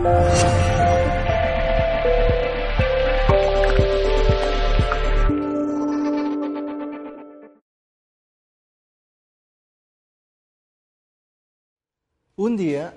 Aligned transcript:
Un 0.00 0.06
día 12.56 12.94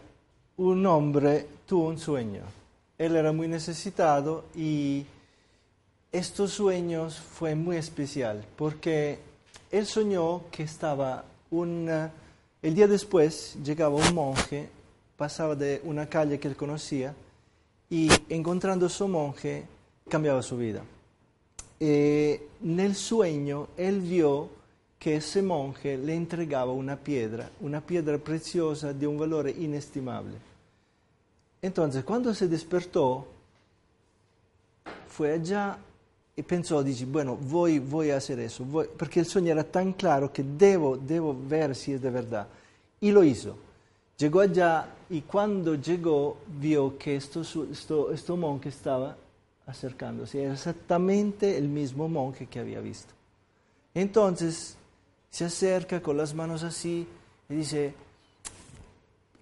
un 0.55 0.85
hombre 0.85 1.45
tuvo 1.66 1.89
un 1.89 1.97
sueño. 1.99 2.44
Él 2.97 3.17
era 3.17 3.33
muy 3.33 3.49
necesitado 3.49 4.45
y 4.55 5.05
estos 6.09 6.53
sueños 6.53 7.20
fue 7.20 7.53
muy 7.53 7.75
especial 7.75 8.45
porque 8.55 9.20
él 9.72 9.85
soñó 9.85 10.44
que 10.52 10.63
estaba 10.63 11.25
un... 11.52 11.89
El 12.61 12.75
día 12.75 12.88
después 12.88 13.58
llegaba 13.61 13.95
un 13.95 14.16
monje, 14.16 14.70
pasaba 15.17 15.55
de 15.55 15.81
una 15.84 16.08
calle 16.08 16.40
que 16.40 16.48
él 16.48 16.55
conocía 16.55 17.13
y 17.89 18.09
encontrando 18.30 18.88
a 18.88 18.89
su 18.89 19.08
monje 19.08 19.66
cambiaba 20.09 20.42
su 20.42 20.58
vida. 20.58 20.83
Eh, 21.80 22.47
en 22.64 22.80
el 22.80 22.95
sueño 22.95 23.67
él 23.78 24.02
vio 24.02 24.50
que 24.97 25.17
ese 25.17 25.41
monje 25.41 25.97
le 25.97 26.16
entregaba 26.16 26.72
una 26.72 26.95
piedra, 26.95 27.50
una 27.59 27.81
piedra 27.81 28.17
preciosa 28.17 28.94
de 28.94 29.06
un 29.06 29.17
valor 29.17 29.50
inestimable. 29.50 30.36
Entonces, 31.61 32.03
cuando 32.03 32.34
se 32.34 32.47
despertó, 32.47 33.28
fue 35.09 35.34
allá 35.34 35.78
y 36.36 36.41
pensó, 36.41 36.81
dice, 36.84 37.06
bueno, 37.06 37.36
voy, 37.36 37.80
voy 37.80 38.11
a 38.11 38.17
hacer 38.17 38.39
eso, 38.39 38.66
voy, 38.66 38.88
porque 38.97 39.19
el 39.19 39.25
sueño 39.25 39.52
era 39.52 39.64
tan 39.64 39.94
claro 39.94 40.31
que 40.31 40.44
debo, 40.44 40.97
debo 40.97 41.36
ver 41.38 41.75
si 41.75 41.94
es 41.94 42.02
de 42.02 42.09
verdad. 42.09 42.47
Y 43.00 43.11
lo 43.11 43.23
hizo. 43.23 43.58
Llegó 44.17 44.42
allá 44.42 44.88
y 45.09 45.22
cuando 45.22 45.75
llegó 45.75 46.38
vio 46.47 46.97
que 46.97 47.16
esto, 47.16 47.42
esto, 47.42 48.11
esto 48.11 48.38
monje 48.38 48.69
estaba 48.69 49.17
acercándose. 49.66 50.44
Era 50.44 50.53
exactamente 50.53 51.58
el 51.58 51.67
mismo 51.67 52.08
monje 52.08 52.47
que 52.47 52.59
había 52.59 52.80
visto. 52.80 53.14
Entonces 53.94 54.75
se 55.30 55.45
acerca 55.45 56.02
con 56.02 56.17
las 56.17 56.34
manos 56.34 56.64
así 56.64 57.08
y 57.50 57.56
dice, 57.56 57.94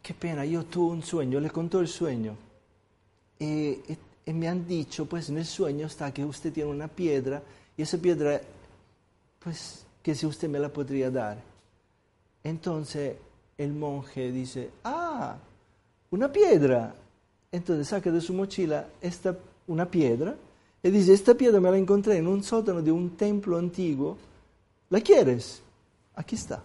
qué 0.01 0.13
pena, 0.13 0.45
yo 0.45 0.63
tuve 0.65 0.93
un 0.93 1.03
sueño, 1.03 1.39
le 1.39 1.49
contó 1.49 1.79
el 1.79 1.87
sueño. 1.87 2.35
Y, 3.39 3.77
y, 4.25 4.33
me 4.33 4.47
han 4.47 4.65
dicho, 4.65 5.05
pues 5.05 5.29
en 5.29 5.39
el 5.39 5.45
sueño 5.45 5.87
está 5.87 6.13
que 6.13 6.23
usted 6.23 6.53
tiene 6.53 6.69
una 6.69 6.87
piedra 6.87 7.41
y 7.75 7.81
esa 7.81 7.97
piedra, 7.97 8.39
pues 9.39 9.85
que 10.01 10.15
si 10.15 10.25
usted 10.25 10.47
me 10.47 10.59
la 10.59 10.69
podría 10.69 11.11
dar. 11.11 11.37
Entonces 12.43 13.15
el 13.63 13.73
monje 13.73 14.31
dice, 14.31 14.69
ah, 14.83 15.37
una 16.09 16.31
piedra. 16.31 16.93
Entonces 17.51 17.87
saca 17.87 18.11
de 18.11 18.21
su 18.21 18.33
mochila 18.33 18.87
esta, 19.01 19.35
una 19.67 19.85
piedra 19.85 20.35
y 20.83 20.89
dice, 20.89 21.13
esta 21.13 21.33
piedra 21.33 21.59
me 21.59 21.69
la 21.69 21.77
encontré 21.77 22.17
en 22.17 22.27
un 22.27 22.43
sótano 22.43 22.81
de 22.81 22.91
un 22.91 23.11
templo 23.11 23.57
antiguo, 23.57 24.17
¿la 24.89 25.01
quieres? 25.01 25.61
aquí 26.15 26.35
está. 26.35 26.61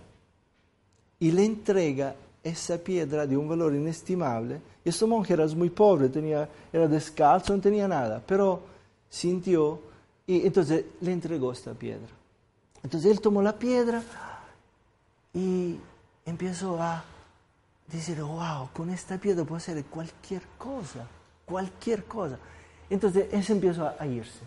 Y 1.19 1.33
le 1.33 1.45
entrega 1.45 2.15
esa 2.43 2.79
piedra 2.79 3.27
de 3.27 3.37
un 3.37 3.49
valor 3.49 3.75
inestimable. 3.75 4.61
Y 4.85 4.89
este 4.89 5.07
monje 5.07 5.33
era 5.33 5.47
muy 5.49 5.71
pobre, 5.71 6.09
tenía, 6.09 6.49
era 6.73 6.87
descalzo, 6.87 7.57
no 7.57 7.63
tenía 7.63 7.89
nada, 7.89 8.23
pero 8.25 8.61
sintió 9.09 9.81
y 10.27 10.47
entonces 10.47 10.85
le 11.01 11.13
entregó 11.13 11.53
esta 11.53 11.73
piedra. 11.75 12.09
Entonces 12.83 13.11
él 13.11 13.21
tomó 13.21 13.43
la 13.43 13.59
piedra 13.59 14.03
y 15.35 15.77
empezó 16.27 16.83
a 16.83 17.05
decir, 17.87 18.21
wow, 18.21 18.69
con 18.75 18.91
esta 18.91 19.17
piedra 19.17 19.45
puedo 19.45 19.57
hacer 19.57 19.83
cualquier 19.85 20.43
cosa, 20.59 21.07
cualquier 21.47 22.05
cosa. 22.05 22.39
Entonces 22.91 23.29
él 23.33 23.43
se 23.43 23.53
empezó 23.53 23.91
a 23.99 24.07
irse. 24.07 24.41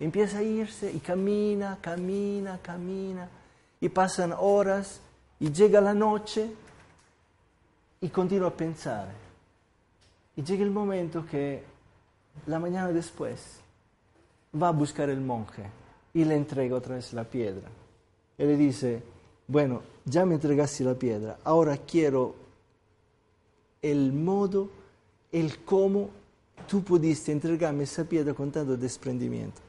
Empieza 0.00 0.38
a 0.38 0.42
irse 0.42 0.90
y 0.90 0.98
camina, 0.98 1.78
camina, 1.80 2.58
camina 2.62 3.28
y 3.80 3.88
pasan 3.88 4.32
horas 4.36 5.00
y 5.38 5.52
llega 5.52 5.80
la 5.80 5.94
noche 5.94 6.50
y 8.00 8.08
continúa 8.08 8.48
a 8.48 8.56
pensar. 8.56 9.08
Y 10.36 10.42
llega 10.42 10.64
el 10.64 10.70
momento 10.70 11.26
que 11.26 11.62
la 12.46 12.58
mañana 12.58 12.88
después 12.92 13.60
va 14.60 14.68
a 14.68 14.72
buscar 14.72 15.10
el 15.10 15.20
monje 15.20 15.64
y 16.14 16.24
le 16.24 16.36
entrega 16.36 16.76
otra 16.76 16.94
vez 16.94 17.12
la 17.12 17.24
piedra. 17.24 17.68
Y 18.38 18.44
le 18.44 18.56
dice, 18.56 19.02
bueno, 19.48 19.82
ya 20.08 20.24
me 20.24 20.34
entregaste 20.34 20.84
la 20.84 20.94
piedra, 20.94 21.38
ahora 21.44 21.76
quiero 21.76 22.34
el 23.82 24.12
modo, 24.12 24.68
el 25.30 25.58
cómo 25.64 26.10
tú 26.66 26.82
pudiste 26.82 27.32
entregarme 27.32 27.84
esa 27.84 28.04
piedra 28.04 28.34
con 28.34 28.50
tanto 28.50 28.76
desprendimiento. 28.76 29.60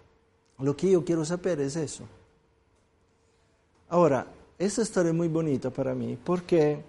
Lo 0.59 0.75
que 0.75 0.91
yo 0.91 1.05
quiero 1.05 1.23
saber 1.23 1.61
es 1.61 1.75
eso. 1.75 2.03
Ahora, 3.89 4.27
esta 4.57 4.81
historia 4.81 5.09
es 5.09 5.16
muy 5.16 5.27
bonita 5.27 5.69
para 5.69 5.95
mí 5.95 6.17
porque 6.23 6.81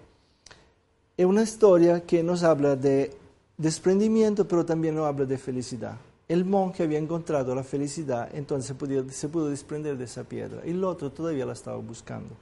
es 1.15 1.25
una 1.25 1.43
historia 1.43 2.05
que 2.05 2.21
nos 2.21 2.43
habla 2.43 2.75
de 2.75 3.15
desprendimiento, 3.57 4.47
pero 4.47 4.65
también 4.65 4.95
nos 4.95 5.05
habla 5.05 5.25
de 5.25 5.37
felicidad. 5.37 5.97
El 6.27 6.45
monje 6.45 6.83
había 6.83 6.97
encontrado 6.97 7.53
la 7.53 7.63
felicidad, 7.63 8.29
entonces 8.33 8.67
se, 8.67 8.75
pudo, 8.75 9.09
se 9.09 9.29
pudo 9.29 9.49
desprender 9.49 9.97
de 9.97 10.05
esa 10.05 10.23
piedra, 10.23 10.61
el 10.63 10.83
otro 10.83 11.11
todavía 11.11 11.45
la 11.45 11.53
estaba 11.53 11.77
buscando. 11.77 12.35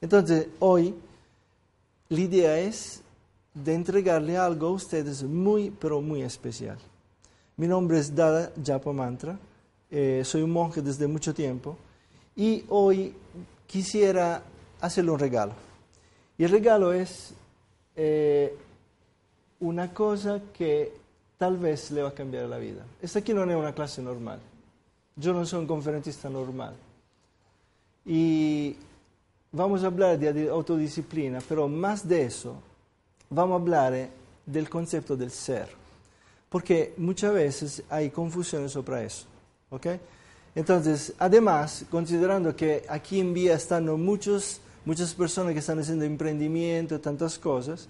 Entonces, 0.00 0.48
hoy 0.60 0.94
la 2.08 2.20
idea 2.20 2.58
es 2.58 3.02
de 3.54 3.74
entregarle 3.74 4.36
algo 4.36 4.68
a 4.68 4.70
ustedes 4.70 5.22
muy, 5.22 5.70
pero 5.70 6.00
muy 6.00 6.22
especial. 6.22 6.78
Mi 7.56 7.68
nombre 7.68 7.98
es 7.98 8.14
Dada 8.14 8.52
Japa 8.64 8.92
Mantra, 8.92 9.38
eh, 9.90 10.22
soy 10.24 10.42
un 10.42 10.50
monje 10.50 10.80
desde 10.80 11.06
mucho 11.06 11.34
tiempo 11.34 11.76
y 12.34 12.64
hoy 12.68 13.14
quisiera 13.66 14.42
hacerle 14.80 15.10
un 15.10 15.18
regalo. 15.18 15.52
Y 16.38 16.44
el 16.44 16.50
regalo 16.50 16.92
es 16.92 17.34
eh, 17.96 18.56
una 19.58 19.92
cosa 19.92 20.40
que 20.56 20.94
tal 21.36 21.58
vez 21.58 21.90
le 21.90 22.02
va 22.02 22.10
a 22.10 22.14
cambiar 22.14 22.46
la 22.46 22.58
vida. 22.58 22.84
Esta 23.02 23.18
aquí 23.18 23.34
no 23.34 23.44
es 23.44 23.56
una 23.56 23.74
clase 23.74 24.00
normal. 24.00 24.40
Yo 25.16 25.34
no 25.34 25.44
soy 25.44 25.60
un 25.60 25.66
conferencista 25.66 26.30
normal. 26.30 26.74
Y 28.06 28.76
vamos 29.52 29.82
a 29.82 29.86
hablar 29.86 30.18
de 30.18 30.48
autodisciplina, 30.48 31.40
pero 31.48 31.68
más 31.68 32.06
de 32.06 32.24
eso, 32.24 32.54
vamos 33.28 33.58
a 33.58 33.62
hablar 33.62 34.08
del 34.46 34.68
concepto 34.68 35.16
del 35.16 35.30
ser. 35.30 35.68
Porque 36.48 36.94
muchas 36.96 37.32
veces 37.32 37.82
hay 37.88 38.10
confusiones 38.10 38.72
sobre 38.72 39.04
eso. 39.04 39.26
¿okay? 39.70 40.00
Entonces, 40.54 41.12
además, 41.18 41.84
considerando 41.90 42.54
que 42.56 42.84
aquí 42.88 43.20
en 43.20 43.32
Vía 43.32 43.54
están 43.54 43.86
muchos, 44.00 44.60
muchas 44.84 45.14
personas 45.14 45.52
que 45.52 45.60
están 45.60 45.78
haciendo 45.78 46.04
emprendimiento, 46.04 46.98
tantas 47.00 47.38
cosas, 47.38 47.88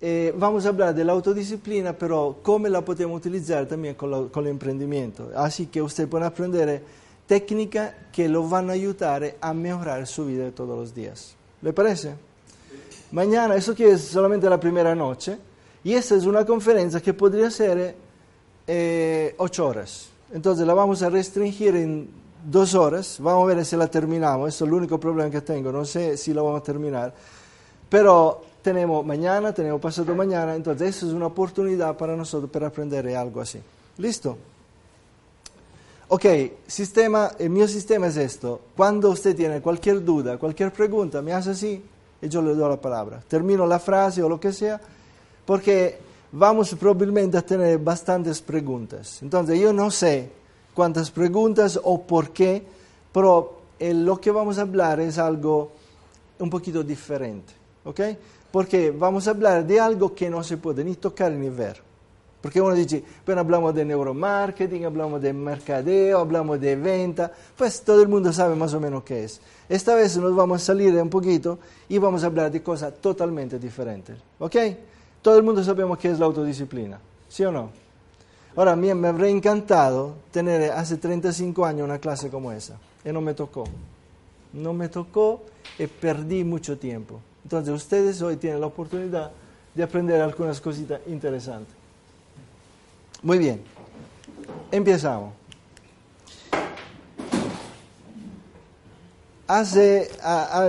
eh, 0.00 0.34
vamos 0.36 0.66
a 0.66 0.68
hablar 0.68 0.94
de 0.94 1.04
la 1.04 1.12
autodisciplina, 1.12 1.92
pero 1.92 2.40
cómo 2.42 2.66
la 2.68 2.84
podemos 2.84 3.18
utilizar 3.18 3.66
también 3.66 3.94
con, 3.94 4.28
con 4.28 4.44
el 4.44 4.50
emprendimiento. 4.50 5.30
Así 5.34 5.66
que 5.66 5.80
usted 5.80 6.08
puede 6.08 6.26
aprender 6.26 6.82
técnicas 7.26 7.92
que 8.12 8.28
lo 8.28 8.48
van 8.48 8.70
a 8.70 8.74
ayudar 8.74 9.36
a 9.40 9.52
mejorar 9.52 10.06
su 10.06 10.26
vida 10.26 10.44
de 10.44 10.52
todos 10.52 10.78
los 10.78 10.94
días. 10.94 11.34
¿Le 11.62 11.72
parece? 11.72 12.14
Mañana, 13.12 13.54
eso 13.56 13.74
que 13.74 13.92
es 13.92 14.02
solamente 14.02 14.48
la 14.48 14.58
primera 14.58 14.94
noche, 14.94 15.38
y 15.84 15.94
esta 15.94 16.16
es 16.16 16.24
una 16.24 16.44
conferencia 16.44 17.00
que 17.00 17.14
podría 17.14 17.50
ser 17.50 17.94
eh, 18.66 19.34
ocho 19.38 19.68
horas. 19.68 20.08
Entonces 20.32 20.66
la 20.66 20.74
vamos 20.74 21.02
a 21.02 21.10
restringir 21.10 21.76
en 21.76 22.08
dos 22.44 22.74
horas. 22.74 23.18
Vamos 23.20 23.44
a 23.44 23.54
ver 23.54 23.64
si 23.64 23.76
la 23.76 23.86
terminamos. 23.86 24.48
Eso 24.48 24.64
es 24.64 24.68
el 24.68 24.74
único 24.74 24.98
problema 24.98 25.30
que 25.30 25.40
tengo. 25.40 25.70
No 25.70 25.84
sé 25.84 26.16
si 26.16 26.34
la 26.34 26.42
vamos 26.42 26.60
a 26.60 26.64
terminar. 26.64 27.14
Pero 27.88 28.42
tenemos 28.62 29.06
mañana, 29.06 29.52
tenemos 29.52 29.80
pasado 29.80 30.14
mañana. 30.14 30.54
Entonces 30.54 30.96
eso 30.96 31.06
es 31.06 31.12
una 31.12 31.26
oportunidad 31.26 31.96
para 31.96 32.16
nosotros 32.16 32.50
para 32.50 32.66
aprender 32.66 33.06
algo 33.14 33.40
así. 33.40 33.60
¿Listo? 33.98 34.36
Ok, 36.08 36.24
sistema, 36.68 37.32
el 37.36 37.68
sistema 37.68 38.06
es 38.06 38.16
esto. 38.16 38.60
Cuando 38.76 39.10
usted 39.10 39.34
tiene 39.34 39.60
cualquier 39.60 40.04
duda, 40.04 40.38
cualquier 40.38 40.72
pregunta, 40.72 41.20
me 41.20 41.32
hace 41.32 41.50
así 41.50 41.82
y 42.22 42.28
yo 42.28 42.40
le 42.42 42.54
doy 42.54 42.70
la 42.70 42.80
palabra. 42.80 43.20
Termino 43.26 43.66
la 43.66 43.80
frase 43.80 44.22
o 44.22 44.28
lo 44.28 44.38
que 44.38 44.52
sea, 44.52 44.80
porque 45.44 45.98
vamos 46.30 46.72
probablemente 46.78 47.36
a 47.36 47.42
tener 47.42 47.78
bastantes 47.78 48.40
preguntas. 48.40 49.20
Entonces 49.20 49.58
yo 49.58 49.72
no 49.72 49.90
sé 49.90 50.30
cuántas 50.74 51.10
preguntas 51.10 51.80
o 51.82 52.00
por 52.00 52.30
qué, 52.30 52.64
pero 53.12 53.62
eh, 53.78 53.92
lo 53.92 54.20
que 54.20 54.30
vamos 54.30 54.58
a 54.58 54.62
hablar 54.62 55.00
es 55.00 55.18
algo 55.18 55.72
un 56.38 56.50
poquito 56.50 56.84
diferente, 56.84 57.52
¿ok? 57.84 58.00
Porque 58.52 58.92
vamos 58.92 59.26
a 59.26 59.30
hablar 59.30 59.66
de 59.66 59.80
algo 59.80 60.14
que 60.14 60.30
no 60.30 60.44
se 60.44 60.56
puede 60.56 60.84
ni 60.84 60.94
tocar 60.94 61.32
ni 61.32 61.48
ver. 61.48 61.85
Porque 62.40 62.60
uno 62.60 62.74
dice, 62.74 63.02
bueno, 63.24 63.40
hablamos 63.40 63.74
de 63.74 63.84
neuromarketing, 63.84 64.84
hablamos 64.84 65.20
de 65.20 65.32
mercadeo, 65.32 66.18
hablamos 66.18 66.60
de 66.60 66.76
venta, 66.76 67.32
pues 67.56 67.82
todo 67.82 68.02
el 68.02 68.08
mundo 68.08 68.32
sabe 68.32 68.54
más 68.54 68.72
o 68.74 68.80
menos 68.80 69.02
qué 69.02 69.24
es. 69.24 69.40
Esta 69.68 69.94
vez 69.94 70.16
nos 70.16 70.34
vamos 70.36 70.62
a 70.62 70.64
salir 70.66 70.94
un 70.94 71.10
poquito 71.10 71.58
y 71.88 71.98
vamos 71.98 72.22
a 72.22 72.26
hablar 72.26 72.50
de 72.52 72.62
cosas 72.62 72.94
totalmente 73.00 73.58
diferentes, 73.58 74.16
¿ok? 74.38 74.56
Todo 75.22 75.36
el 75.38 75.42
mundo 75.42 75.64
sabemos 75.64 75.98
qué 75.98 76.10
es 76.10 76.18
la 76.18 76.26
autodisciplina, 76.26 77.00
¿sí 77.28 77.44
o 77.44 77.50
no? 77.50 77.70
Ahora, 78.54 78.72
a 78.72 78.76
mí 78.76 78.94
me 78.94 79.08
habría 79.08 79.28
encantado 79.28 80.14
tener 80.30 80.70
hace 80.72 80.96
35 80.96 81.66
años 81.66 81.84
una 81.84 81.98
clase 81.98 82.30
como 82.30 82.52
esa, 82.52 82.78
y 83.04 83.12
no 83.12 83.20
me 83.20 83.34
tocó. 83.34 83.64
No 84.52 84.72
me 84.72 84.88
tocó 84.88 85.42
y 85.78 85.86
perdí 85.86 86.44
mucho 86.44 86.78
tiempo. 86.78 87.20
Entonces, 87.42 87.74
ustedes 87.74 88.22
hoy 88.22 88.36
tienen 88.36 88.60
la 88.60 88.68
oportunidad 88.68 89.30
de 89.74 89.82
aprender 89.82 90.22
algunas 90.22 90.60
cositas 90.60 91.00
interesantes. 91.06 91.85
Muy 93.26 93.38
bien, 93.38 93.60
empezamos. 94.70 95.34
Hace, 99.48 100.08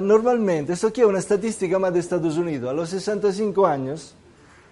normalmente, 0.02 0.74
esto 0.74 0.88
aquí 0.88 1.02
es 1.02 1.08
una 1.08 1.20
estadística 1.20 1.78
más 1.78 1.94
de 1.94 2.00
Estados 2.00 2.36
Unidos, 2.36 2.72
a 2.72 2.74
los 2.74 2.90
65 2.90 3.68
años, 3.68 4.16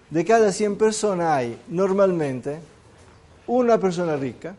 de 0.10 0.26
cada 0.26 0.52
100 0.52 0.78
personas 0.80 1.28
hay 1.28 1.62
normalmente 1.68 2.58
una 3.46 3.80
persona 3.80 4.16
rica, 4.16 4.56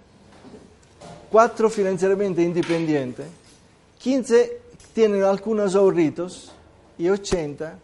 cuatro 1.28 1.68
financieramente 1.68 2.42
independientes, 2.44 3.26
15 3.98 4.60
tienen 4.94 5.24
algunos 5.24 5.74
ahorritos 5.74 6.52
y 6.96 7.08
80 7.08 7.76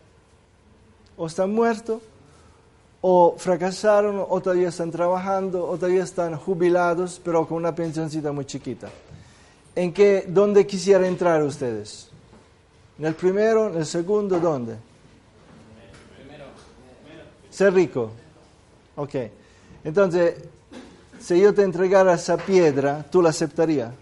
o 1.17 1.27
están 1.27 1.53
muertos 1.53 2.00
o 3.03 3.35
fracasaron 3.37 4.25
o 4.27 4.41
todavía 4.41 4.69
están 4.69 4.91
trabajando 4.91 5.67
o 5.67 5.77
todavía 5.77 6.05
están 6.05 6.37
jubilados 6.37 7.21
pero 7.23 7.47
con 7.47 7.59
una 7.59 7.75
pensioncita 7.75 8.33
muy 8.33 8.45
chiquita. 8.45 8.89
¿En 9.75 9.93
qué, 9.93 10.25
dónde 10.29 10.67
quisiera 10.67 11.07
entrar 11.07 11.43
ustedes? 11.43 12.09
¿En 12.99 13.07
el 13.07 13.15
primero, 13.15 13.69
en 13.69 13.79
el 13.79 13.87
segundo, 13.87 14.39
dónde? 14.39 14.77
Ser 17.51 17.75
rico. 17.75 18.13
Ok. 18.97 19.15
Entonces, 19.85 20.37
si 21.19 21.41
yo 21.41 21.53
te 21.53 21.63
entregara 21.63 22.15
esa 22.15 22.37
piedra, 22.37 23.05
¿tú 23.11 23.21
la 23.21 23.31
aceptarías? 23.31 23.93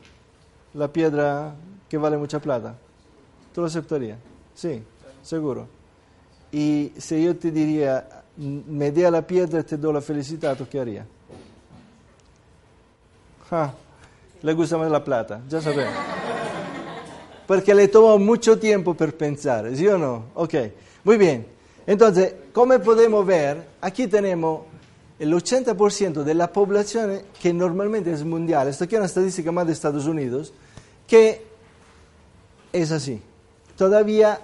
La 0.74 0.88
piedra 0.88 1.54
que 1.88 1.96
vale 1.96 2.18
mucha 2.18 2.38
plata. 2.38 2.74
¿Tú 3.54 3.62
la 3.62 3.68
aceptarías? 3.68 4.18
Sí, 4.54 4.82
seguro. 5.22 5.66
Y 6.52 6.92
si 6.98 7.24
yo 7.24 7.36
te 7.36 7.50
diría, 7.50 8.19
me 8.40 8.90
dé 8.90 9.10
la 9.10 9.26
piedra 9.26 9.60
y 9.60 9.62
te 9.64 9.76
doy 9.76 9.92
la 9.92 10.00
felicidad, 10.00 10.56
¿tú 10.56 10.66
qué 10.68 10.80
harías? 10.80 11.06
Ah, 13.50 13.72
le 14.42 14.52
gusta 14.54 14.78
más 14.78 14.90
la 14.90 15.04
plata, 15.04 15.42
ya 15.48 15.60
sabemos. 15.60 15.92
Porque 17.46 17.74
le 17.74 17.88
tomó 17.88 18.18
mucho 18.18 18.58
tiempo 18.58 18.94
para 18.94 19.12
pensar, 19.12 19.74
¿sí 19.76 19.86
o 19.88 19.98
no? 19.98 20.26
Ok, 20.34 20.54
muy 21.04 21.18
bien. 21.18 21.46
Entonces, 21.86 22.32
como 22.52 22.78
podemos 22.80 23.26
ver, 23.26 23.66
aquí 23.80 24.06
tenemos 24.06 24.62
el 25.18 25.32
80% 25.34 26.22
de 26.22 26.34
la 26.34 26.50
población 26.50 27.22
que 27.42 27.52
normalmente 27.52 28.10
es 28.10 28.24
mundial, 28.24 28.68
esto 28.68 28.84
aquí 28.84 28.94
es 28.94 29.00
una 29.00 29.06
estadística 29.06 29.52
más 29.52 29.66
de 29.66 29.74
Estados 29.74 30.06
Unidos, 30.06 30.54
que 31.06 31.44
es 32.72 32.90
así, 32.90 33.20
todavía 33.76 34.40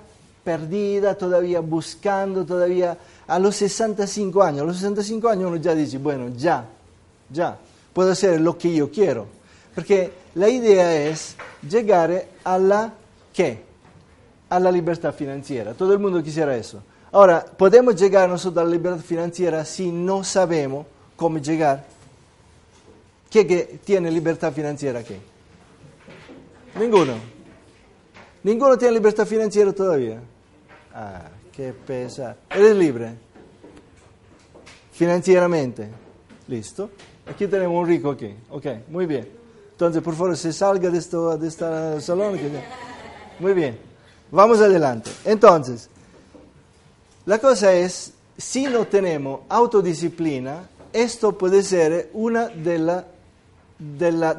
perdida, 0.46 1.16
todavía 1.19 1.58
buscando, 1.58 2.46
todavía 2.46 2.96
a 3.26 3.37
los 3.40 3.56
65 3.56 4.44
años, 4.44 4.62
a 4.62 4.64
los 4.64 4.76
65 4.76 5.28
años 5.28 5.48
uno 5.48 5.56
ya 5.56 5.75
dice, 5.75 5.98
bueno, 5.98 6.28
ya, 6.37 6.64
ya, 7.28 7.58
puedo 7.93 8.12
hacer 8.12 8.40
lo 8.40 8.56
que 8.56 8.72
yo 8.72 8.88
quiero, 8.88 9.26
porque 9.75 10.12
la 10.37 10.48
idea 10.48 11.08
es 11.08 11.34
llegar 11.69 12.26
a 12.44 12.58
la, 12.58 12.93
¿qué? 13.34 13.64
A 14.48 14.60
la 14.60 14.70
libertad 14.70 15.12
financiera, 15.12 15.75
todo 15.75 15.93
el 15.93 15.98
mundo 15.98 16.22
quisiera 16.22 16.56
eso. 16.56 16.81
Ahora, 17.10 17.44
¿podemos 17.44 17.96
llegar 17.96 18.28
nosotros 18.28 18.62
a 18.62 18.66
la 18.66 18.70
libertad 18.70 19.02
financiera 19.04 19.64
si 19.64 19.90
no 19.90 20.22
sabemos 20.22 20.87
cómo 21.16 21.38
llegar? 21.38 21.84
¿Qué, 23.28 23.81
tiene 23.84 24.12
libertad 24.12 24.52
financiera 24.52 25.00
aquí? 25.00 25.16
Ninguno. 26.78 27.14
Ninguno 28.44 28.78
tiene 28.78 28.94
libertad 28.94 29.26
financiera 29.26 29.72
todavía. 29.72 30.20
Ah, 30.98 31.28
qué 31.52 31.75
pesa. 31.75 32.37
Eres 32.48 32.75
libre. 32.75 33.14
Financieramente. 34.93 35.90
Listo. 36.48 36.88
Aquí 37.26 37.46
tenemos 37.46 37.78
un 37.78 37.87
rico 37.87 38.12
aquí. 38.12 38.34
Ok, 38.48 38.66
muy 38.88 39.04
bien. 39.04 39.28
Entonces, 39.72 40.02
por 40.02 40.14
favor, 40.14 40.34
se 40.38 40.54
salga 40.54 40.88
de, 40.88 40.96
esto, 40.96 41.37
de 41.37 41.48
este 41.48 42.00
salón. 42.00 42.38
Muy 43.38 43.52
bien. 43.52 43.78
Vamos 44.31 44.58
adelante. 44.62 45.10
Entonces, 45.26 45.90
la 47.26 47.38
cosa 47.40 47.75
es, 47.75 48.14
si 48.38 48.64
no 48.64 48.87
tenemos 48.87 49.40
autodisciplina, 49.50 50.66
esto 50.94 51.37
puede 51.37 51.62
ser 51.62 52.08
uno 52.14 52.48
de, 52.48 52.78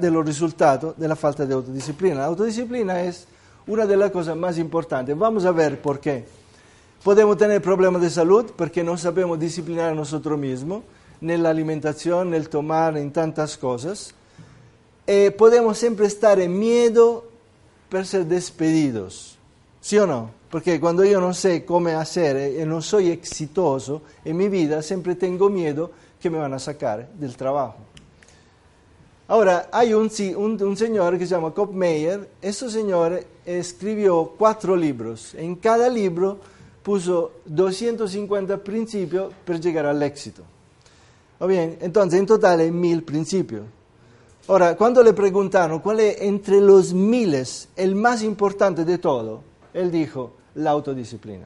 los 0.10 0.26
resultados 0.26 0.98
de 0.98 1.08
la 1.08 1.16
falta 1.16 1.46
de 1.46 1.54
autodisciplina. 1.54 2.16
La 2.16 2.26
autodisciplina 2.26 3.04
es 3.04 3.28
una 3.68 3.86
de 3.86 3.96
las 3.96 4.10
cosas 4.10 4.36
más 4.36 4.58
importantes. 4.58 5.16
Vamos 5.16 5.46
a 5.46 5.52
ver 5.52 5.80
por 5.80 6.00
qué. 6.00 6.37
Podemos 7.04 7.38
tener 7.38 7.62
problemas 7.62 8.02
de 8.02 8.10
salud 8.10 8.52
porque 8.56 8.84
no 8.84 8.98
sabemos 8.98 9.40
disciplinar 9.40 9.92
a 9.92 9.96
nosotros 9.96 10.38
mismos, 10.38 10.84
en 11.22 11.44
la 11.44 11.50
alimentación, 11.50 12.30
en 12.30 12.34
el 12.36 12.50
tomar, 12.50 12.98
en 12.98 13.12
tantas 13.12 13.58
cosas. 13.58 14.14
Eh, 15.06 15.32
podemos 15.32 15.78
siempre 15.78 16.06
estar 16.06 16.40
en 16.40 16.58
miedo 16.58 17.26
por 17.90 18.06
ser 18.06 18.26
despedidos. 18.26 19.38
¿Sí 19.80 19.98
o 19.98 20.06
no? 20.06 20.32
Porque 20.50 20.80
cuando 20.80 21.06
yo 21.06 21.22
no 21.22 21.34
sé 21.34 21.66
cómo 21.66 21.90
hacer 21.90 22.60
y 22.60 22.66
no 22.66 22.82
soy 22.82 23.10
exitoso 23.10 24.02
en 24.26 24.38
mi 24.38 24.50
vida, 24.50 24.82
siempre 24.82 25.16
tengo 25.16 25.50
miedo 25.50 25.92
que 26.20 26.30
me 26.30 26.38
van 26.38 26.54
a 26.54 26.60
sacar 26.60 27.10
del 27.14 27.36
trabajo. 27.36 27.78
Ahora, 29.30 29.68
hay 29.74 29.94
un, 29.94 30.10
un, 30.38 30.78
señor 30.78 31.18
que 31.18 31.26
se 31.26 31.36
llama 31.36 31.54
Cop 31.54 31.74
Meyer. 31.74 32.30
Señor 32.42 33.26
escribió 33.46 34.34
cuatro 34.38 34.76
libros. 34.76 35.36
En 35.36 35.56
cada 35.56 35.90
libro 35.90 36.40
puso 36.88 37.34
250 37.44 38.64
principios 38.64 39.34
para 39.44 39.60
llegar 39.60 39.86
al 39.88 40.02
éxito. 40.04 40.44
bien, 41.46 41.78
entonces 41.82 42.18
en 42.18 42.26
total 42.26 42.62
hay 42.62 42.72
mil 42.72 43.04
principios. 43.04 43.66
Ahora, 44.48 44.78
cuando 44.78 45.04
le 45.04 45.12
preguntaron 45.12 45.80
cuál 45.80 46.00
es 46.00 46.22
entre 46.22 46.62
los 46.62 46.94
miles 46.94 47.68
el 47.76 47.94
más 47.94 48.24
importante 48.24 48.86
de 48.86 49.00
todo, 49.00 49.42
él 49.74 49.92
dijo, 49.92 50.32
la 50.56 50.72
autodisciplina. 50.72 51.46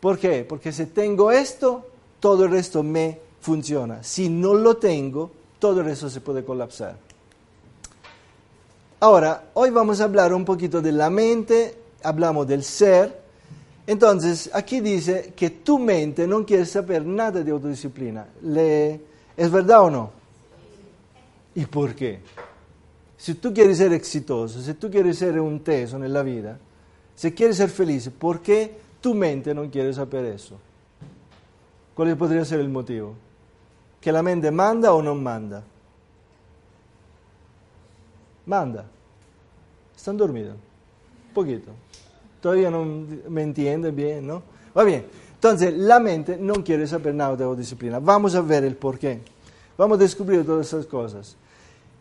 ¿Por 0.00 0.18
qué? 0.18 0.42
Porque 0.42 0.72
si 0.72 0.86
tengo 0.86 1.30
esto, 1.30 1.84
todo 2.18 2.46
el 2.46 2.52
resto 2.52 2.82
me 2.82 3.20
funciona. 3.42 4.02
Si 4.02 4.30
no 4.30 4.54
lo 4.54 4.78
tengo, 4.78 5.30
todo 5.58 5.80
el 5.80 5.84
resto 5.84 6.08
se 6.08 6.22
puede 6.22 6.46
colapsar. 6.46 6.96
Ahora, 9.00 9.50
hoy 9.52 9.68
vamos 9.68 10.00
a 10.00 10.04
hablar 10.04 10.32
un 10.32 10.46
poquito 10.46 10.80
de 10.80 10.92
la 10.92 11.10
mente, 11.10 11.76
hablamos 12.02 12.46
del 12.46 12.64
ser. 12.64 13.17
Entonces, 13.88 14.50
aquí 14.52 14.80
dice 14.80 15.32
que 15.34 15.48
tu 15.48 15.78
mente 15.78 16.26
no 16.26 16.44
quiere 16.44 16.66
saber 16.66 17.06
nada 17.06 17.42
de 17.42 17.50
autodisciplina. 17.50 18.26
¿Es 19.34 19.50
verdad 19.50 19.84
o 19.84 19.90
no? 19.90 20.10
¿Y 21.54 21.64
por 21.64 21.94
qué? 21.94 22.20
Si 23.16 23.32
tú 23.36 23.50
quieres 23.54 23.78
ser 23.78 23.94
exitoso, 23.94 24.60
si 24.60 24.74
tú 24.74 24.90
quieres 24.90 25.16
ser 25.16 25.40
un 25.40 25.60
teso 25.60 25.96
en 25.96 26.12
la 26.12 26.22
vida, 26.22 26.58
si 27.16 27.32
quieres 27.32 27.56
ser 27.56 27.70
feliz, 27.70 28.10
¿por 28.10 28.42
qué 28.42 28.78
tu 29.00 29.14
mente 29.14 29.54
no 29.54 29.70
quiere 29.70 29.94
saber 29.94 30.26
eso? 30.26 30.58
¿Cuál 31.94 32.14
podría 32.14 32.44
ser 32.44 32.60
el 32.60 32.68
motivo? 32.68 33.14
¿Que 34.02 34.12
la 34.12 34.22
mente 34.22 34.50
manda 34.50 34.92
o 34.92 35.02
no 35.02 35.14
manda? 35.14 35.62
Manda. 38.44 38.84
Están 39.96 40.18
dormidos. 40.18 40.56
Un 41.28 41.32
poquito. 41.32 41.72
Todavía 42.40 42.70
no 42.70 42.84
me 43.28 43.42
entienden 43.42 43.94
bien, 43.94 44.26
¿no? 44.26 44.42
Va 44.76 44.84
bien. 44.84 45.06
Entonces, 45.34 45.74
la 45.74 46.00
mente 46.00 46.36
no 46.36 46.64
quiere 46.64 46.86
saber 46.86 47.14
nada 47.14 47.36
de 47.36 47.56
disciplina. 47.56 47.98
Vamos 47.98 48.34
a 48.34 48.40
ver 48.40 48.64
el 48.64 48.76
por 48.76 48.98
qué. 48.98 49.20
Vamos 49.76 49.98
a 49.98 50.02
descubrir 50.02 50.44
todas 50.44 50.66
esas 50.66 50.86
cosas. 50.86 51.36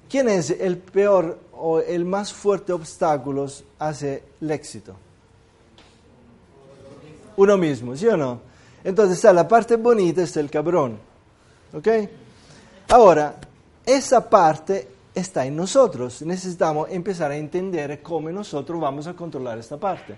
¿Quién 0.10 0.29
es 0.29 0.50
el 0.51 0.77
peor 0.77 1.39
o 1.53 1.79
el 1.79 2.06
más 2.06 2.34
fuerte 2.34 2.74
obstáculo 2.74 3.48
hacia 3.79 4.22
el 4.41 4.51
éxito? 4.51 4.96
uno 7.38 7.58
mismo, 7.58 7.96
¿sí 7.96 8.08
o 8.08 8.17
no? 8.17 8.41
Entonces 8.84 9.17
está 9.17 9.32
la 9.32 9.48
parte 9.48 9.75
bonita, 9.77 10.24
es 10.24 10.36
el 10.38 10.50
cabrón. 10.50 11.00
¿Ok? 11.74 11.88
Ahora, 12.89 13.36
esa 13.86 14.27
parte 14.27 14.88
está 15.17 15.45
en 15.45 15.55
nosotros. 15.55 16.21
Necesitamos 16.21 16.89
empezar 16.91 17.31
a 17.31 17.38
entender 17.38 18.01
cómo 18.01 18.29
nosotros 18.29 18.79
vamos 18.79 19.07
a 19.07 19.13
controlar 19.13 19.57
esta 19.57 19.77
parte, 19.77 20.15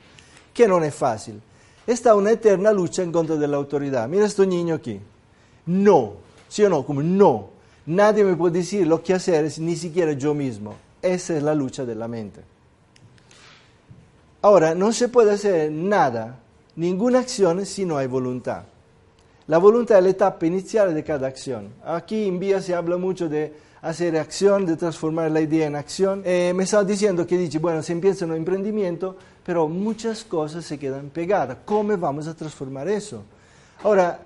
que 0.53 0.67
no 0.67 0.83
es 0.83 0.93
fácil. 0.93 1.41
Está 1.87 2.15
una 2.15 2.31
eterna 2.31 2.71
lucha 2.71 3.01
en 3.01 3.11
contra 3.11 3.35
de 3.35 3.47
la 3.47 3.57
autoridad. 3.57 4.07
Mira 4.07 4.25
este 4.25 4.45
niño 4.45 4.75
aquí. 4.75 4.99
No, 5.65 6.13
¿sí 6.47 6.63
o 6.63 6.69
no? 6.69 6.85
Como 6.85 7.01
no. 7.01 7.49
Nadie 7.85 8.23
me 8.23 8.35
puede 8.35 8.59
decir 8.59 8.85
lo 8.85 9.01
que 9.01 9.13
hacer, 9.13 9.49
ni 9.59 9.75
siquiera 9.75 10.11
yo 10.13 10.33
mismo. 10.33 10.75
Esa 11.01 11.37
es 11.37 11.41
la 11.41 11.55
lucha 11.55 11.85
de 11.85 11.95
la 11.95 12.07
mente. 12.07 12.41
Ahora, 14.41 14.75
no 14.75 14.91
se 14.91 15.07
puede 15.07 15.31
hacer 15.31 15.71
nada, 15.71 16.39
ninguna 16.75 17.19
acción 17.19 17.65
si 17.65 17.85
no 17.85 17.97
hay 17.97 18.07
voluntad. 18.07 18.63
La 19.47 19.57
voluntad 19.57 19.97
es 19.97 20.03
la 20.03 20.09
etapa 20.11 20.45
inicial 20.45 20.93
de 20.93 21.03
cada 21.03 21.27
acción. 21.27 21.73
Aquí 21.83 22.27
en 22.27 22.39
Vía 22.39 22.61
se 22.61 22.75
habla 22.75 22.97
mucho 22.97 23.27
de 23.27 23.51
hacer 23.81 24.17
acción, 24.17 24.65
de 24.65 24.75
transformar 24.75 25.31
la 25.31 25.41
idea 25.41 25.67
en 25.67 25.75
acción. 25.75 26.21
Eh, 26.25 26.53
me 26.55 26.63
estaba 26.63 26.83
diciendo 26.83 27.25
que 27.25 27.37
dice, 27.37 27.59
bueno, 27.59 27.81
se 27.81 27.93
empieza 27.93 28.25
un 28.25 28.35
emprendimiento, 28.35 29.15
pero 29.45 29.67
muchas 29.67 30.23
cosas 30.23 30.65
se 30.65 30.77
quedan 30.77 31.09
pegadas. 31.09 31.57
¿Cómo 31.65 31.97
vamos 31.97 32.27
a 32.27 32.35
transformar 32.35 32.87
eso? 32.87 33.23
Ahora, 33.83 34.19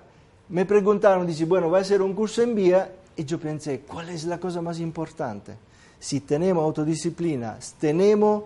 me 0.48 0.64
preguntaron, 0.64 1.26
dice, 1.26 1.44
bueno, 1.44 1.70
va 1.70 1.78
a 1.78 1.84
ser 1.84 2.02
un 2.02 2.14
curso 2.14 2.42
en 2.42 2.54
Vía, 2.54 2.90
y 3.16 3.24
yo 3.24 3.38
pensé, 3.38 3.80
¿cuál 3.80 4.08
es 4.10 4.24
la 4.24 4.38
cosa 4.38 4.60
más 4.60 4.80
importante? 4.80 5.52
Si 6.00 6.20
tenemos 6.20 6.64
autodisciplina, 6.64 7.58
tenemos 7.78 8.44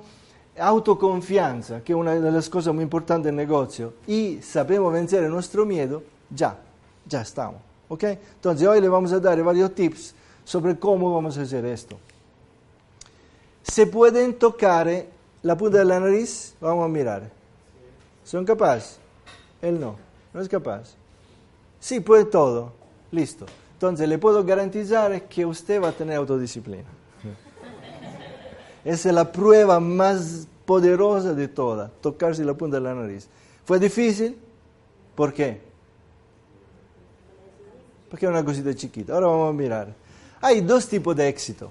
autoconfianza, 0.59 1.83
que 1.83 1.93
es 1.93 1.99
una 1.99 2.15
de 2.15 2.31
las 2.31 2.49
cosas 2.49 2.75
muy 2.75 2.85
importantes 2.85 3.27
del 3.27 3.37
negocio, 3.37 3.95
y 4.07 4.41
sabemos 4.43 4.93
vencer 4.93 5.29
nuestro 5.31 5.65
miedo, 5.65 6.03
ya, 6.31 6.59
ya 7.07 7.23
estamos. 7.23 7.69
¿ok? 7.89 8.05
Entonces 8.05 8.69
hoy 8.69 8.81
le 8.81 8.89
vamos 8.89 9.13
a 9.13 9.19
dar 9.19 9.43
varios 9.43 9.75
tips 9.75 10.15
sobre 10.49 10.79
cómo 10.79 11.13
vamos 11.13 11.37
a 11.37 11.43
hacer 11.43 11.67
esto. 11.67 11.99
¿Se 13.63 13.87
pueden 13.87 14.39
tocar 14.39 14.89
la 15.43 15.59
punta 15.59 15.77
de 15.77 15.85
la 15.85 16.01
nariz? 16.01 16.55
Vamos 16.59 16.87
a 16.87 16.89
mirar. 16.89 17.31
¿Son 18.25 18.47
capaces? 18.47 18.99
Él 19.61 19.79
no, 19.79 19.97
no 20.33 20.41
es 20.41 20.49
capaz. 20.49 20.95
Sí, 21.79 22.01
puede 22.01 22.25
todo. 22.25 22.73
Listo. 23.11 23.45
Entonces 23.75 24.09
le 24.09 24.17
puedo 24.17 24.43
garantizar 24.43 25.29
que 25.29 25.45
usted 25.45 25.83
va 25.83 25.89
a 25.89 25.93
tener 25.93 26.17
autodisciplina. 26.17 26.89
Esa 28.87 29.09
es 29.11 29.15
la 29.15 29.31
prueba 29.31 29.79
más 29.81 30.49
poderosa 30.65 31.35
de 31.35 31.49
todas, 31.49 31.91
tocarse 32.01 32.43
la 32.43 32.55
punta 32.55 32.79
de 32.79 32.85
la 32.85 32.95
nariz. 32.95 33.29
¿Fue 33.67 33.79
difícil? 33.79 34.39
¿Por 35.15 35.35
qué? 35.35 35.61
Porque 38.09 38.25
es 38.25 38.31
una 38.31 38.43
cosita 38.43 38.75
chiquita. 38.75 39.13
Ahora 39.13 39.27
vamos 39.27 39.51
a 39.51 39.53
mirar. 39.53 40.08
Hay 40.41 40.61
dos 40.61 40.87
tipos 40.89 41.17
de 41.17 41.29
éxito. 41.29 41.71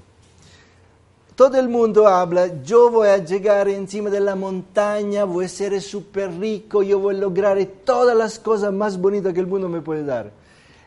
Todo 1.36 1.59
el 1.59 1.69
mundo 1.69 2.07
habla, 2.07 2.63
yo 2.63 2.89
voy 2.89 3.09
a 3.09 3.17
llegar 3.17 3.67
encima 3.69 4.09
de 4.09 4.19
la 4.19 4.36
montaña, 4.36 5.24
voy 5.24 5.45
a 5.45 5.50
ser 5.50 5.79
súper 5.81 6.31
rico, 6.39 6.81
yo 6.81 6.97
voy 6.97 7.15
a 7.15 7.19
lograr 7.19 7.63
todas 7.86 8.17
las 8.17 8.39
cosas 8.39 8.74
más 8.74 9.00
bonitas 9.00 9.33
que 9.33 9.39
el 9.39 9.45
mundo 9.45 9.69
me 9.69 9.81
puede 9.81 10.03
dar. 10.03 10.31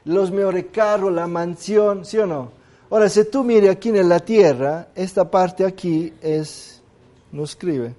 Los 0.05 0.33
mejores 0.33 0.67
carros, 0.73 1.13
la 1.13 1.29
mansión, 1.29 2.05
¿sí 2.05 2.19
o 2.19 2.27
no? 2.27 2.51
Ahora, 2.91 3.09
si 3.09 3.25
tú 3.27 3.45
mires 3.45 3.71
aquí 3.71 3.91
en 3.91 4.09
la 4.09 4.19
tierra, 4.19 4.89
esta 4.97 5.31
parte 5.31 5.65
aquí 5.65 6.13
es, 6.21 6.83
no 7.31 7.45
escribe. 7.45 7.95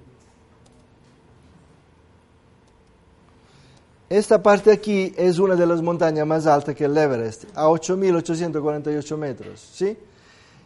Esta 4.12 4.42
parte 4.42 4.70
aquí 4.70 5.14
es 5.16 5.38
una 5.38 5.56
de 5.56 5.64
las 5.64 5.80
montañas 5.80 6.26
más 6.26 6.46
altas 6.46 6.74
que 6.74 6.84
el 6.84 6.94
Everest, 6.94 7.44
a 7.54 7.64
8.848 7.68 9.16
metros, 9.16 9.66
¿sí? 9.72 9.96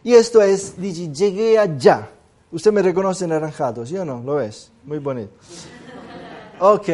Y 0.03 0.13
esto 0.13 0.41
es, 0.41 0.77
dice, 0.77 1.09
llegué 1.13 1.57
allá. 1.57 2.09
Usted 2.51 2.73
me 2.73 2.81
reconoce 2.81 3.25
naranjado, 3.25 3.85
¿sí 3.85 3.97
o 3.97 4.03
no? 4.03 4.21
¿Lo 4.21 4.35
ves? 4.35 4.69
Muy 4.83 4.97
bonito. 4.97 5.31
Ok. 6.59 6.89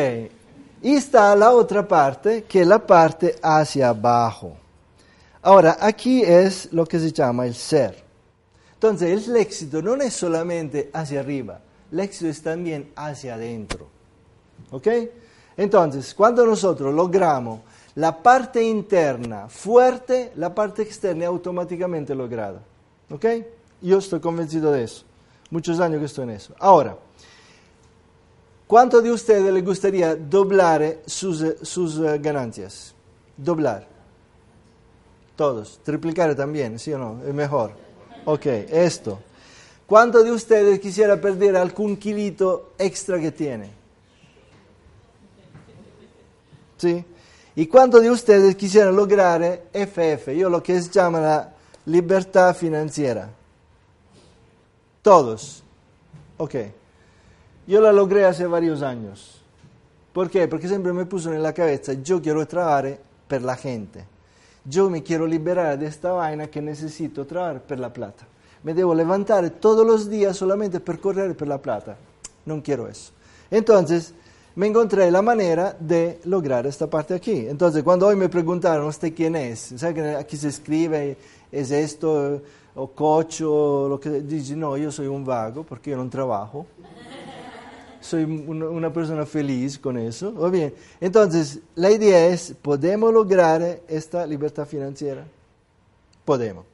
Y 0.83 0.93
está 0.93 1.36
la 1.36 1.50
otra 1.53 1.88
parte, 1.88 2.43
que 2.43 2.62
es 2.62 2.67
la 2.67 2.86
parte 2.86 3.36
hacia 3.41 3.89
abajo. 3.89 4.55
Ahora, 5.41 5.77
aquí 5.81 6.22
es 6.22 6.72
lo 6.72 6.86
que 6.86 7.00
se 7.00 7.12
llama 7.12 7.48
el 7.48 7.55
ser. 7.55 8.03
Entonces, 8.75 9.27
el 9.27 9.38
éxito 9.38 9.81
no 9.81 9.95
es 9.95 10.13
solamente 10.13 10.91
hacia 10.93 11.19
arriba, 11.22 11.62
el 11.91 12.00
éxito 12.01 12.27
es 12.29 12.43
también 12.43 12.91
hacia 12.95 13.33
adentro. 13.33 13.88
¿Ok? 14.69 14.88
Entonces, 15.57 16.13
cuando 16.13 16.45
nosotros 16.45 16.93
logramos 16.93 17.60
la 17.95 18.24
parte 18.24 18.63
interna 18.63 19.48
fuerte, 19.48 20.31
la 20.36 20.53
parte 20.53 20.81
externa 20.81 21.24
es 21.24 21.27
automáticamente 21.27 22.15
lograda. 22.15 22.62
¿Ok? 23.12 23.25
Yo 23.81 24.00
estoy 24.00 24.19
convencido 24.19 24.72
de 24.72 24.83
eso. 24.83 25.03
Muchos 25.51 25.79
años 25.79 26.00
que 26.00 26.05
estoy 26.05 26.24
en 26.24 26.31
eso. 26.31 26.55
Ahora, 26.57 26.98
¿cuánto 28.65 29.01
de 29.01 29.12
ustedes 29.12 29.53
les 29.53 29.63
gustaría 29.63 30.15
doblar 30.15 30.98
sus, 31.05 31.45
sus 31.62 32.00
eh, 32.00 32.17
ganancias? 32.17 32.95
Doblar. 33.38 33.88
Todos. 35.36 35.79
Triplicar 35.83 36.33
también, 36.36 36.79
¿sí 36.79 36.93
o 36.93 36.98
no? 36.98 37.22
Es 37.27 37.33
mejor. 37.33 37.74
Ok, 38.25 38.45
esto. 38.45 39.19
¿Cuánto 39.86 40.24
de 40.24 40.31
ustedes 40.31 40.79
quisiera 40.79 41.19
perder 41.19 41.57
algún 41.57 41.98
kilito 41.98 42.72
extra 42.79 43.19
que 43.19 43.31
tiene? 43.31 43.83
¿Sí? 46.84 47.06
¿Y 47.56 47.68
cuántos 47.68 48.02
de 48.02 48.12
ustedes 48.12 48.58
quisieran 48.58 48.94
lograr 48.94 49.42
FF? 49.72 50.36
Yo 50.36 50.50
lo 50.50 50.62
que 50.62 50.82
se 50.82 50.92
llama 50.92 51.22
la 51.22 51.54
libertad 51.86 52.54
financiera. 52.54 53.30
Todos. 55.02 55.63
Ok. 56.36 56.56
Yo 57.66 57.80
la 57.80 57.94
logré 57.94 58.25
hace 58.25 58.46
varios 58.48 58.82
años. 58.82 59.42
¿Por 60.12 60.30
qué? 60.30 60.46
Porque 60.50 60.68
siempre 60.68 60.92
me 60.92 61.06
puso 61.06 61.32
en 61.32 61.42
la 61.42 61.54
cabeza, 61.54 61.94
yo 61.94 62.22
quiero 62.22 62.46
trabajar 62.46 63.00
por 63.30 63.42
la 63.42 63.56
gente. 63.56 64.04
Yo 64.66 64.90
me 64.90 65.02
quiero 65.02 65.25
liberar 65.25 65.80
de 65.80 65.86
esta 65.86 66.12
vaina 66.12 66.48
que 66.48 66.62
necesito 66.62 67.25
trabajar 67.25 67.62
por 67.62 67.80
la 67.80 67.94
plata. 67.94 68.25
Me 68.62 68.74
debo 68.74 68.94
levantar 68.94 69.50
todos 69.52 69.88
los 69.88 70.10
días 70.10 70.36
solamente 70.36 70.82
per 70.82 71.00
correr 71.00 71.34
por 71.38 71.48
la 71.48 71.62
plata. 71.62 71.96
No 72.46 72.62
quiero 72.62 72.90
eso. 72.90 73.13
Entonces, 73.50 74.13
me 74.55 74.67
encontré 74.67 75.10
la 75.10 75.22
manera 75.22 75.75
de 75.79 76.19
lograr 76.25 76.67
esta 76.67 76.88
parte 76.88 77.15
aquí. 77.15 77.48
Entonces, 77.48 77.83
cuando 77.83 78.07
hoy 78.07 78.15
me 78.15 78.29
preguntaron, 78.29 78.88
¿usted 78.88 79.13
quién 79.13 79.36
es? 79.36 79.74
¿Sabe 79.77 79.93
que 79.95 80.15
aquí 80.15 80.38
se 80.38 80.50
escribe, 80.50 81.17
es 81.51 81.72
esto, 81.72 82.41
o 82.75 82.88
coach, 82.88 83.41
o 83.41 83.88
lo 83.89 84.00
que 84.00 84.10
dice? 84.22 84.55
No, 84.55 84.77
yo 84.77 84.91
soy 84.91 85.07
un 85.07 85.25
vago 85.25 85.63
porque 85.63 85.91
yo 85.91 85.98
no 85.98 86.07
trabajo. 86.10 86.67
Soy 88.00 88.25
una 88.25 88.91
persona 88.91 89.25
feliz 89.25 89.79
con 89.79 89.98
eso. 89.98 90.33
¿O 90.38 90.51
bien? 90.51 90.74
Entonces, 91.00 91.60
la 91.75 91.89
idea 91.89 92.27
es, 92.27 92.53
¿podemos 92.62 93.13
lograr 93.13 93.79
esta 93.88 94.27
libertad 94.27 94.67
financiera? 94.67 95.25
Podemos. 96.25 96.65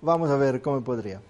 Vamos 0.00 0.30
a 0.30 0.36
ver 0.36 0.62
cómo 0.62 0.82
podría. 0.82 1.20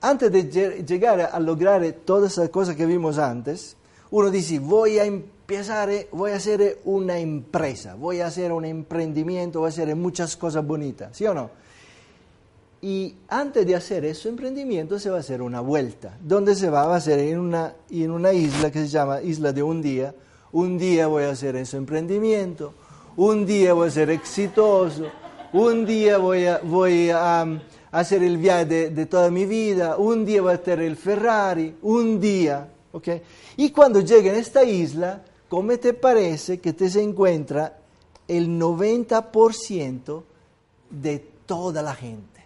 Antes 0.00 0.32
de 0.32 0.84
llegar 0.84 1.20
a 1.20 1.38
lograr 1.40 1.84
todas 2.04 2.32
esas 2.32 2.48
cosas 2.48 2.74
que 2.74 2.86
vimos 2.86 3.18
antes, 3.18 3.76
uno 4.10 4.30
dice, 4.30 4.58
voy 4.58 4.98
a 4.98 5.04
empezar, 5.04 5.90
eh, 5.90 6.08
voy 6.12 6.32
a 6.32 6.36
hacer 6.36 6.80
una 6.84 7.18
empresa, 7.18 7.94
voy 7.94 8.20
a 8.20 8.26
hacer 8.26 8.52
un 8.52 8.64
emprendimiento, 8.64 9.60
voy 9.60 9.66
a 9.66 9.70
hacer 9.70 9.94
muchas 9.94 10.36
cosas 10.36 10.66
bonitas, 10.66 11.16
¿sí 11.16 11.26
o 11.26 11.34
no? 11.34 11.50
Y 12.82 13.14
antes 13.28 13.66
de 13.66 13.76
hacer 13.76 14.04
ese 14.06 14.30
emprendimiento 14.30 14.98
se 14.98 15.10
va 15.10 15.18
a 15.18 15.20
hacer 15.20 15.42
una 15.42 15.60
vuelta. 15.60 16.16
¿Dónde 16.22 16.54
se 16.54 16.70
va? 16.70 16.94
A 16.94 17.00
ser 17.00 17.18
en 17.18 17.38
una, 17.38 17.74
en 17.90 18.10
una 18.10 18.32
isla 18.32 18.70
que 18.70 18.80
se 18.80 18.88
llama 18.88 19.20
Isla 19.20 19.52
de 19.52 19.62
un 19.62 19.82
día. 19.82 20.14
Un 20.52 20.78
día 20.78 21.06
voy 21.06 21.24
a 21.24 21.30
hacer 21.30 21.56
ese 21.56 21.76
emprendimiento, 21.76 22.72
un 23.16 23.46
día 23.46 23.72
voy 23.72 23.86
a 23.86 23.90
ser 23.92 24.10
exitoso, 24.10 25.04
un 25.52 25.86
día 25.86 26.18
voy 26.18 26.46
a, 26.46 26.58
voy 26.58 27.10
a, 27.10 27.46
hacer 27.92 28.24
el 28.24 28.36
viaje 28.36 28.64
de, 28.64 28.90
de, 28.90 29.06
toda 29.06 29.30
mi 29.30 29.46
vida, 29.46 29.96
un 29.96 30.24
día 30.24 30.42
voy 30.42 30.54
a 30.54 30.62
tener 30.62 30.86
el 30.86 30.96
Ferrari, 30.96 31.76
un 31.82 32.18
día, 32.18 32.66
¿ok? 32.92 33.08
Y 33.56 33.70
cuando 33.70 34.00
llega 34.00 34.32
a 34.32 34.36
esta 34.36 34.64
isla, 34.64 35.24
¿cómo 35.48 35.76
te 35.78 35.94
parece 35.94 36.60
que 36.60 36.72
te 36.72 36.88
se 36.90 37.02
encuentra 37.02 37.78
el 38.28 38.48
90% 38.48 40.22
de 40.90 41.18
toda 41.46 41.82
la 41.82 41.94
gente? 41.94 42.40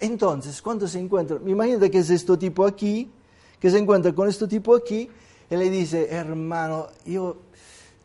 Entonces, 0.00 0.60
cuando 0.60 0.88
se 0.88 0.98
encuentra, 0.98 1.38
imagínate 1.46 1.90
que 1.90 1.98
es 1.98 2.10
este 2.10 2.36
tipo 2.36 2.66
aquí, 2.66 3.08
que 3.60 3.70
se 3.70 3.78
encuentra 3.78 4.12
con 4.12 4.28
este 4.28 4.48
tipo 4.48 4.74
aquí, 4.74 5.08
y 5.48 5.56
le 5.56 5.70
dice, 5.70 6.08
hermano, 6.10 6.88
yo 7.04 7.36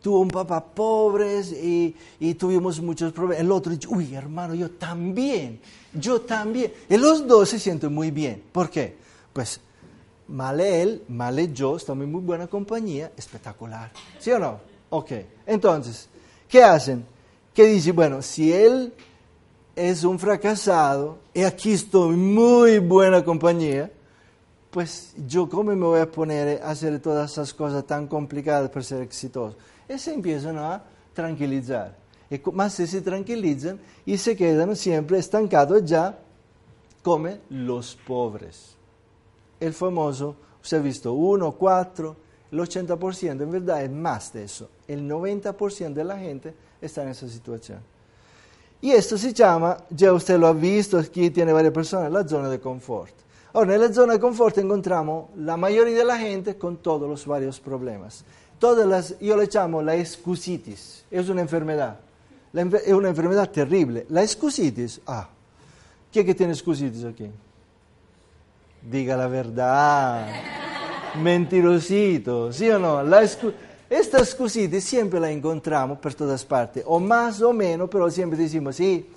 tuve 0.02 0.20
un 0.20 0.28
papá 0.28 0.64
pobre 0.64 1.42
y, 1.42 1.96
y, 2.20 2.34
tuvimos 2.36 2.80
muchos 2.82 3.12
problemas. 3.14 3.42
El 3.42 3.52
otro 3.52 3.72
dice, 3.72 3.88
uy, 3.88 4.14
hermano, 4.14 4.54
yo 4.54 4.70
también, 4.72 5.60
yo 5.94 6.22
también. 6.22 6.74
Y 6.88 6.98
los 6.98 7.26
dos 7.26 7.50
se 7.50 7.60
sienten 7.60 7.94
muy 7.94 8.12
bien. 8.12 8.44
¿Por 8.52 8.70
qué? 8.70 8.96
Pues 9.34 9.60
mal 10.28 10.60
él, 10.60 11.04
mal 11.08 11.54
yo, 11.54 11.78
estamos 11.78 12.04
en 12.04 12.12
muy 12.12 12.22
buena 12.22 12.48
compañía, 12.48 13.12
espectacular. 13.18 13.92
¿Sí 14.20 14.32
o 14.32 14.40
no? 14.40 14.60
Ok. 14.90 15.12
Entonces, 15.46 16.10
¿Qué 16.48 16.64
hacen? 16.64 17.06
Que 17.54 17.66
dicen, 17.66 17.96
bueno, 17.96 18.22
si 18.22 18.54
él 18.54 18.94
es 19.76 20.04
un 20.04 20.18
fracasado 20.18 21.18
y 21.34 21.44
aquí 21.44 21.74
estoy 21.74 22.16
muy 22.16 22.80
buena 22.80 23.24
compañía, 23.24 23.92
pues 24.72 25.14
yo 25.28 25.50
cómo 25.50 25.76
me 25.76 25.86
voy 25.86 26.00
a 26.00 26.10
poner 26.10 26.62
a 26.62 26.70
hacer 26.70 27.00
todas 27.00 27.32
esas 27.32 27.54
cosas 27.54 27.86
tan 27.86 28.08
complicadas 28.08 28.70
para 28.70 28.84
ser 28.84 29.02
exitoso. 29.02 29.58
Y 29.90 29.98
se 29.98 30.14
empiezan 30.14 30.58
a 30.58 30.84
tranquilizar. 31.14 31.96
Y 32.30 32.40
más 32.54 32.74
se, 32.74 32.88
se 32.88 33.02
tranquilizan 33.02 33.80
y 34.06 34.18
se 34.18 34.36
quedan 34.36 34.76
siempre 34.76 35.18
estancados 35.18 35.84
ya 35.84 36.18
como 37.02 37.30
los 37.50 37.96
pobres. 37.96 38.77
El 39.60 39.74
famoso, 39.74 40.36
usted 40.62 40.78
ha 40.78 40.82
visto, 40.82 41.14
1, 41.14 41.52
4, 41.54 42.16
el 42.52 42.60
80% 42.60 43.42
en 43.42 43.52
verdad 43.52 43.84
es 43.84 43.92
más 43.92 44.32
de 44.34 44.44
eso. 44.44 44.70
El 44.88 45.10
90% 45.10 45.94
de 45.94 46.04
la 46.04 46.18
gente 46.18 46.54
está 46.82 47.04
en 47.04 47.10
esa 47.10 47.28
situación. 47.28 47.80
Y 48.80 48.92
esto 48.92 49.18
se 49.18 49.34
llama, 49.34 49.78
ya 49.90 50.14
usted 50.14 50.38
lo 50.38 50.48
ha 50.48 50.54
visto, 50.54 50.98
aquí 51.00 51.32
tiene 51.32 51.52
varias 51.52 51.74
personas, 51.74 52.12
la 52.12 52.28
zona 52.28 52.48
de 52.48 52.60
confort. 52.60 53.14
Ahora, 53.54 53.74
en 53.74 53.82
la 53.82 53.92
zona 53.92 54.14
de 54.14 54.20
confort 54.20 54.58
encontramos 54.60 55.30
la 55.36 55.58
mayoría 55.58 55.98
de 55.98 56.06
la 56.06 56.18
gente 56.18 56.58
con 56.58 56.78
todos 56.78 57.10
los 57.10 57.26
varios 57.26 57.60
problemas. 57.60 58.24
Todas 58.60 59.16
yo 59.20 59.36
le 59.36 59.48
llamo 59.48 59.82
la 59.82 59.96
excusitis, 59.96 61.06
es 61.10 61.30
una 61.30 61.42
enfermedad, 61.42 62.00
es 62.54 62.94
una 62.94 63.10
enfermedad 63.10 63.50
terrible. 63.50 64.06
La 64.10 64.22
excusitis, 64.22 65.02
ah, 65.08 65.28
¿quién 66.12 66.26
que 66.26 66.36
tiene 66.36 66.54
excusitis 66.54 67.04
aquí? 67.04 67.30
Diga 68.82 69.18
la 69.18 69.28
verdad, 69.28 70.28
mentirosito, 71.22 72.54
¿sí 72.54 72.70
o 72.70 72.80
no? 72.80 73.04
La 73.04 73.22
esta 73.90 74.18
excusita 74.18 74.82
siempre 74.82 75.20
la 75.20 75.32
encontramos 75.32 75.98
por 76.00 76.14
todas 76.14 76.44
partes, 76.44 76.84
o 76.86 77.00
más 77.00 77.42
o 77.42 77.54
menos, 77.54 77.90
pero 77.90 78.10
siempre 78.12 78.38
decimos 78.38 78.76
sí, 78.76 79.10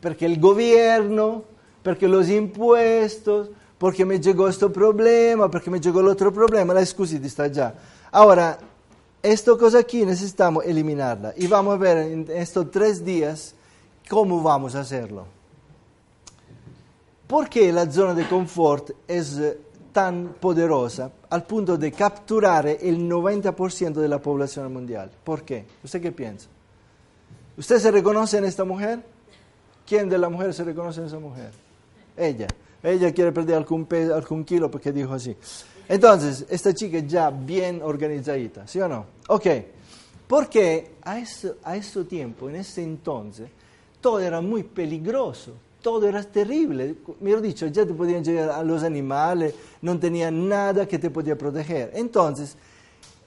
porque 0.00 0.24
el 0.26 0.38
gobierno, 0.38 1.42
porque 1.82 2.06
los 2.06 2.28
impuestos, 2.28 3.50
porque 3.76 4.04
me 4.04 4.20
llegó 4.20 4.48
este 4.48 4.68
problema, 4.68 5.50
porque 5.50 5.70
me 5.70 5.80
llegó 5.80 6.00
el 6.00 6.08
otro 6.08 6.32
problema, 6.32 6.72
la 6.72 6.80
excusita 6.80 7.26
está 7.26 7.48
ya. 7.48 7.74
Ahora, 8.12 8.56
esta 9.20 9.56
cosa 9.56 9.78
aquí 9.80 10.04
necesitamos 10.04 10.64
eliminarla 10.64 11.34
y 11.36 11.46
vamos 11.46 11.74
a 11.74 11.78
ver 11.78 11.98
en 11.98 12.26
estos 12.30 12.70
tres 12.70 13.04
días 13.04 13.54
cómo 14.08 14.42
vamos 14.42 14.74
a 14.76 14.80
hacerlo. 14.80 15.33
¿Por 17.26 17.48
qué 17.48 17.72
la 17.72 17.90
zona 17.90 18.14
de 18.14 18.28
confort 18.28 18.90
es 19.08 19.40
tan 19.94 20.34
poderosa 20.40 21.08
al 21.30 21.44
punto 21.44 21.78
de 21.78 21.92
capturar 21.92 22.66
el 22.66 23.08
90% 23.08 23.92
de 23.92 24.08
la 24.08 24.20
población 24.20 24.70
mundial. 24.72 25.08
¿Por 25.22 25.44
qué? 25.44 25.64
¿Usted 25.84 26.02
qué 26.02 26.10
piensa? 26.10 26.48
¿Usted 27.56 27.78
se 27.78 27.92
reconoce 27.92 28.38
en 28.38 28.44
esta 28.44 28.64
mujer? 28.64 29.00
¿Quién 29.86 30.08
de 30.08 30.18
la 30.18 30.28
mujer 30.28 30.52
se 30.52 30.64
reconoce 30.64 31.00
en 31.00 31.06
esa 31.06 31.20
mujer? 31.20 31.52
Ella. 32.16 32.48
Ella 32.82 33.12
quiere 33.12 33.30
perder 33.30 33.56
algún, 33.56 33.86
peso, 33.86 34.20
kilo 34.44 34.68
porque 34.68 34.90
dijo 34.90 35.14
así. 35.14 35.36
Entonces, 35.88 36.44
esta 36.50 36.74
chica 36.74 36.98
es 36.98 37.06
ya 37.06 37.30
bien 37.30 37.80
organizadita, 37.80 38.66
¿sí 38.66 38.80
o 38.80 38.88
no? 38.88 39.06
Ok. 39.28 39.46
Porque 40.26 40.96
a 41.02 41.20
ese 41.20 42.04
tiempo, 42.08 42.48
en 42.48 42.56
ese 42.56 42.82
entonces, 42.82 43.48
todo 44.00 44.18
era 44.18 44.40
muy 44.40 44.64
peligroso 44.64 45.52
todo 45.84 46.08
era 46.08 46.22
terrible. 46.22 46.94
Mejor 47.20 47.42
dicho, 47.42 47.66
ya 47.66 47.84
te 47.84 47.92
podían 47.92 48.24
llegar 48.24 48.48
a 48.48 48.62
los 48.62 48.82
animales, 48.82 49.54
no 49.82 49.98
tenía 49.98 50.30
nada 50.30 50.88
que 50.88 50.98
te 50.98 51.10
podía 51.10 51.36
proteger. 51.36 51.90
Entonces, 51.92 52.56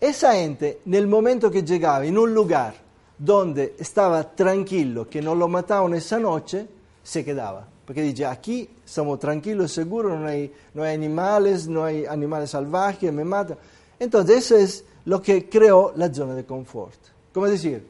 esa 0.02 0.34
gente, 0.34 0.80
en 0.84 0.96
el 0.96 1.06
momento 1.06 1.52
que 1.52 1.62
llegaba 1.62 2.04
en 2.04 2.18
un 2.18 2.34
lugar 2.34 2.74
donde 3.16 3.76
estaba 3.78 4.24
tranquilo, 4.24 5.08
que 5.08 5.22
no 5.22 5.36
lo 5.36 5.48
mataban 5.48 5.94
esa 5.94 6.18
noche, 6.18 6.68
se 7.04 7.24
quedaba. 7.24 7.68
Porque 7.86 8.02
dice, 8.02 8.26
aquí 8.26 8.68
estamos 8.84 9.20
tranquilos, 9.20 9.72
seguros, 9.72 10.20
no 10.20 10.28
hay, 10.28 10.52
no 10.74 10.82
hay 10.82 10.96
animales, 10.96 11.68
no 11.68 11.86
hay 11.86 12.08
animales 12.08 12.50
salvajes, 12.50 13.14
me 13.14 13.24
matan. 13.24 13.60
Entonces, 14.00 14.36
eso 14.36 14.58
es 14.58 14.84
lo 15.06 15.22
que 15.22 15.48
creó 15.48 15.94
la 15.96 16.12
zona 16.12 16.34
de 16.34 16.44
confort. 16.44 16.98
¿Cómo 17.32 17.46
decir? 17.46 17.86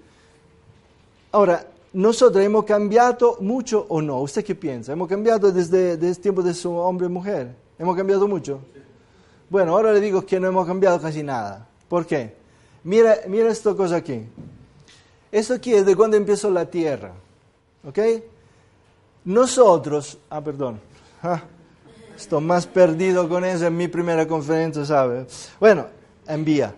Ahora, 1.32 1.66
nosotros 1.94 2.44
hemos 2.44 2.66
cambiado 2.66 3.38
mucho 3.40 3.86
o 3.90 4.02
no. 4.02 4.20
¿Usted 4.20 4.44
qué 4.44 4.56
piensa? 4.56 4.94
¿Hemos 4.94 5.08
cambiado 5.08 5.52
desde, 5.52 5.94
el 5.94 6.20
tiempo 6.20 6.42
de 6.42 6.54
su 6.54 6.72
hombre 6.76 7.08
y 7.08 7.10
mujer? 7.10 7.56
¿Hemos 7.80 7.96
cambiado 7.96 8.28
mucho? 8.28 8.60
Bueno, 9.50 9.74
ahora 9.74 9.94
le 9.94 10.02
digo 10.02 10.26
que 10.26 10.40
no 10.40 10.48
hemos 10.48 10.68
cambiado 10.68 11.00
casi 11.00 11.24
nada. 11.24 11.68
¿Por 11.88 12.06
qué? 12.06 12.36
Mira, 12.84 13.18
mira 13.28 13.50
esta 13.50 13.74
cosa 13.74 13.98
aquí. 13.98 14.24
Esto 15.32 15.54
aquí 15.54 15.74
es 15.74 15.86
de 15.86 15.96
cuando 15.96 16.18
empezó 16.18 16.50
la 16.50 16.66
tierra. 16.66 17.14
¿Ok? 17.86 18.00
Nosotros, 19.26 20.18
ah, 20.30 20.42
perdón, 20.42 20.80
ah, 21.22 21.44
estoy 22.16 22.42
más 22.42 22.66
perdido 22.66 23.28
con 23.28 23.44
eso 23.44 23.68
en 23.68 23.76
mi 23.76 23.88
primera 23.88 24.28
conferencia, 24.28 24.86
¿sabe? 24.86 25.26
Bueno, 25.60 25.88
envía. 26.28 26.74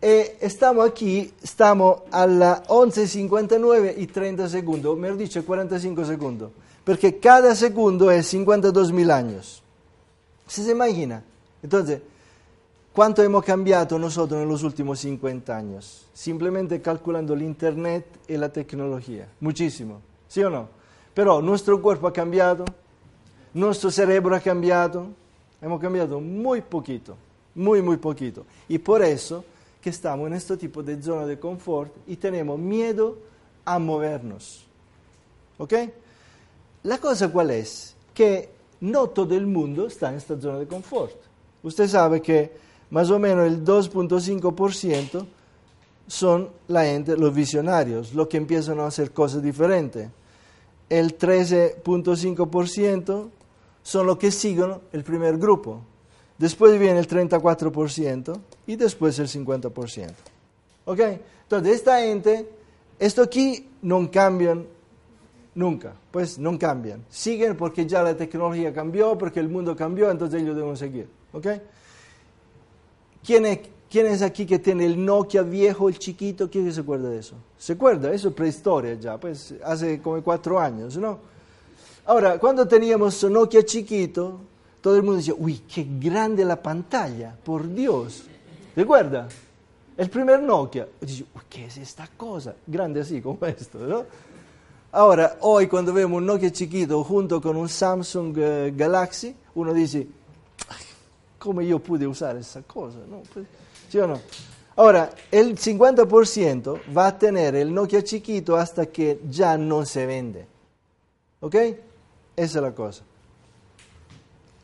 E 0.00 0.38
estamos 0.40 0.88
aquí, 0.88 1.32
estamos 1.42 2.02
alla 2.12 2.62
11.59 2.68 3.94
y 3.98 4.06
30 4.06 4.48
segundos, 4.48 4.96
mejor 4.96 5.18
dicho 5.18 5.44
45 5.44 6.04
segundos, 6.04 6.52
porque 6.84 7.18
cada 7.18 7.52
segundo 7.56 8.08
es 8.08 8.28
52 8.28 8.92
mil 8.92 9.10
años. 9.10 9.60
¿Se, 10.46 10.70
imagina? 10.70 11.24
Entonces, 11.64 12.00
¿cuánto 12.92 13.24
hemos 13.24 13.44
cambiado 13.44 13.98
nosotros 13.98 14.40
en 14.40 14.48
los 14.48 14.62
últimos 14.62 15.00
50 15.00 15.56
años? 15.56 16.06
Simplemente 16.14 16.80
calculando 16.80 17.34
el 17.34 17.42
Internet 17.42 18.06
y 18.28 18.36
la 18.36 18.50
tecnología. 18.50 19.28
Muchísimo, 19.40 20.00
¿sí 20.28 20.44
o 20.44 20.48
no? 20.48 20.68
Pero 21.12 21.42
nuestro 21.42 21.82
cuerpo 21.82 22.06
ha 22.06 22.12
cambiado, 22.12 22.64
nuestro 23.52 23.90
cerebro 23.90 24.36
ha 24.36 24.40
cambiado, 24.40 25.08
hemos 25.60 25.80
cambiado 25.80 26.20
muy 26.20 26.60
poquito, 26.60 27.16
muy, 27.56 27.82
muy 27.82 27.96
poquito. 27.96 28.46
Y 28.68 28.78
por 28.78 29.02
eso 29.02 29.44
que 29.88 29.94
estamos 29.94 30.26
en 30.26 30.34
este 30.34 30.58
tipo 30.58 30.82
de 30.82 31.02
zona 31.02 31.24
de 31.24 31.38
confort 31.38 31.90
y 32.06 32.16
tenemos 32.16 32.58
miedo 32.58 33.16
a 33.64 33.78
movernos. 33.78 34.66
¿Ok? 35.56 35.72
La 36.82 36.98
cosa 36.98 37.32
cuál 37.32 37.52
es? 37.52 37.96
Que 38.12 38.50
no 38.82 39.08
todo 39.08 39.34
el 39.34 39.46
mundo 39.46 39.86
está 39.86 40.10
en 40.10 40.16
esta 40.16 40.38
zona 40.38 40.58
de 40.58 40.66
confort. 40.66 41.14
Usted 41.62 41.88
sabe 41.88 42.20
que 42.20 42.52
más 42.90 43.10
o 43.10 43.18
menos 43.18 43.46
el 43.46 43.64
2.5% 43.64 45.24
son 46.06 46.50
la 46.68 46.84
gente, 46.84 47.16
los 47.16 47.34
visionarios, 47.34 48.12
los 48.12 48.28
que 48.28 48.36
empiezan 48.36 48.80
a 48.80 48.88
hacer 48.88 49.12
cosas 49.12 49.42
diferentes. 49.42 50.10
El 50.90 51.16
13.5% 51.16 53.30
son 53.82 54.06
los 54.06 54.18
que 54.18 54.30
siguen 54.30 54.74
el 54.92 55.02
primer 55.02 55.38
grupo. 55.38 55.80
Después 56.38 56.78
viene 56.78 57.00
el 57.00 57.08
34% 57.08 58.40
y 58.66 58.76
después 58.76 59.18
el 59.18 59.26
50%. 59.26 60.12
¿Ok? 60.84 61.00
Entonces, 61.42 61.74
esta 61.74 62.00
gente, 62.00 62.48
esto 62.98 63.22
aquí 63.22 63.68
no 63.82 64.08
cambian 64.10 64.64
nunca, 65.54 65.94
pues 66.12 66.38
no 66.38 66.56
cambian. 66.56 67.04
Siguen 67.10 67.56
porque 67.56 67.84
ya 67.86 68.02
la 68.02 68.16
tecnología 68.16 68.72
cambió, 68.72 69.18
porque 69.18 69.40
el 69.40 69.48
mundo 69.48 69.74
cambió, 69.74 70.10
entonces 70.10 70.40
ellos 70.40 70.56
deben 70.56 70.76
seguir. 70.76 71.08
¿Ok? 71.32 71.46
¿Quién 73.24 73.44
es, 73.44 73.58
¿Quién 73.90 74.06
es 74.06 74.22
aquí 74.22 74.46
que 74.46 74.60
tiene 74.60 74.86
el 74.86 75.04
Nokia 75.04 75.42
viejo, 75.42 75.88
el 75.88 75.98
chiquito? 75.98 76.48
¿Quién 76.48 76.72
se 76.72 76.80
acuerda 76.80 77.10
de 77.10 77.18
eso? 77.18 77.34
¿Se 77.58 77.72
acuerda? 77.72 78.12
Eso 78.12 78.28
es 78.28 78.34
prehistoria 78.34 78.94
ya, 78.94 79.18
pues 79.18 79.54
hace 79.64 80.00
como 80.00 80.22
cuatro 80.22 80.60
años, 80.60 80.96
¿no? 80.96 81.18
Ahora, 82.06 82.38
cuando 82.38 82.66
teníamos 82.66 83.24
Nokia 83.24 83.64
chiquito, 83.64 84.40
todo 84.80 84.96
el 84.96 85.02
mundo 85.02 85.18
decía, 85.18 85.34
uy, 85.36 85.62
qué 85.72 85.86
grande 85.98 86.44
la 86.44 86.62
pantalla, 86.62 87.36
por 87.44 87.72
Dios. 87.72 88.24
¿Recuerda? 88.76 89.28
El 89.96 90.08
primer 90.08 90.40
Nokia. 90.40 90.86
Dice, 91.00 91.24
uy, 91.34 91.42
¿qué 91.48 91.66
es 91.66 91.76
esta 91.78 92.08
cosa? 92.16 92.54
Grande 92.66 93.00
así 93.00 93.20
como 93.20 93.44
esto, 93.46 93.78
¿no? 93.78 94.04
Ahora, 94.92 95.36
hoy 95.40 95.66
cuando 95.66 95.92
vemos 95.92 96.18
un 96.18 96.26
Nokia 96.26 96.50
chiquito 96.50 97.04
junto 97.04 97.42
con 97.42 97.56
un 97.56 97.68
Samsung 97.68 98.34
eh, 98.38 98.72
Galaxy, 98.74 99.34
uno 99.56 99.74
dice, 99.74 100.06
¿cómo 101.38 101.60
yo 101.60 101.78
pude 101.78 102.06
usar 102.06 102.36
esa 102.36 102.62
cosa? 102.62 102.98
¿No? 103.08 103.22
¿Sí 103.90 103.98
o 103.98 104.06
no? 104.06 104.18
Ahora, 104.76 105.10
el 105.30 105.58
50% 105.58 106.96
va 106.96 107.08
a 107.08 107.18
tener 107.18 107.56
el 107.56 107.74
Nokia 107.74 108.02
chiquito 108.02 108.56
hasta 108.56 108.86
que 108.86 109.20
ya 109.28 109.58
no 109.58 109.84
se 109.84 110.06
vende. 110.06 110.46
¿Ok? 111.40 111.54
Esa 111.54 111.78
es 112.36 112.54
la 112.54 112.72
cosa. 112.72 113.02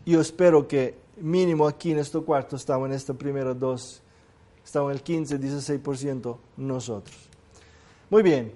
Yo 0.07 0.21
espero 0.21 0.67
que 0.69 0.95
mínimo 1.21 1.67
aquí 1.67 1.93
en 1.93 1.99
este 1.99 2.19
cuarto 2.21 2.57
estamos 2.57 2.89
en 2.89 2.95
esta 2.95 3.15
primera 3.15 3.55
dos, 3.55 4.03
estamos 4.65 4.91
en 4.91 4.97
el 4.97 5.03
15, 5.03 5.41
16% 5.41 6.37
nosotros. 6.57 7.17
Muy 8.11 8.23
bien, 8.23 8.53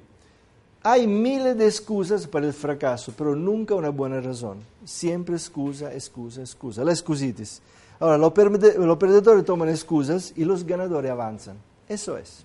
hay 0.83 1.07
miles 1.07 1.59
de 1.59 1.67
excusas 1.67 2.27
para 2.27 2.47
el 2.47 2.53
fracaso, 2.53 3.13
pero 3.17 3.35
nunca 3.35 3.75
una 3.75 3.91
buena 3.91 4.21
razón. 4.21 4.59
Siempre 4.85 5.35
excusa, 5.35 5.93
excusa, 5.93 6.41
excusa. 6.41 6.85
La 6.85 6.93
excusitis. 6.93 7.61
Ahora, 8.01 8.17
los, 8.17 8.33
perdedores 8.33 9.45
toman 9.45 9.69
excusas 9.69 10.33
y 10.37 10.45
los 10.45 10.65
ganadores 10.65 11.11
avanzan. 11.11 11.57
Eso 11.89 12.17
es. 12.17 12.45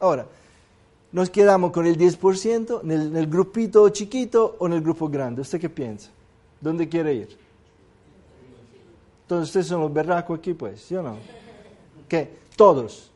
Ahora, 0.00 0.26
nos 1.12 1.30
quedamos 1.30 1.70
con 1.70 1.86
el 1.86 1.96
10% 1.96 2.80
en 2.82 3.16
el, 3.16 3.26
grupito 3.28 3.88
chiquito 3.90 4.56
o 4.58 4.66
en 4.66 4.72
el 4.72 4.82
grupo 4.82 5.08
grande. 5.08 5.42
¿Usted 5.42 5.60
qué 5.60 5.68
piensa? 5.68 6.10
¿Dónde 6.60 6.88
quiere 6.88 7.14
ir? 7.14 7.41
Entonces 9.32 9.48
ustedes 9.48 9.66
son 9.66 9.80
los 9.80 9.92
berracos 9.92 10.38
aquí, 10.38 10.52
pues, 10.52 10.82
¿sí 10.82 10.94
o 10.94 11.02
no? 11.02 11.16
Que 12.06 12.28
todos. 12.54 13.10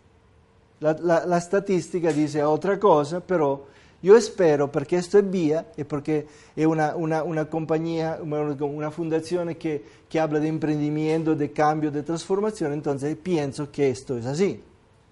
La, 0.80 0.94
la, 1.26 1.40
statistica 1.40 2.10
dice 2.10 2.42
otra 2.42 2.80
cosa, 2.80 3.20
pero 3.20 3.66
yo 4.02 4.16
espero, 4.16 4.72
porque 4.72 4.96
esto 4.96 5.18
es 5.18 5.30
vía 5.30 5.66
y 5.76 5.84
porque 5.84 6.26
es 6.54 6.66
una, 6.66 6.96
una, 6.96 7.22
una 7.22 7.44
compañía, 7.50 8.18
una, 8.22 8.40
una 8.40 8.90
fundación 8.90 9.54
que, 9.56 9.84
que 10.08 10.18
habla 10.18 10.40
de 10.40 10.48
emprendimiento, 10.48 11.34
de 11.34 11.52
cambio, 11.52 11.90
de 11.90 12.02
transformación, 12.02 12.72
entonces 12.72 13.14
pienso 13.16 13.70
que 13.70 13.90
esto 13.90 14.16
es 14.16 14.24
así. 14.24 14.62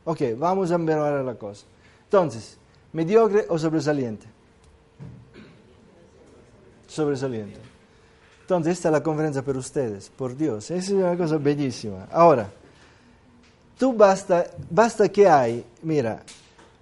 Ok, 0.04 0.22
vamos 0.38 0.70
a 0.70 0.78
ver 0.78 0.98
la 1.22 1.34
cosa. 1.34 1.66
Entonces, 2.04 2.58
¿Mediocre 2.94 3.44
o 3.48 3.58
sobresaliente? 3.58 4.26
Sobresaliente. 6.86 7.63
Entonces, 8.44 8.74
esta 8.74 8.88
es 8.88 8.92
la 8.92 9.02
conferencia 9.02 9.42
para 9.42 9.58
ustedes, 9.58 10.10
por 10.10 10.36
Dios. 10.36 10.70
Es 10.70 10.90
una 10.90 11.16
cosa 11.16 11.38
bellísima. 11.38 12.06
Ahora, 12.12 12.50
tú 13.78 13.94
basta, 13.94 14.44
basta 14.68 15.08
que 15.08 15.26
hay, 15.26 15.64
mira, 15.82 16.22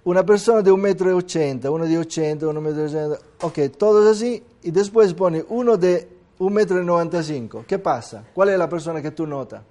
una 0.03 0.25
persona 0.25 0.61
de 0.61 0.73
un 0.73 0.81
metro 0.81 1.15
ochenta, 1.15 1.71
uno 1.71 1.85
de 1.85 1.97
ochenta, 1.97 2.49
uno 2.49 2.61
de 2.61 2.83
ochenta, 2.83 3.17
ok, 3.41 3.59
todos 3.77 4.13
así, 4.13 4.43
y 4.61 4.71
después 4.71 5.13
pone 5.13 5.45
uno 5.47 5.77
de 5.77 6.09
un 6.39 6.51
metro 6.51 6.81
y 6.81 6.85
noventa 6.85 7.21
y 7.21 7.23
cinco. 7.23 7.63
¿Qué 7.65 7.79
pasa? 7.79 8.25
¿Cuál 8.33 8.49
es 8.49 8.59
la 8.59 8.67
persona 8.67 9.01
que 9.01 9.11
tú 9.11 9.25
notas? 9.25 9.61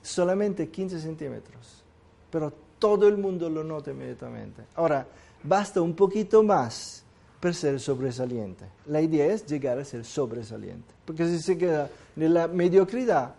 Solamente 0.00 0.68
15 0.68 1.00
centímetros. 1.00 1.82
Pero 2.30 2.52
todo 2.78 3.08
el 3.08 3.16
mundo 3.16 3.50
lo 3.50 3.64
nota 3.64 3.90
inmediatamente. 3.90 4.62
Ahora, 4.76 5.04
basta 5.42 5.80
un 5.80 5.94
poquito 5.96 6.44
más 6.44 7.01
para 7.42 7.54
ser 7.54 7.80
sobresaliente. 7.80 8.64
La 8.86 9.00
idea 9.00 9.26
es 9.26 9.44
llegar 9.44 9.76
a 9.76 9.84
ser 9.84 10.04
sobresaliente. 10.04 10.94
Porque 11.04 11.26
si 11.26 11.40
se 11.40 11.58
queda 11.58 11.90
en 12.16 12.32
la 12.32 12.46
mediocridad, 12.46 13.34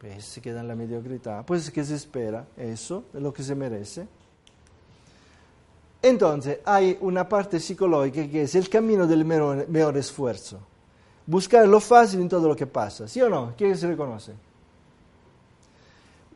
pues 0.00 0.24
se 0.24 0.40
queda 0.40 0.60
en 0.60 0.68
la 0.68 0.74
mediocridad. 0.74 1.44
Pues 1.44 1.70
que 1.70 1.84
se 1.84 1.96
espera 1.96 2.46
eso, 2.56 3.04
es 3.12 3.20
lo 3.20 3.34
que 3.34 3.42
se 3.42 3.54
merece. 3.54 4.08
Entonces, 6.00 6.60
hay 6.64 6.96
una 7.02 7.28
parte 7.28 7.60
psicológica 7.60 8.26
que 8.26 8.44
es 8.44 8.54
el 8.54 8.70
camino 8.70 9.06
del 9.06 9.26
mejor, 9.26 9.98
esfuerzo. 9.98 10.58
Buscar 11.26 11.68
lo 11.68 11.78
fácil 11.78 12.22
en 12.22 12.30
todo 12.30 12.48
lo 12.48 12.56
que 12.56 12.66
pasa. 12.66 13.06
¿Sí 13.06 13.20
o 13.20 13.28
no? 13.28 13.52
¿Quién 13.54 13.76
se 13.76 13.86
reconoce? 13.86 14.32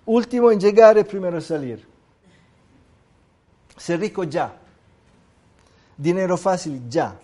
Último 0.04 0.52
en 0.52 0.60
llegar 0.60 0.98
y 0.98 1.04
primero 1.04 1.36
en 1.36 1.42
salir 1.42 1.90
ser 3.80 3.98
rico 3.98 4.24
ya, 4.24 4.59
dinero 6.00 6.36
fácil 6.36 6.82
ya, 6.88 7.20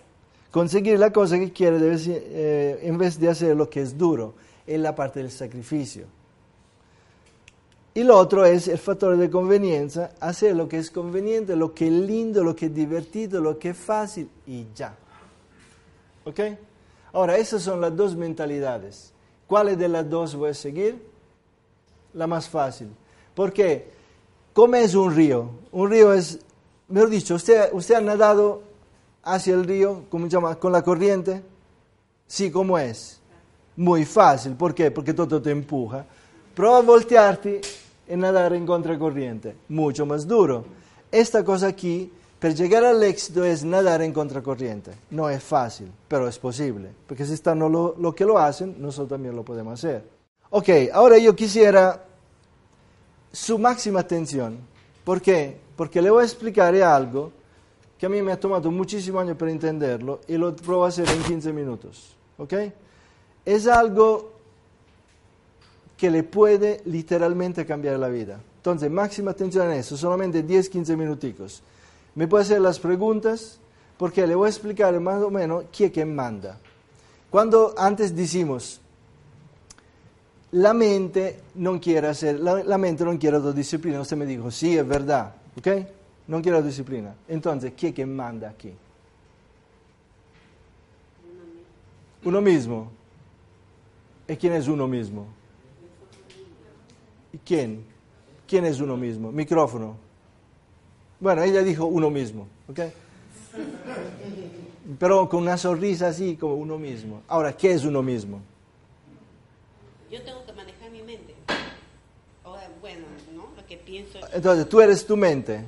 conseguir 0.51 0.99
la 0.99 1.11
cosa 1.11 1.39
que 1.39 1.51
quiere 1.51 1.77
eh, 1.81 2.79
en 2.83 2.97
vez 2.97 3.19
de 3.19 3.29
hacer 3.29 3.55
lo 3.55 3.69
que 3.69 3.81
es 3.81 3.97
duro, 3.97 4.35
es 4.65 4.79
la 4.79 4.93
parte 4.93 5.19
del 5.19 5.31
sacrificio. 5.31 6.05
Y 7.95 8.03
lo 8.03 8.15
otro 8.15 8.45
es 8.45 8.67
el 8.67 8.77
factor 8.77 9.17
de 9.17 9.29
conveniencia, 9.31 10.11
hacer 10.19 10.55
lo 10.55 10.69
que 10.69 10.77
es 10.77 10.91
conveniente, 10.91 11.55
lo 11.55 11.73
que 11.73 11.87
es 11.87 11.93
lindo, 11.93 12.43
lo 12.43 12.55
que 12.55 12.67
es 12.67 12.75
divertido, 12.75 13.41
lo 13.41 13.57
que 13.57 13.69
es 13.69 13.77
fácil 13.77 14.29
y 14.45 14.67
ya. 14.75 14.95
¿Ok? 16.23 16.39
Ahora, 17.13 17.37
esas 17.37 17.63
son 17.63 17.81
las 17.81 17.95
dos 17.95 18.15
mentalidades. 18.15 19.13
¿Cuáles 19.47 19.79
de 19.79 19.87
las 19.87 20.07
dos 20.07 20.35
voy 20.35 20.51
a 20.51 20.53
seguir? 20.53 21.01
La 22.13 22.27
más 22.27 22.47
fácil. 22.47 22.89
¿Por 23.33 23.51
qué? 23.51 23.89
¿Cómo 24.53 24.75
es 24.75 24.93
un 24.93 25.15
río? 25.15 25.49
Un 25.71 25.89
río 25.89 26.13
es 26.13 26.39
mejor 26.87 27.09
dicho, 27.09 27.35
¿usted, 27.35 27.69
usted 27.73 27.95
ha 27.95 28.01
nadado 28.01 28.63
hacia 29.33 29.53
el 29.53 29.65
río, 29.65 30.03
¿cómo 30.09 30.25
se 30.25 30.31
llama? 30.31 30.55
Con 30.55 30.71
la 30.71 30.81
corriente. 30.81 31.43
Sí, 32.25 32.51
¿cómo 32.51 32.77
es? 32.77 33.19
Muy 33.75 34.05
fácil. 34.05 34.53
¿Por 34.53 34.73
qué? 34.73 34.91
Porque 34.91 35.13
todo 35.13 35.41
te 35.41 35.51
empuja. 35.51 36.05
Prueba 36.55 36.79
a 36.79 36.81
voltearte 36.81 37.61
y 38.07 38.15
nadar 38.15 38.53
en 38.53 38.65
contracorriente. 38.65 39.55
Mucho 39.69 40.05
más 40.05 40.27
duro. 40.27 40.65
Esta 41.11 41.43
cosa 41.43 41.67
aquí, 41.67 42.11
para 42.39 42.53
llegar 42.53 42.83
al 42.83 43.03
éxito, 43.03 43.43
es 43.43 43.63
nadar 43.63 44.01
en 44.01 44.13
contracorriente. 44.13 44.91
No 45.11 45.29
es 45.29 45.43
fácil, 45.43 45.91
pero 46.07 46.27
es 46.27 46.39
posible. 46.39 46.89
Porque 47.07 47.25
si 47.25 47.33
están 47.33 47.59
lo, 47.59 47.95
lo 47.97 48.15
que 48.15 48.25
lo 48.25 48.37
hacen, 48.37 48.75
nosotros 48.79 49.09
también 49.09 49.35
lo 49.35 49.43
podemos 49.43 49.73
hacer. 49.73 50.03
Ok, 50.49 50.69
ahora 50.93 51.17
yo 51.17 51.35
quisiera 51.35 52.03
su 53.31 53.59
máxima 53.59 53.99
atención. 53.99 54.57
¿Por 55.03 55.21
qué? 55.21 55.67
porque 55.77 56.01
le 56.01 56.09
voy 56.09 56.23
a 56.23 56.25
explicar 56.25 56.75
algo 56.75 57.31
que 57.99 58.05
a 58.05 58.09
mí 58.09 58.21
me 58.21 58.31
ha 58.31 58.39
tomado 58.39 58.69
muchísimo 58.71 59.19
años 59.19 59.37
para 59.37 59.51
entenderlo 59.51 60.21
y 60.27 60.37
lo 60.37 60.55
pruebo 60.55 60.85
a 60.85 60.89
hacer 60.89 61.09
en 61.09 61.23
15 61.23 61.53
minutos. 61.53 62.15
¿Ok? 62.37 62.53
Es 63.45 63.67
algo 63.67 64.33
que 65.95 66.11
le 66.11 66.23
puede 66.23 66.81
literalmente 66.85 67.65
cambiar 67.65 67.97
la 67.97 68.07
vida. 68.07 68.39
Entonces, 68.57 68.91
máxima 68.91 69.31
atención 69.31 69.71
en 69.71 69.79
eso, 69.79 69.97
solamente 69.97 70.45
10-15 70.45 70.95
minuticos. 70.95 71.63
Me 72.13 72.27
puede 72.27 72.43
hacer 72.43 72.61
las 72.61 72.79
preguntas 72.79 73.59
porque 73.97 74.27
le 74.27 74.35
voy 74.35 74.47
a 74.47 74.49
explicar 74.49 74.99
más 74.99 75.23
o 75.23 75.31
menos 75.31 75.65
quién 75.71 76.13
manda. 76.13 76.59
Cuando 77.31 77.73
antes 77.77 78.15
decimos, 78.15 78.79
la 80.51 80.73
mente 80.73 81.39
no 81.55 81.79
quiere 81.81 82.07
hacer, 82.07 82.39
la, 82.39 82.63
la 82.63 82.77
mente 82.77 83.03
no 83.03 83.17
quiere 83.17 83.37
autodisciplina, 83.37 83.99
usted 83.99 84.17
me 84.17 84.25
dijo, 84.25 84.51
sí, 84.51 84.77
es 84.77 84.87
verdad, 84.87 85.33
¿Ok? 85.57 85.67
No 86.27 86.41
quiero 86.41 86.61
disciplina. 86.61 87.15
Entonces, 87.27 87.73
¿quién 87.77 87.93
que 87.93 88.05
manda 88.05 88.49
aquí? 88.49 88.73
Uno 92.23 92.41
mismo. 92.41 92.91
¿Y 94.27 94.35
quién 94.35 94.53
es 94.53 94.67
uno 94.67 94.87
mismo? 94.87 95.27
¿Y 97.31 97.37
quién? 97.37 97.85
¿Quién 98.45 98.65
es 98.65 98.81
uno 98.81 98.97
mismo? 98.97 99.31
Micrófono. 99.31 99.95
Bueno, 101.19 101.43
ella 101.43 101.63
dijo 101.63 101.85
uno 101.85 102.09
mismo, 102.09 102.47
¿ok? 102.69 102.79
Pero 104.99 105.27
con 105.29 105.41
una 105.41 105.57
sonrisa 105.57 106.09
así, 106.09 106.35
como 106.35 106.55
uno 106.55 106.77
mismo. 106.77 107.21
Ahora, 107.27 107.53
¿qué 107.55 107.71
es 107.71 107.85
uno 107.85 108.03
mismo? 108.03 108.41
Yo 110.11 110.21
tengo 110.21 110.45
que 110.45 110.53
manejar 110.53 110.91
mi 110.91 111.01
mente. 111.01 111.33
bueno, 112.81 113.05
entonces, 114.33 114.69
tú 114.69 114.81
eres 114.81 115.05
tu 115.05 115.17
mente. 115.17 115.63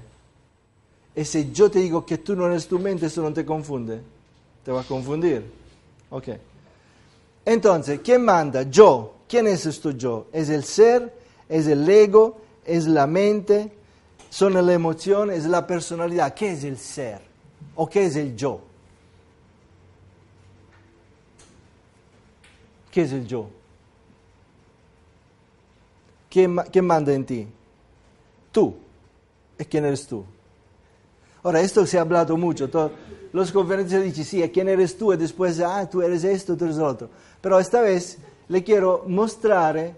Y 1.16 1.26
si 1.26 1.52
yo 1.52 1.70
te 1.70 1.80
digo 1.80 2.06
que 2.06 2.20
tú 2.20 2.36
no 2.36 2.48
eres 2.48 2.68
tu 2.68 2.80
mente, 2.80 3.08
eso 3.08 3.22
no 3.22 3.34
te 3.34 3.46
confunde. 3.46 4.02
Te 4.64 4.72
va 4.72 4.82
a 4.82 4.84
confundir. 4.84 5.44
Ok. 6.10 6.30
Entonces, 7.46 8.00
¿quién 8.04 8.24
manda? 8.24 8.64
Yo. 8.64 9.16
¿Quién 9.28 9.48
es 9.48 9.66
esto 9.66 9.92
yo? 9.92 10.28
¿Es 10.32 10.50
el 10.50 10.64
ser? 10.64 11.14
¿Es 11.48 11.68
el 11.68 11.88
ego? 11.88 12.42
¿Es 12.66 12.88
la 12.88 13.06
mente? 13.06 13.72
¿Son 14.30 14.54
las 14.54 14.68
emociones? 14.70 15.40
¿Es 15.40 15.46
la 15.46 15.66
personalidad? 15.66 16.34
¿Qué 16.34 16.54
es 16.54 16.64
el 16.64 16.78
ser? 16.78 17.22
¿O 17.76 17.88
qué 17.88 18.06
es 18.06 18.16
el 18.16 18.36
yo? 18.36 18.62
¿Qué 22.92 23.04
es 23.04 23.12
el 23.12 23.28
yo? 23.28 23.50
¿Quién, 26.30 26.56
quién 26.72 26.86
manda 26.86 27.14
en 27.14 27.26
ti? 27.26 27.48
Tú. 28.52 28.76
¿Es 29.58 29.68
quién 29.68 29.86
eres 29.86 30.08
tú? 30.08 30.24
Ahora, 31.44 31.62
esto 31.62 31.86
se 31.86 31.98
ha 31.98 32.02
hablado 32.02 32.36
mucho. 32.38 32.70
los 33.32 33.52
conferencias 33.52 34.04
dicen, 34.04 34.26
sí, 34.26 34.50
¿quién 34.50 34.68
eres 34.68 34.98
tú? 34.98 35.14
Y 35.14 35.18
después, 35.18 35.60
ah, 35.60 35.90
tú 35.90 36.02
eres 36.02 36.24
esto, 36.24 36.58
tú 36.58 36.66
eres 36.66 36.78
otro. 36.78 37.10
Pero 37.42 37.60
esta 37.60 37.82
vez 37.82 38.18
le 38.48 38.64
quiero 38.64 39.04
mostrar 39.08 39.94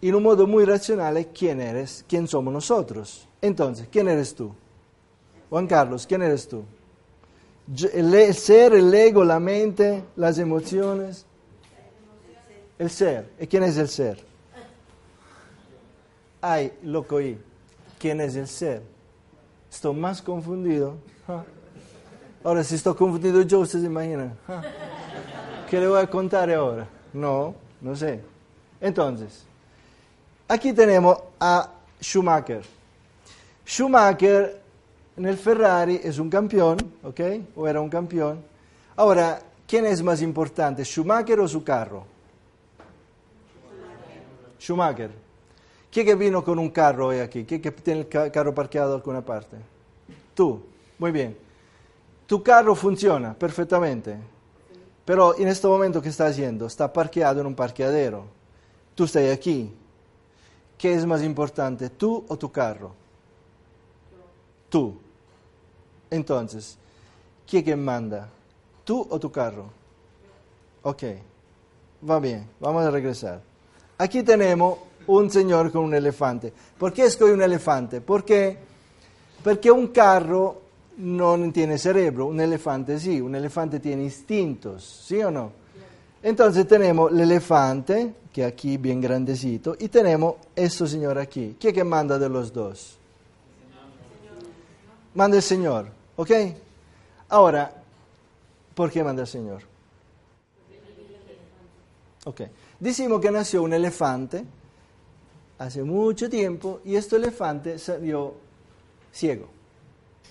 en 0.00 0.14
un 0.14 0.22
modo 0.22 0.46
muy 0.46 0.64
racional 0.64 1.28
quién 1.32 1.60
eres, 1.60 2.04
quién 2.08 2.26
somos 2.26 2.52
nosotros. 2.52 3.28
Entonces, 3.40 3.88
¿quién 3.90 4.08
eres 4.08 4.34
tú? 4.34 4.52
Juan 5.50 5.66
Carlos, 5.66 6.06
¿quién 6.06 6.22
eres 6.22 6.48
tú? 6.48 6.64
El 7.92 8.34
ser, 8.34 8.74
el 8.74 8.92
ego, 8.92 9.24
la 9.24 9.38
mente, 9.38 10.02
las 10.16 10.38
emociones. 10.38 11.26
El 12.78 12.90
ser. 12.90 13.30
¿Y 13.38 13.46
quién 13.46 13.62
es 13.62 13.76
el 13.76 13.88
ser? 13.88 14.18
Ay, 16.40 16.72
loco 16.82 17.18
ahí 17.18 17.38
quién 18.02 18.20
es 18.20 18.34
el 18.34 18.48
ser. 18.48 18.82
Estoy 19.72 19.94
más 19.94 20.20
confundido. 20.20 20.96
Ahora, 22.44 22.62
si 22.62 22.74
estoy 22.74 22.94
confundido 22.94 23.40
yo, 23.40 23.60
ustedes 23.60 23.84
se 23.84 23.90
imaginan. 23.90 24.36
¿Qué 25.70 25.80
le 25.80 25.88
voy 25.88 25.98
a 25.98 26.06
contar 26.06 26.50
ahora? 26.50 26.86
No, 27.14 27.54
no 27.80 27.96
sé. 27.96 28.20
Entonces, 28.78 29.44
aquí 30.46 30.74
tenemos 30.74 31.16
a 31.40 31.70
Schumacher. 32.02 32.62
Schumacher 33.66 34.60
en 35.16 35.24
el 35.24 35.38
Ferrari 35.38 35.98
es 36.04 36.18
un 36.18 36.28
campeón, 36.28 36.76
¿ok? 37.02 37.20
O 37.56 37.66
era 37.66 37.80
un 37.80 37.88
campeón. 37.88 38.44
Ahora, 38.94 39.40
¿quién 39.66 39.86
es 39.86 40.02
más 40.02 40.20
importante, 40.20 40.84
Schumacher 40.84 41.40
o 41.40 41.48
su 41.48 41.64
carro? 41.64 42.04
Schumacher. 44.60 45.21
¿Quién 45.92 46.06
que 46.06 46.14
vino 46.14 46.42
con 46.42 46.58
un 46.58 46.70
carro 46.70 47.08
hoy 47.08 47.18
aquí? 47.18 47.44
¿Quién 47.44 47.60
que 47.60 47.70
tiene 47.70 48.00
el 48.00 48.08
carro 48.08 48.54
parqueado 48.54 48.94
en 48.94 49.00
alguna 49.00 49.20
parte? 49.22 49.58
Tú, 50.34 50.62
muy 50.98 51.12
bien. 51.12 51.36
Tu 52.26 52.42
carro 52.42 52.74
funciona 52.74 53.34
perfectamente, 53.34 54.16
pero 55.04 55.36
en 55.36 55.48
este 55.48 55.66
momento 55.66 56.00
¿qué 56.00 56.08
está 56.08 56.26
haciendo? 56.26 56.64
Está 56.66 56.90
parqueado 56.90 57.42
en 57.42 57.46
un 57.46 57.54
parqueadero. 57.54 58.24
Tú 58.94 59.04
estás 59.04 59.30
aquí. 59.30 59.70
¿Qué 60.78 60.94
es 60.94 61.04
más 61.04 61.22
importante, 61.22 61.90
tú 61.90 62.24
o 62.26 62.38
tu 62.38 62.50
carro? 62.50 62.92
Tú. 64.70 64.98
Entonces, 66.10 66.78
¿quién 67.46 67.64
que 67.64 67.76
manda? 67.76 68.30
¿Tú 68.82 69.06
o 69.10 69.20
tu 69.20 69.30
carro? 69.30 69.66
Ok, 70.82 71.02
va 72.08 72.18
bien, 72.18 72.48
vamos 72.58 72.82
a 72.82 72.90
regresar. 72.90 73.42
Aquí 73.98 74.22
tenemos 74.22 74.78
un 75.06 75.30
señor 75.30 75.70
con 75.72 75.84
un 75.84 75.94
elefante. 75.94 76.52
¿Por 76.78 76.92
qué 76.92 77.04
escogí 77.04 77.32
un 77.32 77.42
elefante? 77.42 78.00
Porque, 78.00 78.58
porque 79.42 79.70
un 79.70 79.88
carro 79.88 80.60
no 80.98 81.38
tiene 81.52 81.78
cerebro, 81.78 82.26
un 82.26 82.40
elefante 82.40 82.98
sí, 82.98 83.20
un 83.20 83.34
elefante 83.34 83.80
tiene 83.80 84.04
instintos, 84.04 85.04
¿sí 85.06 85.22
o 85.22 85.30
no? 85.30 85.52
Entonces 86.22 86.68
tenemos 86.68 87.10
el 87.10 87.20
elefante, 87.20 88.14
que 88.32 88.44
aquí 88.44 88.76
bien 88.76 89.00
grandecito, 89.00 89.76
y 89.78 89.88
tenemos 89.88 90.36
este 90.54 90.86
señor 90.86 91.18
aquí. 91.18 91.56
¿Quién 91.58 91.88
manda 91.88 92.18
de 92.18 92.28
los 92.28 92.52
dos? 92.52 92.98
Manda 95.14 95.36
el 95.36 95.42
Señor, 95.42 95.88
¿ok? 96.16 96.30
Ahora, 97.28 97.70
¿por 98.74 98.90
qué 98.90 99.04
manda 99.04 99.22
el 99.22 99.28
Señor? 99.28 99.62
Ok. 102.24 102.42
Decimos 102.80 103.20
que 103.20 103.30
nació 103.30 103.62
un 103.62 103.74
elefante 103.74 104.44
hace 105.64 105.82
mucho 105.82 106.28
tiempo 106.28 106.80
y 106.84 106.96
este 106.96 107.16
elefante 107.16 107.78
salió 107.78 108.34
ciego. 109.12 109.48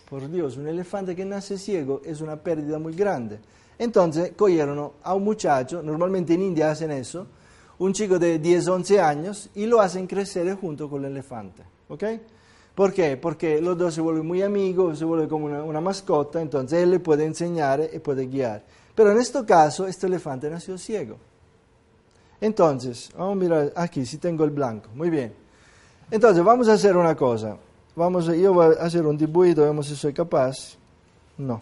Por 0.10 0.30
Dios, 0.30 0.58
un 0.58 0.68
elefante 0.68 1.16
que 1.16 1.24
nace 1.24 1.58
ciego 1.58 2.02
es 2.04 2.22
una 2.22 2.36
pérdida 2.36 2.80
muy 2.80 2.94
grande. 2.94 3.40
Entonces 3.80 4.34
cogieron 4.36 4.92
a 5.02 5.14
un 5.14 5.24
muchacho, 5.24 5.82
normalmente 5.82 6.34
en 6.34 6.42
India 6.42 6.72
hacen 6.72 6.92
eso, 6.92 7.28
un 7.80 7.94
chico 7.94 8.20
de 8.20 8.38
10, 8.38 8.68
11 8.68 9.00
años 9.00 9.50
y 9.56 9.66
lo 9.66 9.80
hacen 9.80 10.06
crecer 10.06 10.54
junto 10.56 10.90
con 10.90 11.06
el 11.06 11.12
elefante. 11.12 11.64
¿Ok? 11.88 12.04
¿Por 12.76 12.94
qué? 12.94 13.18
Porque 13.18 13.62
los 13.62 13.78
dos 13.78 13.94
se 13.94 14.02
vuelven 14.02 14.26
muy 14.26 14.42
amigos, 14.42 15.00
se 15.00 15.06
vuelven 15.06 15.28
como 15.28 15.46
una, 15.46 15.64
una 15.64 15.82
mascota, 15.82 16.42
entonces 16.42 16.84
él 16.84 16.92
le 16.92 17.00
puede 17.00 17.26
enseñar 17.26 17.90
y 17.94 18.00
puede 18.00 18.28
guiar. 18.28 18.64
Pero 18.96 19.12
en 19.12 19.18
este 19.18 19.44
caso, 19.46 19.88
este 19.88 20.08
elefante 20.08 20.50
nació 20.50 20.78
ciego. 20.78 21.18
Entonces, 22.42 23.12
vamos 23.16 23.34
a 23.34 23.36
mirar 23.36 23.74
aquí, 23.76 24.04
si 24.04 24.18
tengo 24.18 24.44
el 24.44 24.50
blanco. 24.50 24.90
Muy 24.96 25.12
bien. 25.12 25.34
Entonces, 26.10 26.44
vamos 26.44 26.68
a 26.68 26.74
hacer 26.74 26.98
una 26.98 27.16
cosa. 27.16 27.56
Vamos 27.96 28.28
a, 28.28 28.36
yo 28.36 28.54
voy 28.54 28.76
a 28.76 28.84
hacer 28.84 29.06
un 29.06 29.16
dibujito, 29.16 29.62
vemos 29.62 29.86
si 29.86 29.96
soy 29.96 30.12
capaz. 30.12 30.76
No. 31.38 31.62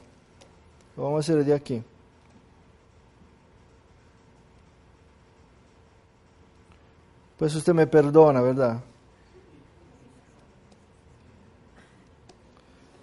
Lo 0.96 1.04
vamos 1.04 1.18
a 1.18 1.20
hacer 1.20 1.44
de 1.44 1.54
aquí. 1.54 1.84
Pues 7.38 7.56
usted 7.56 7.74
me 7.74 7.88
perdona, 7.88 8.42
¿verdad? 8.42 8.80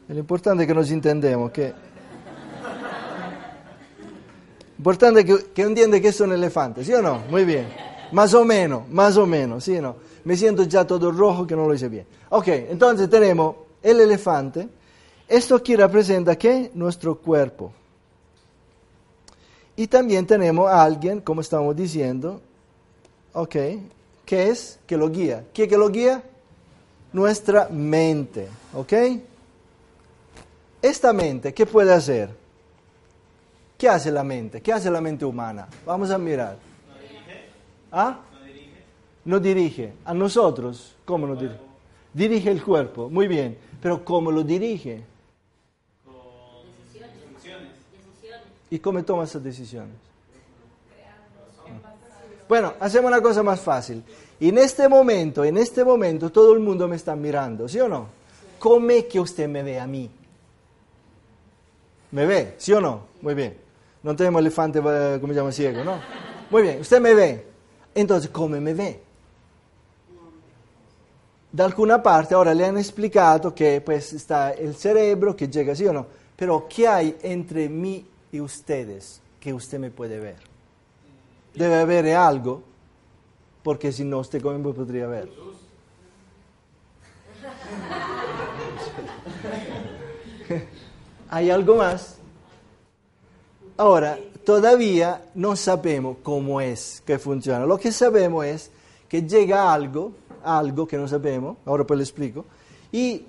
Lo 0.08 0.18
importante 0.18 0.62
es 0.62 0.66
que 0.68 0.74
nos 0.74 0.90
entendemos, 0.90 1.50
que... 1.50 1.74
Importante 4.78 5.24
que, 5.24 5.46
que 5.54 5.62
entiende 5.62 6.00
que 6.00 6.08
es 6.08 6.20
un 6.20 6.32
elefante, 6.32 6.84
¿sí 6.84 6.92
o 6.92 7.02
no? 7.02 7.22
Muy 7.30 7.44
bien. 7.44 7.66
Más 8.12 8.34
o 8.34 8.44
menos, 8.44 8.88
más 8.88 9.16
o 9.16 9.26
menos, 9.26 9.64
¿sí 9.64 9.76
o 9.76 9.82
no? 9.82 9.96
Me 10.24 10.36
siento 10.36 10.64
ya 10.64 10.86
todo 10.86 11.10
rojo 11.10 11.46
que 11.46 11.56
no 11.56 11.66
lo 11.66 11.74
hice 11.74 11.88
bien. 11.88 12.06
Ok, 12.30 12.48
entonces 12.48 13.08
tenemos 13.08 13.56
el 13.82 14.00
elefante. 14.00 14.68
Esto 15.28 15.56
aquí 15.56 15.76
representa 15.76 16.36
qué? 16.36 16.70
Nuestro 16.74 17.16
cuerpo. 17.16 17.72
Y 19.76 19.86
también 19.86 20.26
tenemos 20.26 20.68
a 20.70 20.82
alguien, 20.82 21.20
como 21.20 21.42
estamos 21.42 21.76
diciendo, 21.76 22.40
ok, 23.32 23.56
que 24.24 24.48
es 24.48 24.78
que 24.86 24.96
lo 24.96 25.10
guía. 25.10 25.44
¿Quién 25.52 25.68
que 25.68 25.76
lo 25.76 25.90
guía? 25.90 26.22
Nuestra 27.12 27.68
mente, 27.68 28.48
¿ok? 28.74 28.92
Esta 30.82 31.12
mente, 31.12 31.52
¿qué 31.52 31.66
puede 31.66 31.92
hacer? 31.92 32.30
¿Qué 33.76 33.88
hace 33.88 34.10
la 34.10 34.24
mente? 34.24 34.62
¿Qué 34.62 34.72
hace 34.72 34.90
la 34.90 35.00
mente 35.00 35.24
humana? 35.24 35.68
Vamos 35.84 36.10
a 36.10 36.18
mirar. 36.18 36.56
¿No 36.88 36.98
dirige? 37.00 37.48
¿Ah? 37.92 38.20
¿No 38.32 38.44
dirige? 38.44 38.84
No 39.24 39.40
dirige. 39.40 39.92
A 40.04 40.14
nosotros, 40.14 40.96
¿cómo 41.04 41.26
nos 41.26 41.38
dirige? 41.38 41.60
Dirige 42.14 42.50
el 42.50 42.62
cuerpo, 42.62 43.10
muy 43.10 43.28
bien. 43.28 43.58
Pero 43.82 44.02
¿cómo 44.04 44.30
lo 44.30 44.42
dirige? 44.42 45.02
Con 46.04 46.14
funciones. 47.34 47.62
¿Y 48.70 48.78
cómo 48.78 49.04
toma 49.04 49.24
esas 49.24 49.44
decisiones? 49.44 50.06
Bueno, 52.48 52.74
hacemos 52.80 53.10
una 53.10 53.20
cosa 53.20 53.42
más 53.42 53.60
fácil. 53.60 54.02
En 54.38 54.56
este 54.58 54.88
momento, 54.88 55.44
en 55.44 55.58
este 55.58 55.84
momento, 55.84 56.30
todo 56.30 56.54
el 56.54 56.60
mundo 56.60 56.86
me 56.86 56.96
está 56.96 57.16
mirando, 57.16 57.68
¿sí 57.68 57.80
o 57.80 57.88
no? 57.88 58.06
¿Cómo 58.58 58.90
es 58.90 59.04
que 59.06 59.20
usted 59.20 59.48
me 59.48 59.62
ve 59.62 59.80
a 59.80 59.86
mí? 59.86 60.08
¿Me 62.12 62.24
ve? 62.24 62.54
¿Sí 62.58 62.72
o 62.72 62.80
no? 62.80 63.06
Muy 63.20 63.34
bien. 63.34 63.65
No 64.06 64.14
tenemos 64.14 64.38
elefante, 64.38 64.78
como 64.80 65.32
se 65.32 65.34
llama, 65.34 65.50
ciego, 65.50 65.82
¿no? 65.82 65.98
Muy 66.48 66.62
bien, 66.62 66.80
usted 66.80 67.00
me 67.00 67.12
ve. 67.12 67.44
Entonces, 67.92 68.30
¿cómo 68.30 68.60
me 68.60 68.72
ve? 68.72 69.02
Da 71.50 71.64
alguna 71.64 72.00
parte, 72.00 72.36
ahora 72.36 72.54
le 72.54 72.64
han 72.66 72.78
explicado 72.78 73.52
que 73.52 73.80
pues 73.80 74.12
está 74.12 74.52
el 74.52 74.76
cerebro 74.76 75.34
que 75.34 75.48
llega, 75.48 75.74
¿sí 75.74 75.88
o 75.88 75.92
no? 75.92 76.06
Pero 76.36 76.68
¿qué 76.68 76.86
hay 76.86 77.18
entre 77.20 77.68
mí 77.68 78.06
y 78.30 78.40
ustedes 78.40 79.20
que 79.40 79.52
usted 79.52 79.80
me 79.80 79.90
puede 79.90 80.20
ver? 80.20 80.38
Debe 81.52 81.74
haber 81.74 82.14
algo, 82.14 82.62
porque 83.64 83.90
si 83.90 84.04
no, 84.04 84.20
usted 84.20 84.40
cómo 84.40 84.56
me 84.56 84.72
podría 84.72 85.08
ver. 85.08 85.28
¿Hay 91.28 91.50
algo 91.50 91.74
más? 91.74 92.20
Ahora, 93.78 94.18
todavía 94.44 95.30
no 95.34 95.54
sabemos 95.54 96.16
cómo 96.22 96.60
es 96.60 97.02
que 97.04 97.18
funciona. 97.18 97.66
Lo 97.66 97.78
que 97.78 97.92
sabemos 97.92 98.46
es 98.46 98.70
que 99.08 99.22
llega 99.22 99.72
algo, 99.72 100.12
algo 100.42 100.86
que 100.86 100.96
no 100.96 101.06
sabemos, 101.06 101.58
ahora 101.66 101.84
pues 101.84 101.98
le 101.98 102.04
explico, 102.04 102.44
y 102.90 103.24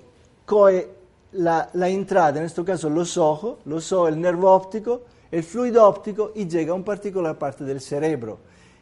coge 0.46 0.88
la, 1.32 1.68
la 1.74 1.88
entrada, 1.88 2.38
en 2.38 2.46
este 2.46 2.64
caso 2.64 2.88
los 2.88 3.18
ojos, 3.18 3.58
los 3.66 3.92
ojos, 3.92 4.08
el 4.08 4.20
nervo 4.20 4.50
óptico, 4.50 5.02
el 5.30 5.42
fluido 5.42 5.86
óptico 5.86 6.32
y 6.34 6.48
llega 6.48 6.72
a 6.72 6.74
una 6.74 6.84
particular 6.84 7.38
parte 7.38 7.64
del 7.64 7.80
cerebro. 7.80 8.38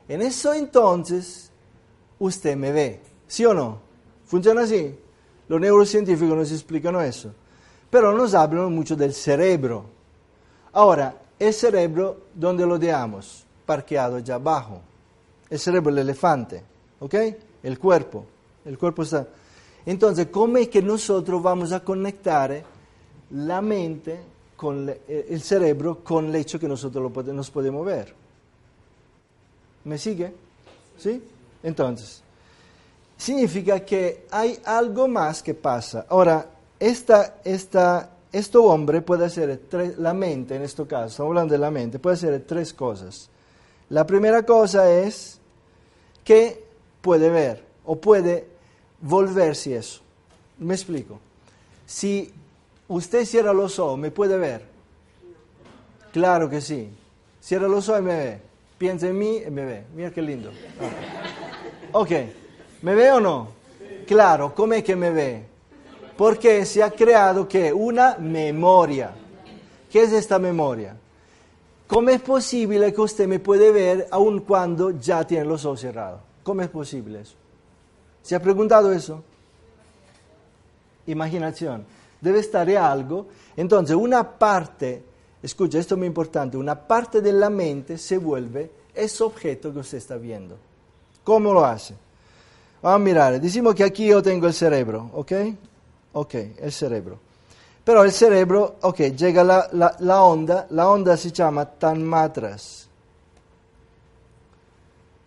En 0.08 0.22
eso 0.22 0.54
entonces 0.54 1.50
usted 2.20 2.56
me 2.56 2.70
ve, 2.70 3.00
¿sí 3.26 3.44
o 3.44 3.52
no? 3.52 3.80
¿Funciona 4.24 4.62
así? 4.62 4.94
Los 5.48 5.60
neurocientíficos 5.60 6.36
nos 6.36 6.52
explican 6.52 6.94
eso, 7.00 7.32
pero 7.90 8.12
nos 8.12 8.34
hablan 8.34 8.72
mucho 8.72 8.94
del 8.94 9.12
cerebro. 9.12 9.84
Ahora, 10.72 11.14
el 11.38 11.52
cerebro, 11.52 12.26
¿dónde 12.34 12.66
lo 12.66 12.78
dejamos? 12.78 13.44
Parqueado 13.64 14.16
allá 14.16 14.36
abajo. 14.36 14.80
El 15.50 15.58
cerebro 15.58 15.94
del 15.94 16.02
elefante, 16.02 16.62
¿ok? 17.00 17.14
El 17.62 17.78
cuerpo. 17.78 18.24
El 18.64 18.78
cuerpo 18.78 19.02
está... 19.02 19.26
Entonces, 19.84 20.26
¿cómo 20.32 20.56
es 20.56 20.68
que 20.68 20.82
nosotros 20.82 21.40
vamos 21.42 21.72
a 21.72 21.80
conectar 21.80 22.62
la 23.30 23.60
mente 23.60 24.18
con 24.56 24.88
eh, 24.88 25.26
el 25.30 25.40
cerebro 25.40 26.02
con 26.02 26.26
el 26.26 26.34
hecho 26.34 26.58
que 26.58 26.66
nosotros 26.66 27.12
lo 27.12 27.32
nos 27.32 27.50
podemos 27.50 27.86
ver? 27.86 28.12
¿Me 29.84 29.98
sigue? 29.98 30.32
¿Sí? 30.98 31.22
Entonces, 31.62 32.22
significa 33.16 33.80
que 33.80 34.26
hay 34.30 34.58
algo 34.64 35.06
más 35.06 35.42
que 35.42 35.54
pasa. 35.54 36.06
Ahora, 36.08 36.46
esta, 36.78 37.36
esta, 37.44 38.10
este 38.32 38.58
hombre 38.58 39.02
puede 39.02 39.26
hacer, 39.26 39.60
tres, 39.68 39.98
la 39.98 40.14
mente 40.14 40.56
en 40.56 40.62
este 40.62 40.86
caso, 40.86 41.06
estamos 41.06 41.30
hablando 41.30 41.52
de 41.52 41.58
la 41.58 41.70
mente, 41.70 41.98
puede 41.98 42.14
hacer 42.14 42.44
tres 42.46 42.72
cosas. 42.72 43.30
La 43.88 44.06
primera 44.06 44.44
cosa 44.44 44.90
es 44.90 45.38
que 46.24 46.64
puede 47.00 47.30
ver 47.30 47.64
o 47.84 47.96
puede 47.96 48.46
volverse 49.00 49.76
eso. 49.76 50.00
Me 50.58 50.74
explico. 50.74 51.20
Si 51.86 52.32
usted 52.88 53.24
cierra 53.24 53.52
los 53.52 53.78
ojos, 53.78 53.98
¿me 53.98 54.10
puede 54.10 54.36
ver? 54.36 54.66
Claro 56.12 56.50
que 56.50 56.60
sí. 56.60 56.90
Cierra 57.40 57.68
los 57.68 57.88
ojos 57.88 58.00
y 58.00 58.04
me 58.04 58.16
ve. 58.16 58.40
Piensa 58.78 59.06
en 59.06 59.18
mí 59.18 59.42
y 59.46 59.50
me 59.50 59.64
ve. 59.64 59.84
Mira 59.94 60.10
qué 60.10 60.20
lindo. 60.20 60.50
Ok. 61.92 62.10
¿Me 62.82 62.94
ve 62.94 63.12
o 63.12 63.20
no? 63.20 63.48
Claro, 64.06 64.54
¿cómo 64.54 64.74
es 64.74 64.84
que 64.84 64.96
me 64.96 65.10
ve? 65.10 65.44
Porque 66.16 66.64
se 66.64 66.82
ha 66.82 66.90
creado 66.90 67.46
que 67.46 67.72
una 67.72 68.16
memoria. 68.18 69.12
¿Qué 69.90 70.02
es 70.02 70.12
esta 70.12 70.38
memoria? 70.38 70.96
¿Cómo 71.86 72.10
es 72.10 72.20
posible 72.20 72.92
que 72.92 73.00
usted 73.00 73.28
me 73.28 73.38
puede 73.38 73.70
ver 73.70 74.08
aun 74.10 74.40
cuando 74.40 74.90
ya 74.90 75.24
tiene 75.26 75.44
los 75.44 75.64
ojos 75.64 75.80
cerrados? 75.80 76.20
¿Cómo 76.42 76.62
es 76.62 76.68
posible 76.68 77.20
eso? 77.20 77.34
¿Se 78.22 78.34
ha 78.34 78.42
preguntado 78.42 78.92
eso? 78.92 79.22
Imaginación. 81.06 81.86
debe 82.20 82.40
estar 82.40 82.68
algo. 82.70 83.26
Entonces 83.56 83.94
una 83.94 84.28
parte, 84.38 85.02
escucha, 85.42 85.78
esto 85.78 85.94
es 85.94 85.98
muy 85.98 86.08
importante, 86.08 86.56
una 86.56 86.74
parte 86.74 87.20
de 87.20 87.32
la 87.32 87.50
mente 87.50 87.98
se 87.98 88.18
vuelve 88.18 88.70
ese 88.94 89.22
objeto 89.22 89.72
que 89.72 89.78
usted 89.78 89.98
está 89.98 90.16
viendo. 90.16 90.56
¿Cómo 91.22 91.52
lo 91.52 91.64
hace? 91.64 91.94
Vamos 92.82 92.96
a 92.96 93.04
mirar, 93.04 93.40
decimos 93.40 93.74
que 93.74 93.84
aquí 93.84 94.06
yo 94.06 94.22
tengo 94.22 94.46
el 94.46 94.54
cerebro, 94.54 95.10
¿ok? 95.12 95.32
Ok, 96.18 96.34
el 96.58 96.72
cerebro. 96.72 97.18
Pero 97.84 98.02
el 98.02 98.10
cerebro, 98.10 98.76
ok, 98.80 99.00
llega 99.14 99.44
la, 99.44 99.68
la, 99.98 100.22
onda, 100.22 100.66
la 100.70 100.88
onda 100.88 101.14
se 101.14 101.30
llama 101.30 101.66
tanmatras. 101.66 102.88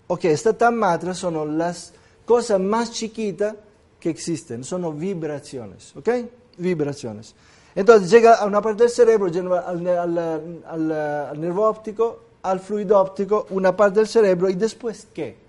Ok, 0.08 0.25
estas 0.25 0.58
tanmatras 0.58 1.19
son 1.19 1.56
las 1.60 1.93
cosas 2.25 2.60
más 2.60 2.91
chiquitas 2.91 3.54
que 3.99 4.10
existen, 4.10 4.63
son 4.63 4.99
vibraciones, 4.99 5.95
¿ok? 5.95 6.10
Vibraciones. 6.58 7.36
Entonces 7.75 8.10
llega 8.10 8.34
a 8.34 8.45
una 8.45 8.60
parte 8.60 8.84
del 8.84 8.91
cerebro, 8.91 9.28
llega 9.28 9.60
al, 9.60 9.88
al, 9.88 10.17
al, 10.65 10.91
al 10.91 11.39
nervo 11.39 11.69
óptico, 11.69 12.19
al 12.41 12.60
fluido 12.60 12.99
óptico, 12.99 13.45
una 13.52 13.78
parte 13.78 13.99
del 13.99 14.08
cerebro 14.08 14.49
y 14.49 14.56
después 14.56 15.08
¿qué? 15.13 15.49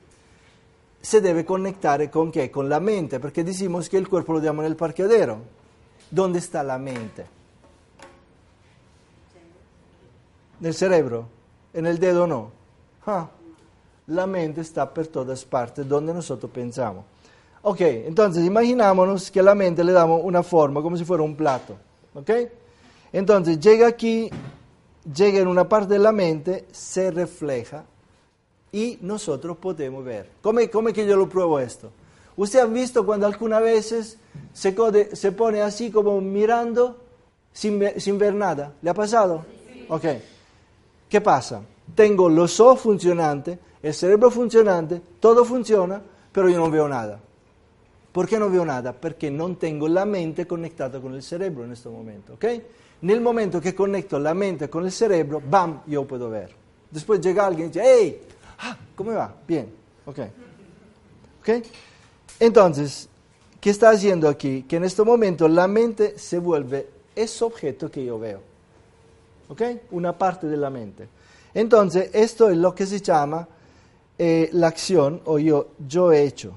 Se 1.00 1.20
debe 1.20 1.44
conectar 1.44 2.10
con 2.10 2.30
qué? 2.30 2.50
Con 2.50 2.68
la 2.68 2.80
mente, 2.80 3.18
porque 3.20 3.42
decimos 3.42 3.88
que 3.88 3.96
el 3.96 4.08
cuerpo 4.08 4.34
lo 4.34 4.40
diamo 4.40 4.62
nel 4.62 4.76
parqueadero. 4.76 5.38
¿Dónde 6.10 6.38
está 6.38 6.62
la 6.62 6.78
mente? 6.78 7.24
Nel 10.60 10.74
cerebro, 10.74 11.26
en 11.72 11.86
el 11.86 11.98
dedo 11.98 12.26
no. 12.26 12.50
Ah, 13.06 13.28
la 14.08 14.26
mente 14.26 14.60
está 14.60 14.92
por 14.92 15.06
todas 15.06 15.44
partes 15.44 15.88
donde 15.88 16.12
nosotros 16.12 16.50
pensamos. 16.52 17.04
Ok, 17.62 17.80
entonces 17.80 18.44
imaginámonos 18.44 19.30
que 19.30 19.40
a 19.40 19.42
la 19.42 19.54
mente 19.54 19.84
le 19.84 19.92
damos 19.92 20.20
una 20.22 20.42
forma 20.42 20.82
como 20.82 20.96
si 20.96 21.04
fuera 21.04 21.22
un 21.22 21.36
plato. 21.36 21.76
Ok? 22.14 22.30
Entonces 23.12 23.58
llega 23.60 23.86
aquí, 23.86 24.30
llega 25.14 25.40
en 25.40 25.48
una 25.48 25.68
parte 25.68 25.94
de 25.94 25.98
la 25.98 26.12
mente, 26.12 26.66
se 26.70 27.10
refleja 27.10 27.84
y 28.72 28.98
nosotros 29.00 29.56
podemos 29.56 30.04
ver. 30.04 30.28
¿Cómo, 30.42 30.60
cómo 30.70 30.88
es 30.88 30.94
que 30.94 31.06
yo 31.06 31.16
lo 31.16 31.28
pruebo 31.28 31.58
esto? 31.58 31.90
¿Usted 32.36 32.60
ha 32.60 32.66
visto 32.66 33.04
cuando 33.04 33.26
algunas 33.26 33.62
veces 33.62 34.18
se, 34.52 34.74
code- 34.74 35.14
se 35.14 35.32
pone 35.32 35.60
así 35.60 35.90
como 35.90 36.20
mirando 36.20 36.96
sin, 37.52 37.82
sin 37.98 38.18
ver 38.18 38.34
nada? 38.34 38.72
¿Le 38.80 38.90
ha 38.90 38.94
pasado? 38.94 39.44
Ok. 39.88 40.04
¿Qué 41.08 41.20
pasa? 41.20 41.62
Tengo 41.94 42.28
los 42.28 42.60
ojos 42.60 42.80
funcionantes, 42.80 43.58
el 43.82 43.92
cerebro 43.92 44.30
funcionante, 44.30 45.02
todo 45.18 45.44
funciona, 45.44 46.00
pero 46.30 46.48
yo 46.48 46.58
no 46.58 46.70
veo 46.70 46.88
nada. 46.88 47.18
¿Por 48.12 48.26
qué 48.26 48.38
no 48.38 48.48
veo 48.50 48.64
nada? 48.64 48.92
Perché 48.92 49.30
non 49.30 49.56
tengo 49.56 49.86
la 49.86 50.04
mente 50.04 50.46
conectada 50.46 50.98
con 51.00 51.14
il 51.14 51.22
cerebro 51.22 51.62
in 51.62 51.68
questo 51.70 51.90
momento, 51.90 52.34
¿ok? 52.34 52.62
Nel 53.00 53.20
momento 53.20 53.60
che 53.60 53.72
conecto 53.72 54.18
la 54.18 54.34
mente 54.34 54.68
con 54.68 54.84
il 54.84 54.90
cerebro, 54.92 55.40
bam, 55.40 55.82
yo 55.86 56.04
puedo 56.04 56.28
ver. 56.28 56.50
Después 56.90 57.20
llega 57.20 57.46
alguien 57.46 57.66
y 57.68 57.70
dice, 57.70 57.82
hey, 57.84 58.20
ah, 58.60 58.76
¿cómo 58.94 59.12
va? 59.12 59.34
Bien, 59.46 59.72
ok. 60.06 60.18
¿Ok? 61.40 61.48
Entonces, 62.38 63.08
¿qué 63.60 63.70
está 63.70 63.90
haciendo 63.90 64.28
aquí? 64.28 64.62
Que 64.62 64.76
en 64.76 64.84
este 64.84 65.02
momento 65.02 65.48
la 65.48 65.66
mente 65.66 66.18
se 66.18 66.38
vuelve 66.38 66.88
ese 67.14 67.44
objeto 67.44 67.90
que 67.90 68.04
yo 68.04 68.18
veo. 68.18 68.40
¿Ok? 69.48 69.62
Una 69.90 70.16
parte 70.16 70.46
de 70.46 70.56
la 70.56 70.70
mente. 70.70 71.08
Entonces, 71.54 72.10
esto 72.12 72.50
es 72.50 72.56
lo 72.56 72.74
que 72.74 72.86
se 72.86 73.00
llama 73.00 73.46
eh, 74.18 74.48
la 74.52 74.68
acción 74.68 75.22
o 75.24 75.38
yo, 75.38 75.70
yo 75.86 76.12
he 76.12 76.22
hecho. 76.22 76.52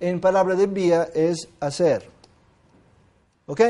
En 0.00 0.20
palabra 0.20 0.54
de 0.54 0.66
vía 0.66 1.10
es 1.14 1.46
hacer. 1.60 2.08
¿Ok? 3.46 3.60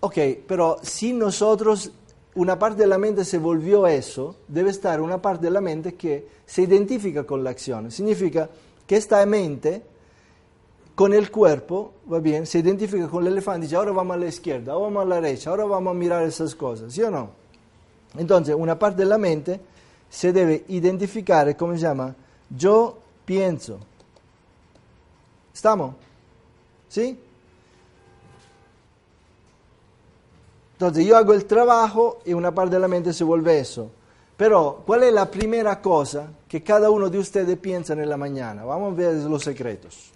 Ok, 0.00 0.18
pero 0.46 0.78
si 0.82 1.12
nosotros, 1.12 1.90
una 2.36 2.58
parte 2.58 2.82
de 2.82 2.86
la 2.86 2.98
mente 2.98 3.24
se 3.24 3.38
volvió 3.38 3.86
eso, 3.86 4.36
debe 4.46 4.70
estar 4.70 5.00
una 5.00 5.20
parte 5.20 5.46
de 5.46 5.50
la 5.50 5.60
mente 5.60 5.94
que 5.94 6.28
se 6.46 6.62
identifica 6.62 7.24
con 7.24 7.42
la 7.42 7.50
acción. 7.50 7.90
Significa 7.90 8.48
que 8.86 8.96
esta 8.96 9.24
mente 9.26 9.82
con 10.94 11.12
el 11.12 11.30
cuerpo, 11.30 11.92
va 12.10 12.20
bien, 12.20 12.46
se 12.46 12.60
identifica 12.60 13.08
con 13.08 13.26
el 13.26 13.32
elefante 13.32 13.60
y 13.60 13.62
dice, 13.68 13.76
ahora 13.76 13.92
vamos 13.92 14.16
a 14.16 14.20
la 14.20 14.26
izquierda, 14.26 14.72
ahora 14.72 14.84
vamos 14.86 15.02
a 15.02 15.08
la 15.08 15.20
derecha, 15.20 15.50
ahora 15.50 15.64
vamos 15.64 15.90
a 15.90 15.94
mirar 15.94 16.22
esas 16.22 16.54
cosas, 16.54 16.92
¿sí 16.92 17.02
o 17.02 17.10
no? 17.10 17.30
Entonces, 18.16 18.54
una 18.54 18.78
parte 18.78 19.02
de 19.02 19.08
la 19.08 19.18
mente 19.18 19.60
se 20.08 20.32
debe 20.32 20.64
identificar, 20.68 21.54
¿cómo 21.56 21.74
se 21.74 21.80
llama? 21.80 22.14
Yo 22.48 22.98
pienso. 23.26 23.78
¿Estamos? 25.52 25.96
¿Sí? 26.88 27.18
Entonces 30.76 31.06
yo 31.06 31.16
hago 31.16 31.32
el 31.32 31.46
trabajo 31.46 32.18
y 32.26 32.34
una 32.34 32.54
parte 32.54 32.74
de 32.74 32.80
la 32.80 32.88
mente 32.88 33.14
se 33.14 33.24
vuelve 33.24 33.58
eso. 33.58 33.90
Pero, 34.36 34.82
¿cuál 34.84 35.04
es 35.04 35.12
la 35.14 35.30
primera 35.30 35.80
cosa 35.80 36.28
que 36.46 36.62
cada 36.62 36.90
uno 36.90 37.08
de 37.08 37.18
ustedes 37.18 37.58
piensa 37.58 37.94
en 37.94 38.06
la 38.06 38.18
mañana? 38.18 38.62
Vamos 38.62 38.92
a 38.92 38.96
ver 38.96 39.14
los 39.14 39.42
secretos. 39.42 40.12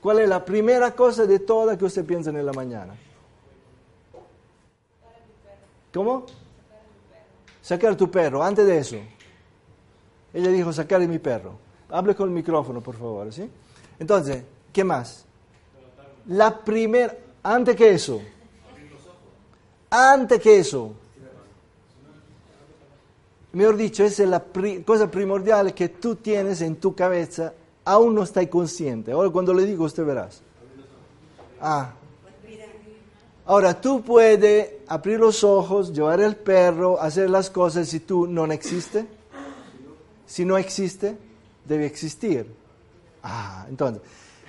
¿Cuál 0.00 0.20
es 0.20 0.28
la 0.28 0.42
primera 0.42 0.92
cosa 0.92 1.26
de 1.26 1.40
todas 1.40 1.76
que 1.76 1.84
usted 1.84 2.06
piensa 2.06 2.30
en 2.30 2.46
la 2.46 2.52
mañana? 2.54 2.94
¿Cómo? 5.92 6.24
Sacar 7.60 7.94
tu 7.94 8.10
perro, 8.10 8.42
antes 8.42 8.66
de 8.66 8.78
eso. 8.78 8.96
Ella 10.32 10.48
dijo, 10.50 10.72
sacar 10.72 11.00
mi 11.06 11.18
perro. 11.18 11.58
Hable 11.90 12.14
con 12.14 12.28
el 12.30 12.34
micrófono, 12.34 12.80
por 12.80 12.96
favor, 12.96 13.30
¿sí? 13.30 13.50
Entonces, 13.98 14.42
¿qué 14.72 14.82
más? 14.82 15.26
La 16.28 16.58
primera, 16.58 17.14
antes 17.42 17.76
que 17.76 17.90
eso. 17.90 18.22
Antes 19.98 20.40
que 20.42 20.58
eso. 20.58 20.92
Mejor 23.52 23.76
dicho, 23.76 24.04
esa 24.04 24.24
es 24.24 24.28
la 24.28 24.42
pri- 24.44 24.82
cosa 24.82 25.10
primordial 25.10 25.72
que 25.72 25.88
tú 25.88 26.16
tienes 26.16 26.60
en 26.60 26.76
tu 26.76 26.94
cabeza, 26.94 27.54
aún 27.84 28.14
no 28.14 28.22
estás 28.22 28.46
consciente. 28.48 29.12
Ahora 29.12 29.30
cuando 29.30 29.54
le 29.54 29.64
digo, 29.64 29.84
usted 29.84 30.04
verás. 30.04 30.42
Ah. 31.60 31.92
Ahora 33.46 33.80
tú 33.80 34.02
puedes 34.02 34.70
abrir 34.88 35.18
los 35.20 35.42
ojos, 35.44 35.92
llevar 35.94 36.20
el 36.20 36.36
perro, 36.36 37.00
hacer 37.00 37.30
las 37.30 37.48
cosas 37.48 37.88
si 37.88 38.00
tú 38.00 38.26
no 38.26 38.44
existe. 38.52 39.06
Si 40.26 40.44
no 40.44 40.58
existe, 40.58 41.16
debe 41.64 41.86
existir. 41.86 42.44
Ah, 43.22 43.64
entonces, 43.70 44.02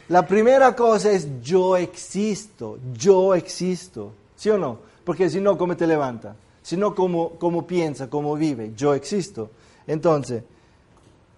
la 0.09 0.25
primera 0.27 0.75
cosa 0.75 1.11
es 1.11 1.27
yo 1.41 1.77
existo, 1.77 2.79
yo 2.93 3.35
existo. 3.35 4.11
¿Sí 4.35 4.49
o 4.49 4.57
no? 4.57 4.79
Porque 5.07 5.29
si 5.29 5.39
no, 5.39 5.57
¿cómo 5.57 5.77
te 5.77 5.87
levanta? 5.87 6.35
Si 6.61 6.75
no, 6.75 6.93
¿cómo, 6.93 7.29
cómo 7.39 7.65
piensa, 7.65 8.09
cómo 8.09 8.35
vive? 8.35 8.73
Yo 8.75 8.93
existo. 8.93 9.51
Entonces, 9.87 10.43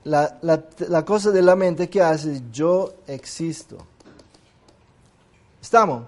la, 0.05 0.39
la- 0.41 0.65
la 0.88 1.05
cosa 1.05 1.29
de 1.29 1.43
la 1.43 1.55
mente 1.55 1.88
que 1.88 2.01
hace 2.01 2.32
es 2.34 2.51
yo 2.51 2.95
existo. 3.05 3.77
¿Estamos? 5.62 6.05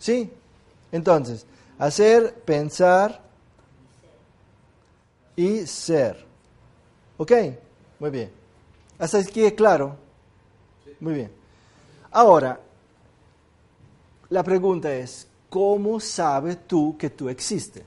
¿Sí? 0.00 0.28
Entonces, 0.90 1.46
hacer, 1.78 2.34
pensar 2.34 3.20
y 5.36 5.60
ser. 5.64 6.26
¿Ok? 7.16 7.30
Muy 8.00 8.10
bien. 8.10 8.32
¿Hasta 8.98 9.18
aquí 9.18 9.44
es 9.44 9.52
claro? 9.52 9.94
Muy 10.98 11.14
bien. 11.14 11.30
Ahora, 12.10 12.58
la 14.30 14.42
pregunta 14.42 14.92
es, 14.92 15.28
¿cómo 15.52 16.00
sabes 16.00 16.66
tú 16.66 16.96
que 16.96 17.10
tú 17.10 17.28
existes? 17.28 17.82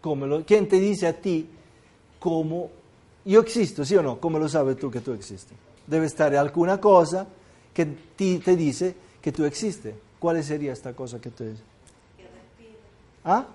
¿Cómo 0.00 0.26
lo- 0.26 0.42
¿Quién 0.46 0.66
te 0.66 0.80
dice 0.80 1.06
a 1.06 1.12
ti 1.12 1.46
cómo 2.18 2.70
yo 3.26 3.40
existo, 3.42 3.84
sí 3.84 3.94
o 3.94 4.02
no? 4.02 4.18
¿Cómo 4.18 4.38
lo 4.38 4.48
sabes 4.48 4.78
tú 4.78 4.90
que 4.90 5.02
tú 5.02 5.12
existes? 5.12 5.52
Debe 5.86 6.06
estar 6.06 6.34
alguna 6.34 6.80
cosa 6.80 7.26
que 7.74 7.84
ti- 8.16 8.38
te 8.38 8.56
dice 8.56 8.94
que 9.20 9.32
tú 9.32 9.44
existes. 9.44 9.94
¿Cuál 10.18 10.42
sería 10.42 10.72
esta 10.72 10.94
cosa 10.94 11.20
que 11.20 11.28
te 11.30 11.50
dice? 11.50 11.62
¿Ah? 13.24 13.46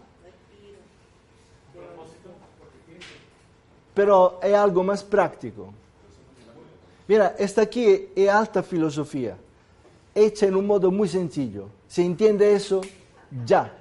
Pero 3.95 4.39
es 4.43 4.54
algo 4.54 4.84
más 4.84 5.04
práctico. 5.04 5.74
Mira, 7.08 7.36
esta 7.39 7.64
aquí 7.64 8.10
es 8.16 8.30
alta 8.30 8.62
filosofía, 8.62 9.38
hecha 10.18 10.47
en 10.47 10.55
un 10.55 10.65
modo 10.65 10.91
muy 10.91 11.07
sencillo. 11.07 11.70
¿Se 11.88 12.03
entiende 12.03 12.53
eso? 12.53 12.82
Ya. 13.45 13.78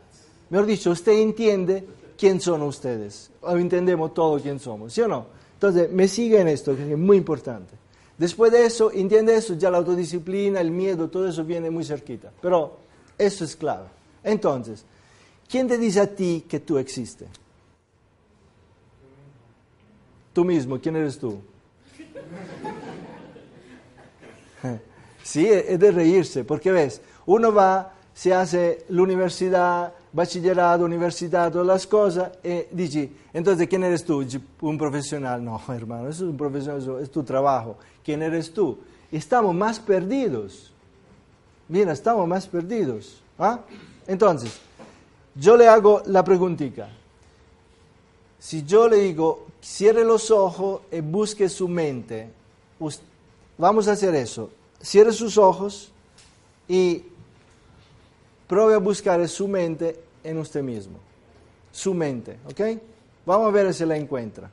Mejor 0.51 0.67
dicho, 0.67 0.91
usted 0.91 1.13
entiende 1.13 1.85
quién 2.17 2.41
son 2.41 2.63
ustedes. 2.63 3.31
O 3.43 3.57
entendemos 3.57 4.15
todo 4.15 4.41
quién 4.41 4.59
somos, 4.59 4.93
¿sí 4.93 5.01
o 5.01 5.09
no? 5.09 5.27
Entonces, 5.55 5.91
me 5.91 6.07
sigue 6.07 6.41
en 6.41 6.49
esto, 6.49 6.77
que 6.77 6.93
es 6.93 6.99
muy 6.99 7.17
importante. 7.17 7.75
Después 8.19 8.53
de 8.53 8.67
eso, 8.67 8.91
entiende 8.93 9.37
eso, 9.37 9.55
ya 9.55 9.71
la 9.71 9.79
autodisciplina, 9.79 10.61
el 10.61 10.71
miedo, 10.71 11.09
todo 11.09 11.29
eso 11.29 11.45
viene 11.45 11.71
muy 11.71 11.85
cerquita. 11.85 12.33
Pero 12.41 12.79
eso 13.19 13.45
es 13.45 13.57
clave. 13.57 13.87
Entonces, 14.23 14.85
¿quién 15.49 15.69
te 15.69 15.79
dice 15.79 16.01
a 16.01 16.07
ti 16.07 16.45
que 16.49 16.61
tú 16.61 16.79
existes? 16.79 17.29
Tú 20.33 20.45
mismo, 20.45 20.79
¿quién 20.79 20.97
eres 20.97 21.19
tú? 21.19 21.39
Sí, 25.27 25.45
es 25.49 25.81
de 25.81 25.91
reírse, 25.91 26.45
porque 26.45 26.71
ves, 26.71 27.01
uno 27.27 27.53
va, 27.53 27.93
se 28.15 28.33
hace 28.33 28.85
la 28.91 29.03
universidad, 29.03 29.93
bachillerato, 30.13 30.85
universidad, 30.85 31.51
todas 31.51 31.67
las 31.67 31.85
cosas, 31.85 32.31
y 32.45 32.63
dici, 32.71 33.13
entonces, 33.35 33.67
¿quién 33.67 33.83
eres 33.83 34.05
tú? 34.05 34.25
Un 34.61 34.79
profesional. 34.79 35.45
No, 35.45 35.61
hermano, 35.69 36.09
eso 36.09 36.23
es 36.27 36.31
un 36.31 36.37
profesional, 36.37 36.81
eso 36.81 37.01
es 37.01 37.11
tu 37.11 37.25
trabajo. 37.25 37.77
¿Quién 38.05 38.23
eres 38.23 38.55
tú? 38.55 38.79
Estamos 39.11 39.53
más 39.53 39.81
perdidos. 39.81 40.73
Mira, 41.69 41.91
estamos 41.91 42.29
más 42.29 42.47
perdidos. 42.47 43.21
¿ah? 43.37 43.59
Entonces, 44.07 44.61
yo 45.35 45.57
le 45.57 45.67
hago 45.67 46.03
la 46.07 46.23
preguntita. 46.23 46.89
Si 48.39 48.63
yo 48.63 48.89
le 48.89 48.99
digo, 48.99 49.49
cierre 49.61 50.05
los 50.05 50.31
ojos 50.31 50.83
y 50.93 51.01
busque 51.01 51.49
su 51.49 51.67
mente, 51.67 52.31
vamos 53.59 53.89
a 53.89 53.93
hacer 53.93 54.15
eso. 54.15 54.51
Cierre 54.81 55.13
sus 55.13 55.37
ojos 55.39 55.91
y 56.69 57.05
pruebe 58.47 58.75
a 58.75 58.79
buscar 58.79 59.27
su 59.29 59.49
mente 59.49 60.01
en 60.23 60.39
usted 60.39 60.63
mismo. 60.63 60.99
Su 61.73 61.93
mente, 61.95 62.39
¿ok? 62.49 62.81
Vamos 63.25 63.49
a 63.49 63.51
ver 63.51 63.75
si 63.75 63.85
la 63.85 63.97
encuentra. 63.97 64.51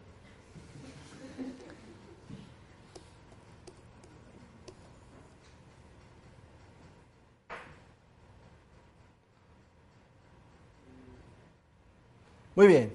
Muy 12.55 12.67
bien. 12.67 12.93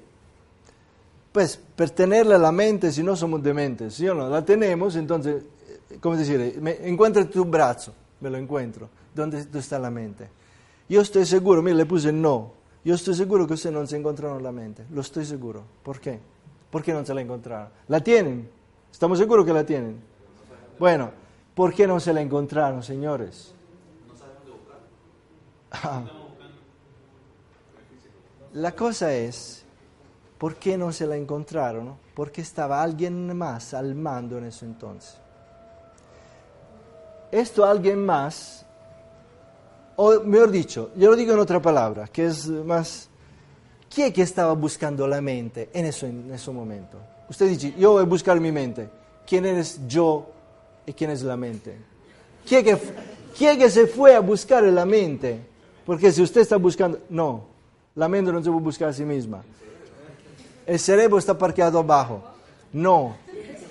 Pues, 1.33 1.59
per 1.77 1.91
tenerla 1.91 2.37
a 2.37 2.39
la 2.39 2.53
mente, 2.53 2.91
si 2.93 3.03
no 3.03 3.15
somos 3.17 3.43
dementes, 3.43 3.95
¿sí 3.95 4.09
o 4.09 4.15
no? 4.15 4.29
La 4.29 4.45
tenemos, 4.45 4.97
entonces, 4.97 5.43
eh, 5.91 5.99
¿cómo 6.01 6.17
decir? 6.17 6.61
Me, 6.61 6.89
encuentra 6.89 7.25
tu 7.29 7.45
brazo, 7.45 7.93
me 8.21 8.31
lo 8.31 8.39
encuentro. 8.39 8.89
¿Dónde 9.15 9.47
está 9.59 9.79
la 9.79 9.91
mente? 9.91 10.29
Yo 10.89 11.01
estoy 11.01 11.27
seguro, 11.27 11.63
mira, 11.63 11.77
le 11.77 11.87
puse 11.87 12.13
no. 12.13 12.53
Yo 12.85 12.95
estoy 12.95 13.15
seguro 13.15 13.47
que 13.47 13.55
usted 13.55 13.71
no 13.71 13.87
se 13.87 13.97
encontraron 13.97 14.43
la 14.43 14.53
mente. 14.53 14.85
Lo 14.91 15.01
estoy 15.01 15.25
seguro. 15.25 15.63
¿Por 15.83 16.01
qué? 16.01 16.19
¿Por 16.71 16.83
qué 16.83 16.93
no 16.93 17.05
se 17.05 17.13
la 17.15 17.21
encontraron? 17.21 17.69
¿La 17.89 18.01
tienen? 18.01 18.49
¿Estamos 18.91 19.19
seguros 19.19 19.45
que 19.45 19.53
la 19.53 19.65
tienen? 19.65 20.01
Bueno, 20.79 21.11
¿por 21.55 21.75
qué 21.75 21.87
no 21.87 21.99
se 21.99 22.13
la 22.13 22.21
encontraron, 22.21 22.83
señores? 22.83 23.55
Ah. 25.71 26.05
La 28.55 28.73
cosa 28.75 29.13
es, 29.13 29.65
¿por 30.39 30.57
qué 30.57 30.79
no 30.79 30.93
se 30.93 31.07
la 31.07 31.17
encontraron? 31.17 31.97
Porque 32.15 32.41
estaba 32.41 32.83
alguien 32.83 33.37
más 33.37 33.75
al 33.75 33.95
mando 33.95 34.39
en 34.39 34.45
ese 34.45 34.65
entonces. 34.65 35.19
Esto 37.31 37.65
alguien 37.65 38.05
más, 38.05 38.65
o 39.97 40.21
mejor 40.21 40.51
dicho, 40.51 40.91
yo 40.97 41.11
lo 41.11 41.17
digo 41.17 41.33
en 41.33 41.39
otra 41.39 41.61
palabra, 41.61 42.07
que 42.09 42.27
es 42.27 42.49
más, 42.49 43.09
¿quién 43.93 44.09
es 44.09 44.15
que 44.15 44.23
estaba 44.23 44.53
buscando 44.55 45.07
la 45.07 45.21
mente 45.21 45.69
en 45.73 45.87
ese, 45.87 46.07
en 46.07 46.33
ese 46.33 46.51
momento? 46.51 46.99
Usted 47.29 47.49
dice, 47.49 47.75
yo 47.79 47.93
voy 47.93 48.03
a 48.03 48.07
buscar 48.07 48.41
mi 48.41 48.51
mente. 48.51 48.89
¿Quién 49.27 49.45
eres 49.45 49.81
yo 49.87 50.27
y 50.87 50.93
quién 50.95 51.11
es 51.11 51.23
la 51.23 51.37
mente? 51.37 51.77
¿Quién 52.47 52.67
es 52.67 52.79
quién 53.37 53.51
es 53.53 53.59
que 53.59 53.71
se 53.71 53.87
fue 53.87 54.15
a 54.15 54.21
buscar 54.21 54.65
la 54.65 54.87
mente? 54.87 55.39
Porque 55.85 56.11
si 56.11 56.23
usted 56.23 56.41
está 56.41 56.57
buscando, 56.57 57.01
no, 57.11 57.45
la 57.95 58.09
mente 58.09 58.33
no 58.33 58.43
se 58.43 58.51
puede 58.51 58.63
buscar 58.63 58.89
a 58.89 58.93
sí 58.93 59.05
misma. 59.05 59.43
El 60.67 60.79
cerebro 60.79 61.19
está 61.19 61.37
parqueado 61.37 61.79
abajo. 61.79 62.23
No. 62.73 63.17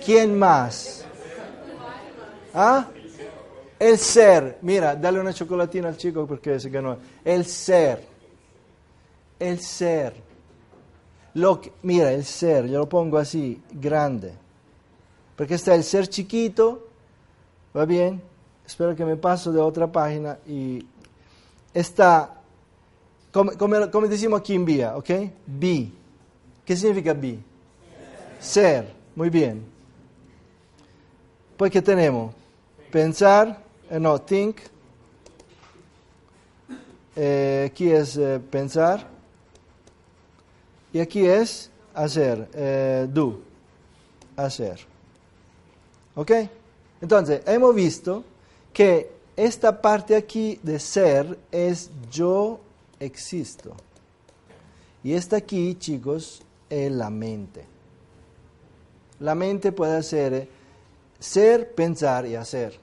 ¿Quién 0.03 0.37
más? 0.37 1.05
¿Ah? 2.53 2.87
El 3.79 3.97
ser. 3.97 4.57
Mira, 4.61 4.95
dale 4.95 5.19
una 5.19 5.33
chocolatina 5.33 5.87
al 5.89 5.97
chico 5.97 6.25
porque 6.25 6.59
se 6.59 6.69
ganó. 6.69 6.97
El 7.23 7.45
ser. 7.45 8.03
El 9.39 9.59
ser. 9.59 10.13
Lo 11.35 11.61
que- 11.61 11.71
mira, 11.83 12.11
el 12.11 12.25
ser, 12.25 12.67
yo 12.67 12.79
lo 12.79 12.89
pongo 12.89 13.17
así, 13.19 13.61
grande. 13.71 14.33
Porque 15.35 15.53
está 15.55 15.75
el 15.75 15.83
ser 15.83 16.07
chiquito. 16.07 16.87
¿Va 17.75 17.85
bien? 17.85 18.19
Espero 18.65 18.95
que 18.95 19.05
me 19.05 19.15
paso 19.15 19.51
de 19.51 19.61
otra 19.61 19.85
página 19.91 20.39
y 20.47 20.83
está, 21.73 22.41
como, 23.31 23.51
como, 23.51 23.91
como 23.91 24.07
decimos 24.07 24.39
aquí 24.39 24.55
en 24.55 24.65
Vía, 24.65 24.97
¿ok? 24.97 25.09
Be. 25.45 25.91
¿Qué 26.65 26.75
significa 26.75 27.13
be? 27.13 27.37
Ser. 28.39 28.91
Muy 29.15 29.29
bien. 29.29 29.63
Pues, 31.55 31.71
¿qué 31.71 31.81
tenemos? 31.81 32.33
Pensar, 32.91 33.63
eh, 33.89 33.99
no, 33.99 34.19
think. 34.21 34.57
Eh, 37.15 37.69
aquí 37.71 37.91
es 37.91 38.17
eh, 38.17 38.39
pensar. 38.39 39.07
Y 40.93 40.99
aquí 40.99 41.25
es 41.25 41.69
hacer, 41.93 42.49
do. 43.11 43.39
Hacer. 44.35 44.79
¿Ok? 46.15 46.31
Entonces, 47.01 47.41
hemos 47.45 47.75
visto 47.75 48.23
que 48.73 49.11
esta 49.35 49.81
parte 49.81 50.15
aquí 50.15 50.59
de 50.63 50.79
ser 50.79 51.37
es 51.51 51.91
yo 52.11 52.59
existo. 52.99 53.75
Y 55.03 55.13
esta 55.13 55.37
aquí, 55.37 55.75
chicos, 55.75 56.41
es 56.69 56.91
la 56.91 57.09
mente. 57.09 57.65
La 59.19 59.35
mente 59.35 59.71
puede 59.71 59.99
eh, 59.99 60.49
ser, 61.19 61.73
pensar 61.73 62.25
y 62.25 62.35
hacer. 62.35 62.79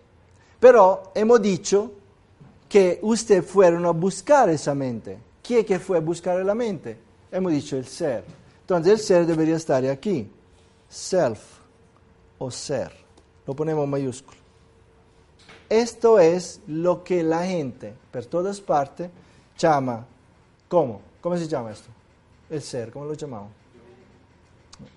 Pero 0.61 1.13
hemos 1.15 1.41
dicho 1.43 1.93
que 2.69 2.99
ustedes 3.03 3.45
fueron 3.47 3.85
a 3.87 3.91
buscar 3.91 4.49
esa 4.49 4.75
mente. 4.75 5.19
¿Quién 5.43 5.61
es 5.61 5.67
que 5.67 5.79
fue 5.79 5.99
a 5.99 6.01
buscar 6.01 6.45
la 6.45 6.55
mente? 6.55 6.99
Hemos 7.31 7.53
dicho 7.53 7.77
el 7.77 7.87
ser. 7.87 8.25
Entonces 8.61 8.93
el 8.93 8.99
ser 8.99 9.27
debería 9.27 9.57
estar 9.57 9.85
aquí. 9.87 10.31
Self 10.89 11.41
o 12.39 12.51
ser. 12.51 12.93
Lo 13.47 13.55
ponemos 13.55 13.85
en 13.85 13.91
mayúsculo. 13.91 14.39
Esto 15.69 16.19
es 16.19 16.61
lo 16.67 17.03
que 17.03 17.23
la 17.23 17.45
gente, 17.45 17.95
por 18.11 18.25
todas 18.27 18.61
partes, 18.61 19.11
llama. 19.59 20.07
¿Cómo? 20.69 21.01
¿Cómo 21.21 21.37
se 21.37 21.49
llama 21.49 21.73
esto? 21.73 21.89
El 22.51 22.63
ser, 22.63 22.91
¿cómo 22.91 23.07
lo 23.07 23.15
llamamos? 23.15 23.51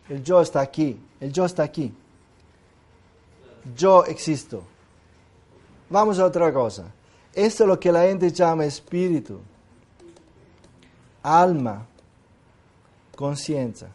El 0.09 0.23
yo 0.23 0.41
está 0.41 0.61
aquí. 0.61 0.99
El 1.19 1.31
yo 1.31 1.45
está 1.45 1.63
aquí. 1.63 1.93
Yo 3.75 4.05
existo. 4.05 4.63
Vamos 5.89 6.19
a 6.19 6.25
otra 6.25 6.53
cosa. 6.53 6.85
Esto 7.33 7.63
es 7.63 7.67
lo 7.67 7.79
que 7.79 7.91
la 7.91 8.03
gente 8.03 8.31
llama 8.31 8.65
espíritu, 8.65 9.39
alma, 11.21 11.85
conciencia. 13.15 13.89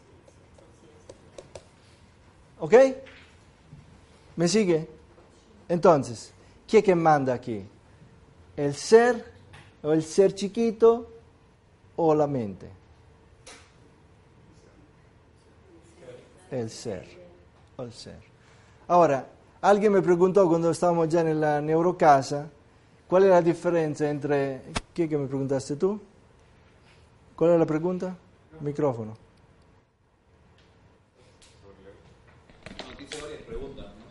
¿Ok? 2.61 2.75
¿Me 4.37 4.49
sigue? 4.49 4.89
Entonces, 5.69 6.33
¿quién 6.69 6.81
es 6.81 6.85
que 6.85 6.95
manda 6.95 7.35
aquí? 7.35 7.65
¿El 8.57 8.75
ser 8.75 9.33
o 9.83 9.93
el 9.93 10.03
ser 10.03 10.35
chiquito 10.35 11.11
o 11.97 12.15
la 12.15 12.27
mente? 12.27 12.71
El 16.51 16.71
ser 16.71 17.23
el 17.85 17.93
ser. 17.93 18.19
Ahora, 18.89 19.27
alguien 19.63 19.93
me 19.93 20.03
preguntó 20.03 20.47
cuando 20.49 20.71
estábamos 20.71 21.09
ya 21.09 21.23
en 21.23 21.41
la 21.41 21.61
neurocasa, 21.61 22.49
¿cuál 23.09 23.25
es 23.25 23.31
la 23.31 23.41
diferencia 23.41 24.11
entre... 24.11 24.63
¿Qué 24.93 25.09
que 25.09 25.17
me 25.17 25.27
preguntaste 25.27 25.77
tú? 25.77 25.99
¿Cuál 27.35 27.53
es 27.53 27.59
la 27.59 27.67
pregunta? 27.67 28.17
Micrófono. 28.61 29.17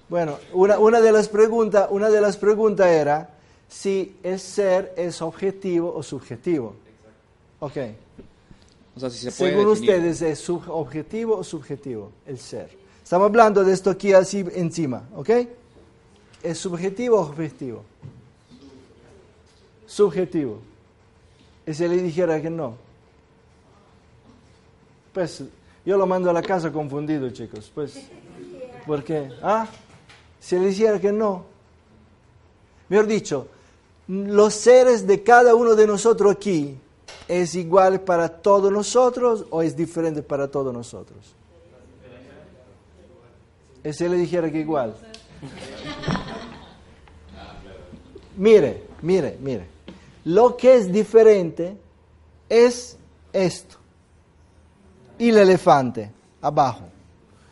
Bueno, 0.10 0.38
una, 0.54 0.78
una 0.78 0.99
de 0.99 1.12
las 1.12 1.30
preguntas, 1.30 1.88
una 1.89 2.10
de 2.10 2.20
las 2.20 2.36
preguntas 2.36 2.88
era 2.88 3.30
si 3.70 4.18
el 4.24 4.39
ser 4.39 4.93
es 4.97 5.22
objetivo 5.22 5.93
o 5.95 6.04
subjetivo. 6.04 6.76
Ok. 7.60 7.78
O 8.95 8.99
sea, 8.99 9.10
si 9.10 9.18
se 9.20 9.32
puede 9.32 9.52
Según 9.52 9.70
definir. 9.70 9.95
ustedes, 9.95 10.22
¿es 10.22 10.49
objetivo 10.49 11.38
o 11.38 11.43
subjetivo 11.43 12.12
el 12.26 12.38
ser? 12.39 12.80
Estamos 13.12 13.28
hablando 13.28 13.66
de 13.66 13.74
esto 13.74 13.89
aquí 13.89 14.14
así 14.14 14.45
encima, 14.53 15.03
¿ok? 15.14 15.30
¿Es 16.41 16.57
subjetivo 16.57 17.18
o 17.18 17.24
objetivo? 17.24 17.84
Subjetivo. 19.86 20.59
¿Y 21.68 21.74
si 21.74 21.89
le 21.89 21.97
dijera 21.97 22.41
que 22.41 22.49
no? 22.49 22.76
Pues 25.12 25.43
yo 25.86 25.97
lo 25.97 26.07
mando 26.07 26.30
a 26.30 26.34
la 26.34 26.41
casa 26.41 26.72
confundido, 26.72 27.30
chicos. 27.32 27.70
Pues, 27.76 28.01
¿por 28.88 29.03
qué? 29.03 29.30
¿Ah? 29.43 29.68
Si 30.39 30.57
le 30.57 30.68
dijera 30.68 30.97
que 30.97 31.12
no. 31.12 31.43
Mejor 32.88 33.07
dicho, 33.07 33.47
los 34.07 34.53
seres 34.53 35.05
de 35.05 35.22
cada 35.22 35.53
uno 35.53 35.76
de 35.76 35.86
nosotros 35.86 36.32
aquí 36.32 36.78
es 37.28 37.55
igual 37.55 37.99
para 37.99 38.30
todos 38.30 38.72
nosotros 38.72 39.47
o 39.49 39.62
es 39.62 39.76
diferente 39.76 40.24
para 40.24 40.47
todos 40.47 40.74
nosotros. 40.74 41.41
¿Y 43.84 43.93
si 43.93 44.07
le 44.07 44.17
dijera 44.17 44.51
que 44.51 44.59
igual? 44.59 44.95
Mire, 48.38 48.84
mire, 49.01 49.38
mire. 49.39 49.65
Lo 50.25 50.55
que 50.55 50.75
es 50.75 50.91
diferente 50.91 51.75
es 52.47 52.97
esto. 53.34 53.77
Y 55.17 55.29
el 55.29 55.38
elefante, 55.38 56.11
abajo. 56.41 56.86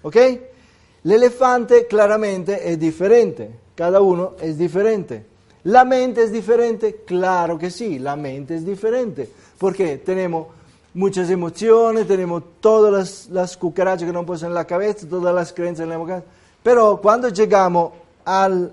¿Ok? 0.02 0.16
El 0.16 1.12
elefante 1.12 1.88
claramente 1.88 2.72
es 2.72 2.80
diferente. 2.80 3.50
Cada 3.76 4.02
uno 4.02 4.36
es 4.42 4.58
diferente. 4.58 5.26
¿La 5.64 5.86
mente 5.86 6.24
es 6.24 6.32
diferente? 6.32 7.04
Claro 7.06 7.58
que 7.58 7.70
sí, 7.70 8.00
la 8.00 8.16
mente 8.16 8.56
es 8.56 8.66
diferente. 8.66 9.30
Porque 9.58 9.98
tenemos 9.98 10.48
muchas 10.94 11.30
emociones, 11.30 12.08
tenemos 12.08 12.44
todas 12.60 12.92
las, 12.92 13.30
las 13.30 13.58
cucarachas 13.58 14.06
que 14.06 14.14
nos 14.14 14.26
pasan 14.26 14.50
en 14.50 14.56
la 14.56 14.66
cabeza, 14.66 15.08
todas 15.08 15.34
las 15.34 15.54
creencias 15.54 15.84
en 15.84 15.90
la 15.90 16.06
cabeza. 16.06 16.26
Pero 16.64 17.00
cuando 17.02 17.30
llegamos 17.30 17.94
al, 18.26 18.72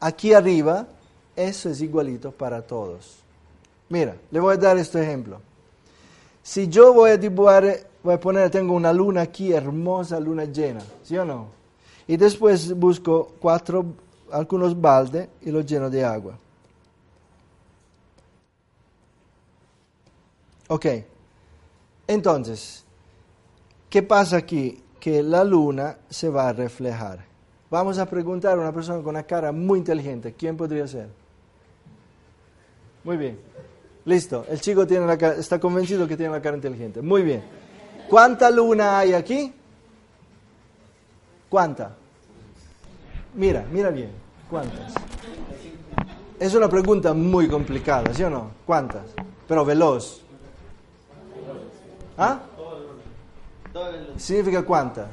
aquí 0.00 0.32
arriba, 0.32 0.86
eso 1.34 1.68
es 1.68 1.80
igualito 1.80 2.32
para 2.32 2.62
todos. 2.62 3.18
Mira, 3.88 4.16
le 4.30 4.40
voy 4.40 4.54
a 4.54 4.56
dar 4.56 4.78
este 4.78 5.02
ejemplo. 5.02 5.40
Si 6.42 6.68
yo 6.68 6.92
voy 6.92 7.10
a 7.10 7.16
dibujar, 7.16 7.86
voy 8.02 8.14
a 8.14 8.20
poner, 8.20 8.50
tengo 8.50 8.74
una 8.74 8.92
luna 8.92 9.22
aquí, 9.22 9.52
hermosa 9.52 10.18
luna 10.18 10.44
llena, 10.44 10.80
¿sí 11.02 11.16
o 11.18 11.24
no? 11.24 11.48
Y 12.06 12.16
después 12.16 12.72
busco 12.72 13.32
cuatro, 13.40 13.84
algunos 14.30 14.80
baldes 14.80 15.28
y 15.42 15.50
los 15.50 15.66
lleno 15.66 15.90
de 15.90 16.04
agua. 16.04 16.38
Ok, 20.68 20.86
entonces, 22.08 22.84
¿qué 23.90 24.02
pasa 24.02 24.36
aquí? 24.38 24.82
Que 25.00 25.22
la 25.22 25.44
luna 25.44 25.98
se 26.08 26.28
va 26.28 26.48
a 26.48 26.52
reflejar. 26.52 27.24
Vamos 27.70 27.98
a 27.98 28.06
preguntar 28.06 28.58
a 28.58 28.60
una 28.60 28.72
persona 28.72 28.98
con 29.02 29.08
una 29.10 29.24
cara 29.24 29.52
muy 29.52 29.78
inteligente, 29.78 30.34
¿quién 30.34 30.56
podría 30.56 30.86
ser? 30.86 31.08
Muy 33.04 33.16
bien. 33.16 33.38
Listo, 34.04 34.44
el 34.48 34.60
chico 34.60 34.86
tiene 34.86 35.06
la 35.06 35.18
cara- 35.18 35.34
está 35.36 35.58
convencido 35.58 36.06
que 36.06 36.16
tiene 36.16 36.32
la 36.32 36.40
cara 36.42 36.56
inteligente. 36.56 37.02
Muy 37.02 37.22
bien. 37.22 37.42
¿Cuánta 38.08 38.50
luna 38.50 38.98
hay 38.98 39.12
aquí? 39.14 39.52
¿Cuánta? 41.48 41.94
Mira, 43.34 43.64
mira 43.72 43.90
bien. 43.90 44.10
¿Cuántas? 44.48 44.94
Es 46.38 46.54
una 46.54 46.68
pregunta 46.68 47.12
muy 47.14 47.48
complicada, 47.48 48.12
¿sí 48.14 48.22
o 48.22 48.30
no? 48.30 48.50
¿Cuántas? 48.64 49.06
Pero 49.48 49.64
veloz. 49.64 50.22
¿Ah? 52.18 52.40
¿Significa 54.16 54.62
cuántas? 54.62 55.06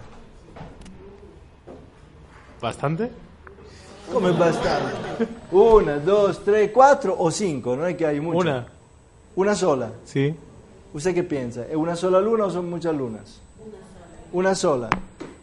¿Bastante? 2.62 3.12
Come 4.12 4.32
bastante. 4.32 5.28
Una, 5.52 5.98
dos, 5.98 6.44
tres, 6.44 6.72
cuatro 6.74 7.16
o 7.18 7.30
cinco, 7.30 7.76
no 7.76 7.86
es 7.86 7.98
que 7.98 8.06
hay 8.06 8.22
mucho. 8.22 8.40
Una. 8.40 8.68
Una 9.36 9.56
sola. 9.56 9.92
Sí. 10.06 10.34
¿Usted 10.94 11.14
qué 11.14 11.24
piensa? 11.24 11.66
¿Es 11.66 11.76
una 11.76 11.96
sola 11.96 12.22
luna 12.22 12.46
o 12.46 12.50
son 12.50 12.70
muchas 12.70 12.96
lunas? 12.96 13.42
Una 14.32 14.56
sola. 14.56 14.90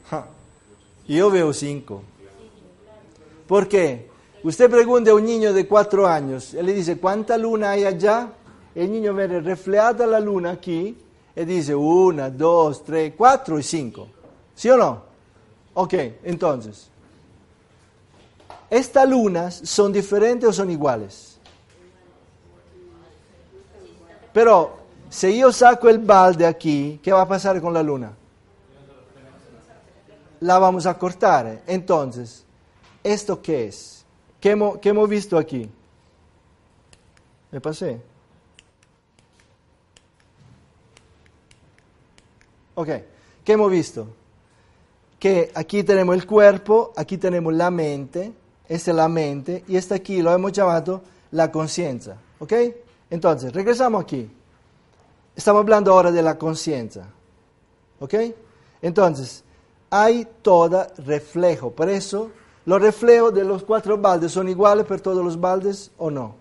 Ja. 0.08 0.26
Yo 1.06 1.30
veo 1.30 1.52
cinco. 1.52 2.02
¿Por 3.46 3.68
qué? 3.68 4.08
Usted 4.42 4.70
pregunta 4.70 5.10
a 5.10 5.14
un 5.14 5.24
niño 5.24 5.52
de 5.52 5.66
cuatro 5.66 6.06
años, 6.06 6.54
él 6.54 6.64
le 6.66 6.72
dice, 6.72 6.96
¿cuánta 6.98 7.36
luna 7.36 7.72
hay 7.72 7.84
allá? 7.84 8.28
El 8.74 8.90
niño 8.92 9.12
ve 9.12 9.26
reflejada 9.26 10.06
la 10.06 10.20
luna 10.20 10.52
aquí 10.52 10.96
dice, 11.44 11.74
una, 11.74 12.30
dos, 12.30 12.84
tres, 12.84 13.14
cuatro 13.16 13.58
y 13.58 13.62
cinco. 13.62 14.08
¿Sí 14.54 14.68
o 14.68 14.76
no? 14.76 15.02
Ok, 15.74 15.94
entonces, 16.24 16.88
¿estas 18.68 19.08
lunas 19.08 19.60
son 19.64 19.92
diferentes 19.92 20.48
o 20.48 20.52
son 20.52 20.70
iguales? 20.70 21.38
Pero 24.32 24.78
si 25.08 25.38
yo 25.38 25.52
saco 25.52 25.88
el 25.88 25.98
balde 25.98 26.46
aquí, 26.46 27.00
¿qué 27.02 27.12
va 27.12 27.22
a 27.22 27.28
pasar 27.28 27.60
con 27.60 27.72
la 27.72 27.82
luna? 27.82 28.12
La 30.40 30.58
vamos 30.58 30.86
a 30.86 30.96
cortar. 30.96 31.62
Entonces, 31.66 32.44
¿esto 33.02 33.42
qué 33.42 33.66
es? 33.66 34.04
¿Qué 34.40 34.56
qué 34.80 34.88
hemos 34.88 35.08
visto 35.08 35.36
aquí? 35.36 35.70
¿Me 37.50 37.60
pasé? 37.60 38.09
Ok, 42.74 42.88
¿qué 43.44 43.52
hemos 43.52 43.70
visto? 43.70 44.06
Que 45.18 45.50
aquí 45.54 45.82
tenemos 45.82 46.14
el 46.14 46.26
cuerpo, 46.26 46.92
aquí 46.96 47.18
tenemos 47.18 47.52
la 47.52 47.70
mente, 47.70 48.32
esta 48.68 48.90
es 48.90 48.96
la 48.96 49.08
mente, 49.08 49.64
y 49.68 49.76
esta 49.76 49.96
aquí 49.96 50.22
lo 50.22 50.32
hemos 50.32 50.52
llamado 50.52 51.02
la 51.32 51.50
conciencia. 51.50 52.16
¿Ok? 52.38 52.52
Entonces, 53.10 53.52
regresamos 53.52 54.02
aquí. 54.02 54.30
Estamos 55.36 55.60
hablando 55.60 55.92
ahora 55.92 56.10
de 56.10 56.22
la 56.22 56.38
conciencia. 56.38 57.06
¿Ok? 57.98 58.14
Entonces, 58.80 59.44
hay 59.90 60.26
todo 60.42 60.86
reflejo. 60.98 61.70
Por 61.72 61.90
eso, 61.90 62.30
los 62.64 62.80
reflejos 62.80 63.34
de 63.34 63.44
los 63.44 63.64
cuatro 63.64 63.98
baldes 63.98 64.32
son 64.32 64.48
iguales 64.48 64.86
para 64.86 65.02
todos 65.02 65.24
los 65.24 65.38
baldes 65.38 65.90
o 65.98 66.10
no? 66.10 66.36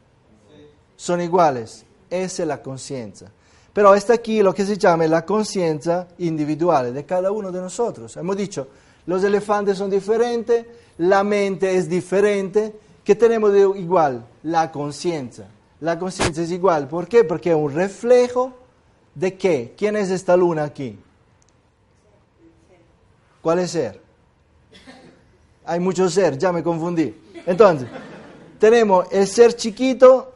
Son 0.96 1.20
iguales. 1.22 1.86
Esa 2.10 2.44
es 2.44 2.48
la 2.48 2.62
conciencia. 2.62 3.32
Pero 3.74 3.94
está 3.94 4.14
aquí 4.14 4.42
lo 4.42 4.54
que 4.54 4.66
se 4.66 4.78
llama 4.78 5.06
la 5.08 5.26
conciencia 5.26 6.08
individual 6.18 6.94
de 6.94 7.06
cada 7.06 7.32
uno 7.32 7.52
de 7.52 7.62
nosotros. 7.62 8.18
Hemos 8.18 8.36
dicho, 8.36 8.68
los 9.06 9.24
elefantes 9.24 9.78
son 9.78 9.90
diferentes, 9.90 10.66
la 10.98 11.24
mente 11.24 11.76
es 11.76 11.88
diferente. 11.88 12.74
¿Qué 13.04 13.16
tenemos 13.16 13.54
de 13.54 13.62
igual? 13.80 14.26
La 14.44 14.72
conciencia. 14.72 15.48
La 15.82 15.98
conciencia 15.98 16.44
es 16.44 16.52
igual. 16.52 16.88
¿Por 16.88 17.08
qué? 17.08 17.24
Porque 17.24 17.52
es 17.52 17.56
un 17.56 17.74
reflejo 17.74 18.54
de 19.16 19.36
qué. 19.38 19.74
¿Quién 19.78 19.96
es 19.96 20.10
esta 20.10 20.36
luna 20.36 20.64
aquí? 20.64 21.00
¿Cuál 23.42 23.60
es 23.60 23.72
ser? 23.72 24.02
Hay 25.66 25.80
muchos 25.80 26.14
ser, 26.14 26.38
ya 26.38 26.52
me 26.52 26.64
confundí. 26.64 27.16
Entonces, 27.46 27.88
tenemos 28.60 29.06
el 29.12 29.28
ser 29.28 29.56
chiquito 29.56 30.34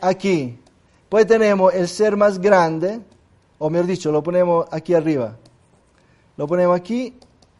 aquí. 0.00 0.58
Pues 1.10 1.26
tenemos 1.26 1.74
el 1.74 1.88
ser 1.88 2.16
más 2.16 2.40
grande, 2.40 3.00
o 3.58 3.68
mejor 3.68 3.86
dicho, 3.86 4.12
lo 4.12 4.22
ponemos 4.22 4.66
aquí 4.70 4.94
arriba. 4.94 5.36
Lo 6.36 6.46
ponemos 6.46 6.74
aquí. 6.74 7.18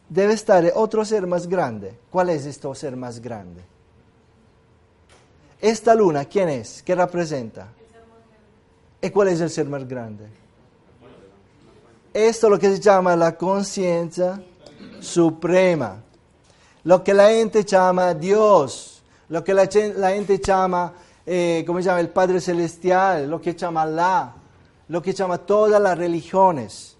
Debe 0.08 0.34
estar 0.34 0.64
otro 0.74 1.04
ser 1.04 1.26
más 1.26 1.48
grande. 1.48 1.98
¿Cuál 2.10 2.30
es 2.30 2.46
este 2.46 2.72
ser 2.76 2.96
más 2.96 3.20
grande? 3.20 3.60
Esta 5.60 5.94
luna, 5.94 6.24
¿quién 6.24 6.48
es? 6.48 6.82
¿Qué 6.82 6.94
representa? 6.94 7.68
¿Y 9.02 9.10
cuál 9.10 9.28
es 9.28 9.40
el 9.40 9.50
ser 9.50 9.66
más 9.66 9.86
grande? 9.86 10.26
Esto 12.14 12.46
es 12.46 12.50
lo 12.50 12.58
que 12.58 12.70
se 12.70 12.80
llama 12.80 13.16
la 13.16 13.36
conciencia 13.36 14.40
suprema. 15.00 16.02
Lo 16.84 17.02
que 17.02 17.14
la 17.14 17.30
gente 17.30 17.64
llama 17.64 18.14
Dios. 18.14 19.02
Lo 19.28 19.42
que 19.42 19.54
la, 19.54 19.68
la 19.96 20.10
gente 20.10 20.38
llama, 20.38 20.92
eh, 21.32 21.62
¿cómo 21.64 21.78
se 21.78 21.84
llama? 21.84 22.00
El 22.00 22.08
Padre 22.08 22.40
Celestial. 22.40 23.30
Lo 23.30 23.40
que 23.40 23.54
llama 23.54 23.82
Allah. 23.82 24.34
Lo 24.88 25.00
que 25.00 25.12
llama 25.12 25.38
todas 25.38 25.80
las 25.80 25.96
religiones. 25.96 26.96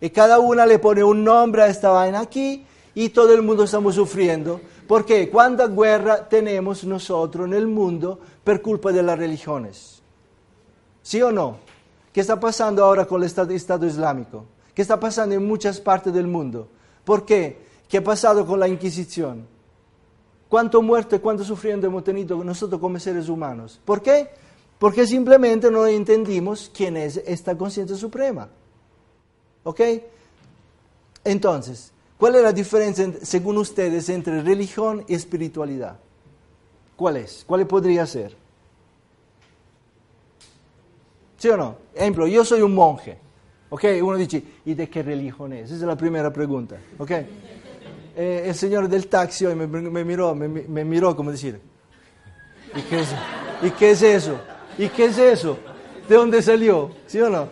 Y 0.00 0.08
cada 0.08 0.38
una 0.38 0.64
le 0.64 0.78
pone 0.78 1.04
un 1.04 1.22
nombre 1.22 1.62
a 1.62 1.66
esta 1.66 1.90
vaina 1.90 2.20
aquí 2.20 2.64
y 2.94 3.10
todo 3.10 3.34
el 3.34 3.42
mundo 3.42 3.64
estamos 3.64 3.94
sufriendo. 3.96 4.58
Porque 4.88 5.28
cuánta 5.28 5.66
guerra 5.68 6.26
tenemos 6.26 6.84
nosotros 6.84 7.46
en 7.46 7.52
el 7.52 7.66
mundo 7.66 8.18
por 8.42 8.62
culpa 8.62 8.90
de 8.90 9.02
las 9.02 9.18
religiones. 9.18 10.00
¿Sí 11.02 11.20
o 11.20 11.30
no? 11.30 11.58
¿Qué 12.10 12.22
está 12.22 12.40
pasando 12.40 12.82
ahora 12.82 13.04
con 13.04 13.20
el 13.20 13.26
Estado, 13.26 13.52
Estado 13.52 13.84
Islámico? 13.84 14.46
¿Qué 14.74 14.80
está 14.80 14.98
pasando 14.98 15.34
en 15.34 15.46
muchas 15.46 15.78
partes 15.78 16.14
del 16.14 16.26
mundo? 16.26 16.68
¿Por 17.04 17.26
qué? 17.26 17.58
¿Qué 17.86 17.98
ha 17.98 18.04
pasado 18.04 18.46
con 18.46 18.58
la 18.58 18.66
Inquisición? 18.66 19.46
¿Cuánto 20.48 20.82
muerto 20.82 21.16
y 21.16 21.18
cuánto 21.18 21.42
sufriendo 21.44 21.86
hemos 21.86 22.04
tenido 22.04 22.42
nosotros 22.44 22.80
como 22.80 22.98
seres 22.98 23.28
humanos? 23.28 23.80
¿Por 23.84 24.02
qué? 24.02 24.28
Porque 24.78 25.06
simplemente 25.06 25.70
no 25.70 25.86
entendimos 25.86 26.70
quién 26.74 26.96
es 26.96 27.16
esta 27.26 27.56
conciencia 27.56 27.96
suprema. 27.96 28.48
¿Ok? 29.64 29.80
Entonces, 31.24 31.92
¿cuál 32.18 32.36
es 32.36 32.42
la 32.42 32.52
diferencia, 32.52 33.04
en- 33.04 33.24
según 33.24 33.56
ustedes, 33.58 34.08
entre 34.10 34.42
religión 34.42 35.04
y 35.08 35.14
espiritualidad? 35.14 35.98
¿Cuál 36.96 37.16
es? 37.16 37.44
¿Cuál 37.46 37.66
podría 37.66 38.06
ser? 38.06 38.36
¿Sí 41.38 41.48
o 41.48 41.56
no? 41.56 41.76
Ejemplo, 41.94 42.26
yo 42.26 42.44
soy 42.44 42.62
un 42.62 42.74
monje. 42.74 43.18
¿Ok? 43.70 43.84
Uno 44.02 44.16
dice, 44.16 44.42
¿y 44.66 44.74
de 44.74 44.88
qué 44.88 45.02
religión 45.02 45.52
es? 45.52 45.66
Esa 45.66 45.74
es 45.74 45.80
la 45.82 45.96
primera 45.96 46.32
pregunta. 46.32 46.76
¿Ok? 46.98 47.10
Eh, 48.16 48.44
el 48.46 48.54
señor 48.54 48.88
del 48.88 49.08
taxi 49.08 49.44
hoy 49.44 49.54
me, 49.54 49.66
me 49.66 50.04
miró, 50.04 50.34
me, 50.34 50.48
me 50.48 50.84
miró 50.84 51.16
como 51.16 51.30
decir, 51.30 51.60
¿y 52.76 52.82
qué, 52.82 53.00
es, 53.00 53.08
¿y 53.62 53.70
qué 53.70 53.90
es 53.90 54.02
eso? 54.02 54.38
¿Y 54.78 54.88
qué 54.88 55.06
es 55.06 55.18
eso? 55.18 55.58
¿De 56.08 56.14
dónde 56.14 56.40
salió? 56.42 56.90
¿Sí 57.06 57.20
o 57.20 57.28
no? 57.28 57.48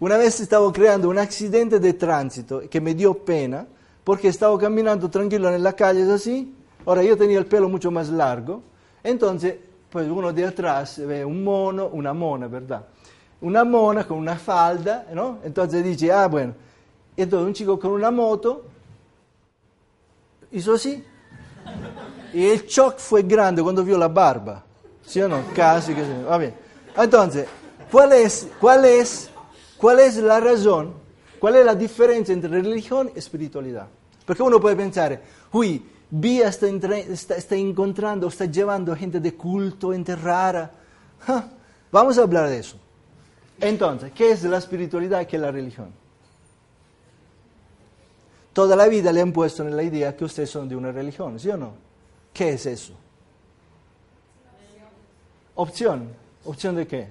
Una 0.00 0.16
vez 0.18 0.40
estaba 0.40 0.70
creando 0.72 1.08
un 1.08 1.18
accidente 1.18 1.78
de 1.78 1.94
tránsito 1.94 2.62
que 2.68 2.80
me 2.80 2.94
dio 2.94 3.14
pena 3.14 3.66
porque 4.04 4.28
estaba 4.28 4.58
caminando 4.58 5.08
tranquilo 5.08 5.48
en 5.48 5.62
la 5.62 5.72
calle 5.74 6.02
así 6.12 6.52
Ahora 6.84 7.02
yo 7.02 7.16
tenía 7.16 7.38
el 7.38 7.46
pelo 7.46 7.68
mucho 7.68 7.90
más 7.90 8.08
largo, 8.08 8.62
entonces 9.04 9.56
pues 9.90 10.08
uno 10.08 10.32
de 10.32 10.46
atrás 10.46 11.00
ve 11.06 11.24
un 11.24 11.44
mono, 11.44 11.88
una 11.92 12.12
mona, 12.12 12.48
¿verdad? 12.48 12.86
Una 13.42 13.62
mona 13.62 14.04
con 14.06 14.18
una 14.18 14.36
falda, 14.36 15.06
¿no? 15.14 15.38
Entonces 15.44 15.84
dice, 15.84 16.10
ah, 16.10 16.26
bueno. 16.26 16.54
Entonces 17.16 17.46
un 17.46 17.52
chico 17.52 17.78
con 17.78 17.92
una 17.92 18.10
moto 18.10 18.64
hizo 20.52 20.74
así. 20.74 21.04
Y 22.32 22.46
el 22.46 22.66
shock 22.66 22.98
fue 22.98 23.22
grande 23.22 23.62
cuando 23.62 23.84
vio 23.84 23.98
la 23.98 24.08
barba. 24.08 24.64
¿Sí 25.04 25.20
o 25.20 25.28
no? 25.28 25.42
Casi 25.54 25.94
que 25.94 26.02
sí. 26.02 26.10
Va 26.28 26.38
bien. 26.38 26.54
Entonces, 26.96 27.46
¿cuál 27.90 28.12
es, 28.12 28.48
cuál, 28.60 28.84
es, 28.84 29.30
¿cuál 29.76 30.00
es 30.00 30.16
la 30.16 30.40
razón? 30.40 30.94
¿Cuál 31.38 31.56
es 31.56 31.66
la 31.66 31.74
diferencia 31.74 32.32
entre 32.32 32.50
religión 32.50 33.10
y 33.14 33.18
espiritualidad? 33.18 33.88
Porque 34.24 34.42
uno 34.42 34.60
puede 34.60 34.76
pensar, 34.76 35.20
uy, 35.52 35.84
Vía 36.14 36.48
está, 36.48 36.66
está, 36.68 37.36
está 37.36 37.56
encontrando, 37.56 38.28
está 38.28 38.44
llevando 38.44 38.94
gente 38.94 39.18
de 39.18 39.34
culto, 39.34 39.92
gente 39.92 40.14
rara. 40.14 40.70
Ja, 41.20 41.48
Vamos 41.92 42.16
a 42.16 42.22
hablar 42.22 42.48
de 42.48 42.58
eso. 42.58 42.78
Entonces, 43.60 44.12
¿qué 44.12 44.32
es 44.32 44.42
la 44.44 44.56
espiritualidad 44.56 45.20
y 45.20 45.26
qué 45.26 45.36
es 45.36 45.42
la 45.42 45.52
religión? 45.52 45.92
Toda 48.52 48.76
la 48.76 48.86
vida 48.88 49.12
le 49.12 49.20
han 49.20 49.32
puesto 49.32 49.62
en 49.62 49.74
la 49.76 49.82
idea 49.82 50.16
que 50.16 50.24
ustedes 50.24 50.50
son 50.50 50.68
de 50.68 50.76
una 50.76 50.92
religión, 50.92 51.38
¿sí 51.38 51.48
o 51.48 51.56
no? 51.56 51.72
¿Qué 52.32 52.50
es 52.50 52.66
eso? 52.66 52.94
Opción. 55.54 56.08
¿Opción 56.44 56.74
de 56.76 56.86
qué? 56.86 57.08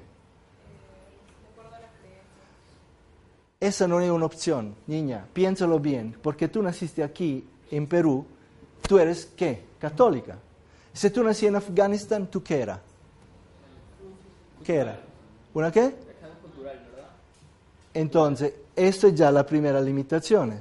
Esa 3.60 3.88
no 3.88 4.02
es 4.02 4.10
una 4.10 4.26
opción, 4.26 4.76
niña, 4.88 5.28
piénsalo 5.34 5.80
bien, 5.80 6.16
porque 6.22 6.48
tú 6.48 6.64
naciste 6.64 7.04
aquí, 7.04 7.48
en 7.70 7.86
Perú, 7.86 8.26
tú 8.88 8.98
eres 8.98 9.30
qué? 9.38 9.64
Católica. 9.80 10.38
Si 10.92 11.12
tú 11.12 11.24
naciste 11.24 11.48
en 11.48 11.56
Afganistán, 11.58 12.26
¿tú 12.26 12.42
qué 12.42 12.60
era? 12.60 12.82
¿Qué 14.64 14.76
era? 14.76 15.00
¿Una 15.54 15.72
qué? 15.72 15.94
Entonces, 17.94 18.54
esto 18.76 19.08
es 19.08 19.16
ya 19.16 19.32
la 19.32 19.46
primera 19.46 19.80
limitación. 19.80 20.60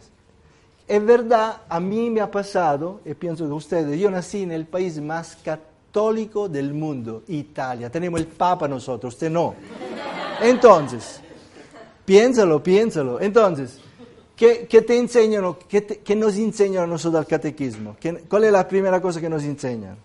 Es 0.91 1.05
verdad, 1.07 1.59
a 1.69 1.79
mí 1.79 2.11
me 2.11 2.21
ha 2.21 2.29
pasado, 2.29 3.01
y 3.05 3.15
pienso 3.15 3.47
que 3.47 3.53
ustedes, 3.53 3.97
yo 4.01 4.11
nací 4.11 4.43
en 4.43 4.51
el 4.51 4.67
país 4.67 5.01
más 5.01 5.37
católico 5.37 6.49
del 6.49 6.75
mundo, 6.75 7.23
Italia. 7.29 7.89
Tenemos 7.89 8.19
el 8.19 8.27
Papa 8.27 8.67
nosotros, 8.67 9.15
usted 9.15 9.31
no. 9.31 9.55
Entonces, 10.43 11.21
piénsalo, 12.05 12.61
piénsalo. 12.61 13.21
Entonces, 13.21 13.79
¿qué, 14.35 14.67
qué 14.69 14.83
te 14.83 14.99
enseñan, 14.99 15.55
qué, 15.69 15.83
te- 15.83 15.99
qué 15.99 16.17
nos 16.17 16.35
enseñan 16.37 16.91
nosotros 16.91 17.21
al 17.21 17.27
catequismo? 17.29 17.97
¿Qué- 18.01 18.25
¿Cuál 18.29 18.43
es 18.47 18.53
la 18.53 18.67
primera 18.67 19.01
cosa 19.01 19.21
que 19.21 19.29
nos 19.31 19.45
enseñan? 19.45 19.97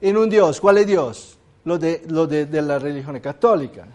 En 0.00 0.16
un 0.16 0.28
Dios. 0.28 0.60
¿Cuál 0.60 0.78
es 0.78 0.88
Dios? 0.88 1.38
Lo 1.66 1.78
de, 1.78 2.02
lo 2.08 2.26
de, 2.26 2.46
de 2.46 2.62
la 2.62 2.80
religión 2.80 3.16
católica. 3.20 3.86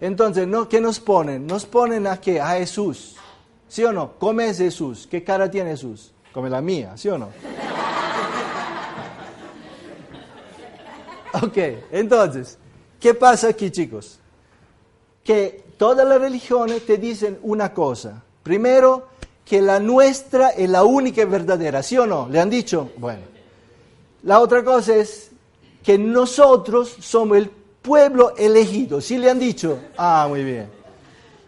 Entonces. 0.00 0.46
¿qué 0.68 0.80
nos 0.80 1.00
ponen? 1.00 1.46
Nos 1.46 1.66
ponen 1.66 2.06
a 2.06 2.20
qué? 2.20 2.40
A 2.40 2.50
Jesús. 2.50 3.16
¿Sí 3.68 3.84
o 3.84 3.92
no? 3.92 4.12
¿Cómo 4.18 4.40
es 4.40 4.58
Jesús? 4.58 5.06
¿Qué 5.10 5.22
cara 5.22 5.50
tiene 5.50 5.70
Jesús? 5.70 6.12
Como 6.32 6.48
la 6.48 6.60
mía, 6.60 6.96
¿sí 6.96 7.08
o 7.08 7.18
no? 7.18 7.28
Ok, 11.42 11.58
entonces, 11.92 12.56
¿qué 12.98 13.12
pasa 13.12 13.48
aquí, 13.48 13.70
chicos? 13.70 14.18
Que 15.22 15.62
todas 15.76 16.08
las 16.08 16.18
religiones 16.18 16.84
te 16.86 16.96
dicen 16.96 17.38
una 17.42 17.74
cosa. 17.74 18.22
Primero, 18.42 19.08
que 19.44 19.60
la 19.60 19.78
nuestra 19.78 20.48
es 20.50 20.68
la 20.70 20.84
única 20.84 21.20
y 21.22 21.26
verdadera, 21.26 21.82
¿sí 21.82 21.98
o 21.98 22.06
no? 22.06 22.28
¿Le 22.30 22.40
han 22.40 22.48
dicho? 22.48 22.90
Bueno. 22.96 23.22
La 24.22 24.40
otra 24.40 24.64
cosa 24.64 24.96
es 24.96 25.30
que 25.82 25.96
nosotros 25.96 26.96
somos 27.00 27.38
el 27.38 27.50
pueblo 27.88 28.34
elegido. 28.36 29.00
¿Sí 29.00 29.16
le 29.16 29.30
han 29.30 29.38
dicho? 29.38 29.78
Ah, 29.96 30.26
muy 30.28 30.44
bien. 30.44 30.68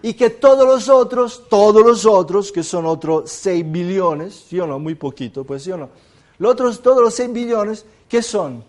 Y 0.03 0.15
que 0.15 0.31
todos 0.31 0.67
los 0.67 0.89
otros, 0.89 1.45
todos 1.51 1.85
los 1.85 2.07
otros, 2.07 2.51
que 2.51 2.63
son 2.63 2.87
otros 2.87 3.31
6 3.31 3.71
billones, 3.71 4.47
¿sí 4.49 4.59
o 4.59 4.67
no? 4.67 4.79
Muy 4.79 4.95
poquito, 4.95 5.45
pues 5.45 5.63
sí 5.63 5.71
o 5.71 5.77
no. 5.77 5.91
Los 6.39 6.53
otros, 6.53 6.81
todos 6.81 7.03
los 7.03 7.13
6 7.15 7.31
billones, 7.35 7.85
¿qué 8.09 8.23
son? 8.23 8.65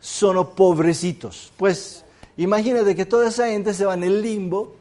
Son 0.00 0.46
pobrecitos. 0.54 1.50
Pues 1.56 2.04
imagínate 2.36 2.94
que 2.94 3.04
toda 3.04 3.26
esa 3.26 3.48
gente 3.48 3.74
se 3.74 3.84
va 3.84 3.94
en 3.94 4.04
el 4.04 4.22
limbo, 4.22 4.76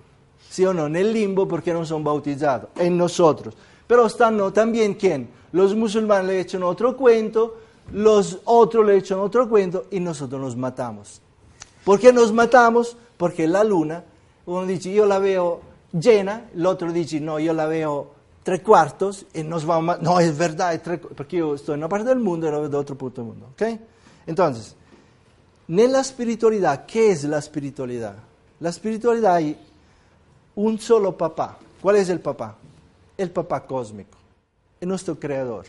¿sí 0.48 0.64
o 0.64 0.76
no? 0.76 0.86
En 0.86 0.96
el 0.96 1.12
limbo 1.12 1.48
porque 1.48 1.74
no 1.74 1.84
son 1.84 2.04
bautizados, 2.04 2.70
en 2.76 2.96
nosotros. 2.96 3.56
Pero 3.88 4.06
están 4.06 4.54
también, 4.54 4.94
¿quién? 4.94 5.28
Los 5.52 5.76
musulmanes 5.76 6.28
le 6.28 6.40
echan 6.40 6.62
otro 6.62 6.96
cuento, 6.96 7.58
los 7.92 8.40
otros 8.46 8.86
le 8.86 8.98
echan 8.98 9.20
otro 9.20 9.50
cuento 9.50 9.86
y 9.92 10.00
nosotros 10.00 10.40
nos 10.40 10.56
matamos. 10.56 11.22
¿Por 11.84 12.00
qué 12.00 12.14
nos 12.14 12.32
matamos? 12.32 12.96
Porque 13.18 13.48
la 13.48 13.64
luna, 13.64 14.04
uno 14.46 14.66
dice, 14.66 14.94
yo 14.94 15.06
la 15.06 15.20
veo 15.20 15.62
llena, 15.92 16.50
el 16.54 16.66
otro 16.66 16.92
dice, 16.92 17.20
no, 17.20 17.40
yo 17.40 17.54
la 17.54 17.66
veo 17.66 18.12
tres 18.42 18.62
cuartos 18.62 19.26
y 19.34 19.44
nos 19.44 19.66
vamos 19.66 19.96
a... 19.96 19.98
No, 20.00 20.20
es 20.20 20.38
verdad, 20.38 20.74
es 20.74 20.82
tres 20.82 21.00
porque 21.16 21.38
yo 21.38 21.56
estoy 21.56 21.76
en 21.76 21.82
una 21.82 21.90
parte 21.90 22.10
del 22.10 22.20
mundo 22.20 22.48
y 22.48 22.52
la 22.52 22.60
veo 22.60 22.70
de 22.70 22.78
otro 22.78 22.98
punto 22.98 23.22
del 23.22 23.32
mundo. 23.32 23.50
¿ok? 23.54 23.80
Entonces, 24.26 24.76
nella 25.68 26.04
spiritualità, 26.04 26.86
¿qué 26.86 27.12
es 27.12 27.24
la 27.24 27.38
espiritualidad? 27.38 28.16
La 28.60 28.70
espiritualidad 28.70 29.36
hay 29.36 29.58
un 30.56 30.80
solo 30.80 31.18
papá. 31.18 31.58
¿Cuál 31.82 31.98
es 31.98 32.10
el 32.10 32.20
papá? 32.20 32.56
El 33.18 33.30
papá 33.32 33.66
cósmico, 33.66 34.18
es 34.80 34.88
nuestro 34.88 35.20
creador. 35.20 35.66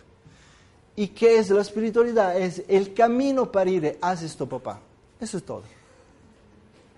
¿Y 0.96 1.08
qué 1.08 1.38
es 1.38 1.50
la 1.50 1.62
espiritualidad? 1.62 2.38
Es 2.38 2.62
el 2.68 2.94
camino 2.94 3.50
para 3.50 3.68
ir 3.68 3.98
hacia 4.00 4.26
este 4.26 4.46
papá. 4.46 4.80
Eso 5.20 5.38
es 5.38 5.44
todo. 5.44 5.62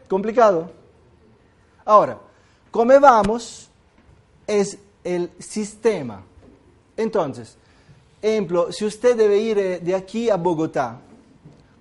¿Complicado? 0.09 0.71
Ahora, 1.85 2.19
come 2.71 2.99
vamos 2.99 3.69
es 4.47 4.79
el 5.03 5.31
sistema. 5.39 6.23
Entonces, 6.97 7.57
ejemplo, 8.21 8.71
si 8.73 8.85
usted 8.85 9.17
debe 9.17 9.39
ir 9.39 9.59
eh, 9.59 9.81
de 9.81 9.95
aquí 9.95 10.31
a 10.31 10.37
Bogotá, 10.37 10.99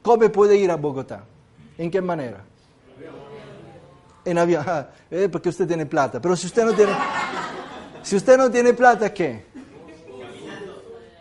¿cómo 0.02 0.30
puede 0.32 0.56
ir 0.58 0.72
a 0.72 0.76
Bogotá? 0.76 1.24
¿En 1.78 1.92
qué 1.92 2.02
manera? 2.02 2.44
En 4.24 4.38
avión, 4.38 4.66
eh, 5.12 5.30
porque 5.32 5.50
usted 5.50 5.68
tiene 5.68 5.86
plata. 5.86 6.22
Pero 6.22 6.36
si 6.36 6.48
usted 6.48 6.66
no 6.66 6.74
tiene, 6.74 6.94
si 8.02 8.16
usted 8.16 8.38
no 8.38 8.50
tiene 8.50 8.74
plata, 8.74 9.14
¿qué? 9.14 9.46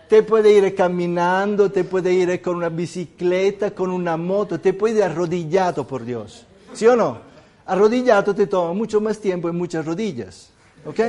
Te 0.09 0.23
puede 0.23 0.53
ir 0.53 0.75
caminando, 0.75 1.71
te 1.71 1.85
puede 1.85 2.13
ir 2.13 2.41
con 2.43 2.57
una 2.57 2.69
bicicleta, 2.69 3.73
con 3.73 3.91
una 3.91 4.17
moto, 4.17 4.61
te 4.61 4.75
puede 4.75 4.99
ir 4.99 5.05
arrodillado, 5.05 5.87
por 5.87 6.05
Dios. 6.05 6.47
¿Sí 6.73 6.87
o 6.87 6.95
no? 6.95 7.19
Arrodillado 7.67 8.35
te 8.35 8.47
toma 8.47 8.75
mucho 8.75 9.01
más 9.01 9.19
tiempo 9.19 9.49
y 9.49 9.53
muchas 9.53 9.85
rodillas. 9.85 10.51
¿Ok? 10.85 11.01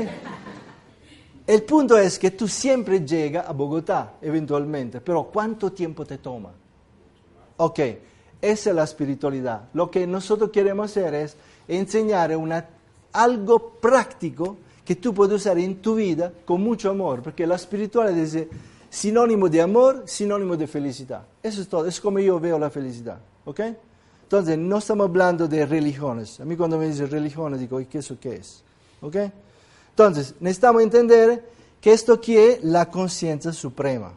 El 1.47 1.63
punto 1.63 1.97
es 1.97 2.17
que 2.17 2.31
tú 2.31 2.47
siempre 2.47 3.05
llegas 3.05 3.47
a 3.47 3.51
Bogotá, 3.51 4.13
eventualmente, 4.21 5.01
pero 5.01 5.25
¿cuánto 5.25 5.71
tiempo 5.71 6.05
te 6.05 6.17
toma? 6.17 6.51
Ok, 7.57 7.79
esa 8.41 8.69
es 8.69 8.75
la 8.75 8.83
espiritualidad. 8.83 9.69
Lo 9.73 9.91
que 9.91 10.07
nosotros 10.07 10.49
queremos 10.49 10.89
hacer 10.89 11.13
es 11.13 11.37
enseñar 11.67 12.31
algo 13.11 13.69
práctico 13.79 14.57
que 14.83 14.95
tú 14.95 15.13
puedes 15.13 15.35
usar 15.35 15.59
en 15.59 15.75
tu 15.81 15.95
vida 15.95 16.31
con 16.45 16.61
mucho 16.61 16.89
amor, 16.89 17.21
porque 17.21 17.45
la 17.45 17.55
espiritualidad 17.55 18.17
es 18.17 18.47
sinónimo 18.95 19.49
de 19.49 19.61
amor, 19.61 20.03
sinónimo 20.05 20.55
de 20.55 20.67
felicidad. 20.67 21.23
Eso 21.43 21.61
es 21.61 21.67
todo, 21.67 21.85
es 21.85 21.99
como 21.99 22.19
yo 22.19 22.39
veo 22.39 22.57
la 22.57 22.69
felicidad. 22.69 23.19
¿Ok? 23.43 23.59
Entonces, 24.23 24.57
no 24.57 24.77
estamos 24.77 25.09
hablando 25.09 25.49
de 25.49 25.65
religiones. 25.65 26.39
A 26.39 26.45
mí 26.45 26.55
cuando 26.55 26.77
me 26.77 26.87
dicen 26.87 27.11
religiones 27.11 27.59
digo, 27.59 27.81
¿y 27.81 27.87
qué 27.87 27.97
eso 27.97 28.17
qué 28.19 28.35
es? 28.35 28.63
¿Ok? 29.01 29.17
Entonces, 29.89 30.35
necesitamos 30.39 30.81
entender 30.81 31.43
que 31.81 31.91
esto 31.91 32.13
aquí 32.13 32.37
es 32.37 32.63
la 32.63 32.89
conciencia 32.89 33.51
suprema. 33.51 34.13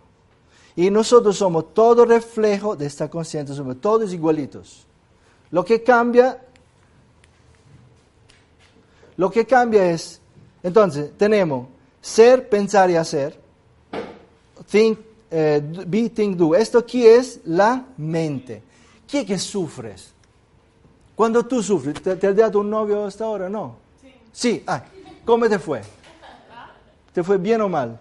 Y 0.77 0.91
nosotros 0.91 1.37
somos 1.37 1.75
todo 1.75 2.05
reflejo 2.05 2.77
de 2.77 2.87
esta 2.87 3.11
conciencia 3.11 3.57
suprema, 3.57 3.81
todos 3.81 4.13
igualitos. 4.13 4.87
Lo 5.51 5.65
que 5.65 5.83
cambia, 5.83 6.41
lo 9.17 9.29
que 9.29 9.45
cambia 9.45 9.91
es, 9.91 10.21
entonces, 10.63 11.11
tenemos 11.19 11.67
ser, 12.01 12.49
pensar 12.49 12.89
y 12.91 12.97
hacer, 12.97 13.48
think, 14.71 14.99
eh, 15.31 15.61
be, 15.87 16.09
think, 16.09 16.37
do. 16.37 16.55
Esto 16.55 16.79
aquí 16.79 17.07
es 17.07 17.41
la 17.45 17.85
mente. 17.97 18.63
¿Quién 19.07 19.27
que 19.27 19.39
sufres? 19.39 20.13
Cuando 21.15 21.45
tú 21.45 21.63
sufres, 21.63 22.01
¿te, 22.03 22.17
te 22.17 22.27
has 22.29 22.37
dado 22.37 22.61
un 22.61 22.71
novio 22.71 23.05
hasta 23.05 23.25
ahora? 23.25 23.49
No. 23.49 23.77
Sí. 24.01 24.09
Sí, 24.33 24.63
ah, 24.67 24.85
¿cómo 25.25 25.49
te 25.49 25.59
fue? 25.59 25.83
¿Te 27.13 27.23
fue 27.23 27.39
bien 27.39 27.61
o 27.61 27.69
mal? 27.69 27.99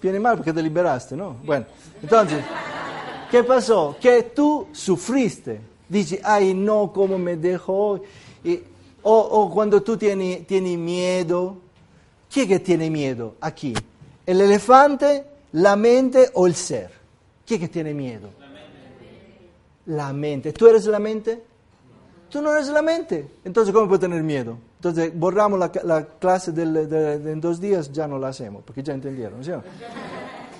Bien 0.00 0.16
y 0.16 0.18
mal 0.18 0.36
porque 0.36 0.52
te 0.52 0.62
liberaste, 0.62 1.14
¿no? 1.14 1.36
Bueno, 1.44 1.64
entonces, 2.02 2.42
¿qué 3.30 3.44
pasó? 3.44 3.96
Que 4.00 4.24
tú 4.24 4.66
sufriste. 4.72 5.60
Dices, 5.88 6.18
ay, 6.24 6.54
no, 6.54 6.92
¿cómo 6.92 7.18
me 7.18 7.36
dejó? 7.36 8.00
Y- 8.42 8.60
o, 9.04 9.16
o 9.18 9.50
cuando 9.52 9.82
tú 9.82 9.96
tienes, 9.96 10.46
tienes 10.46 10.78
miedo, 10.78 11.58
¿Chi 12.32 12.40
è 12.40 12.46
che 12.46 12.62
tiene 12.62 12.88
miedo 12.88 13.34
aquí? 13.40 13.76
¿El 14.26 14.40
elefante, 14.40 15.24
la 15.52 15.76
mente 15.76 16.30
o 16.34 16.46
el 16.46 16.54
ser? 16.54 16.90
¿Chi 17.44 17.54
è 17.56 17.58
che 17.58 17.68
tiene 17.68 17.92
miedo? 17.92 18.30
La 19.86 20.12
mente. 20.12 20.52
¿Tú 20.52 20.68
eres 20.68 20.86
la 20.86 20.98
mente? 21.00 21.42
Tú 22.30 22.40
no 22.40 22.52
eres 22.54 22.68
la 22.68 22.82
mente. 22.82 23.28
Entonces, 23.44 23.74
¿cómo 23.74 23.88
puedes 23.88 24.00
tener 24.00 24.22
miedo? 24.22 24.56
Entonces, 24.76 25.12
borramos 25.14 25.58
la, 25.58 25.70
la 25.84 26.06
clase 26.06 26.52
del- 26.52 26.88
de, 26.88 27.18
de 27.18 27.32
en 27.32 27.40
dos 27.40 27.60
días, 27.60 27.92
ya 27.92 28.06
no 28.06 28.18
la 28.18 28.28
hacemos, 28.28 28.62
porque 28.64 28.82
ya 28.82 28.94
entendieron. 28.94 29.40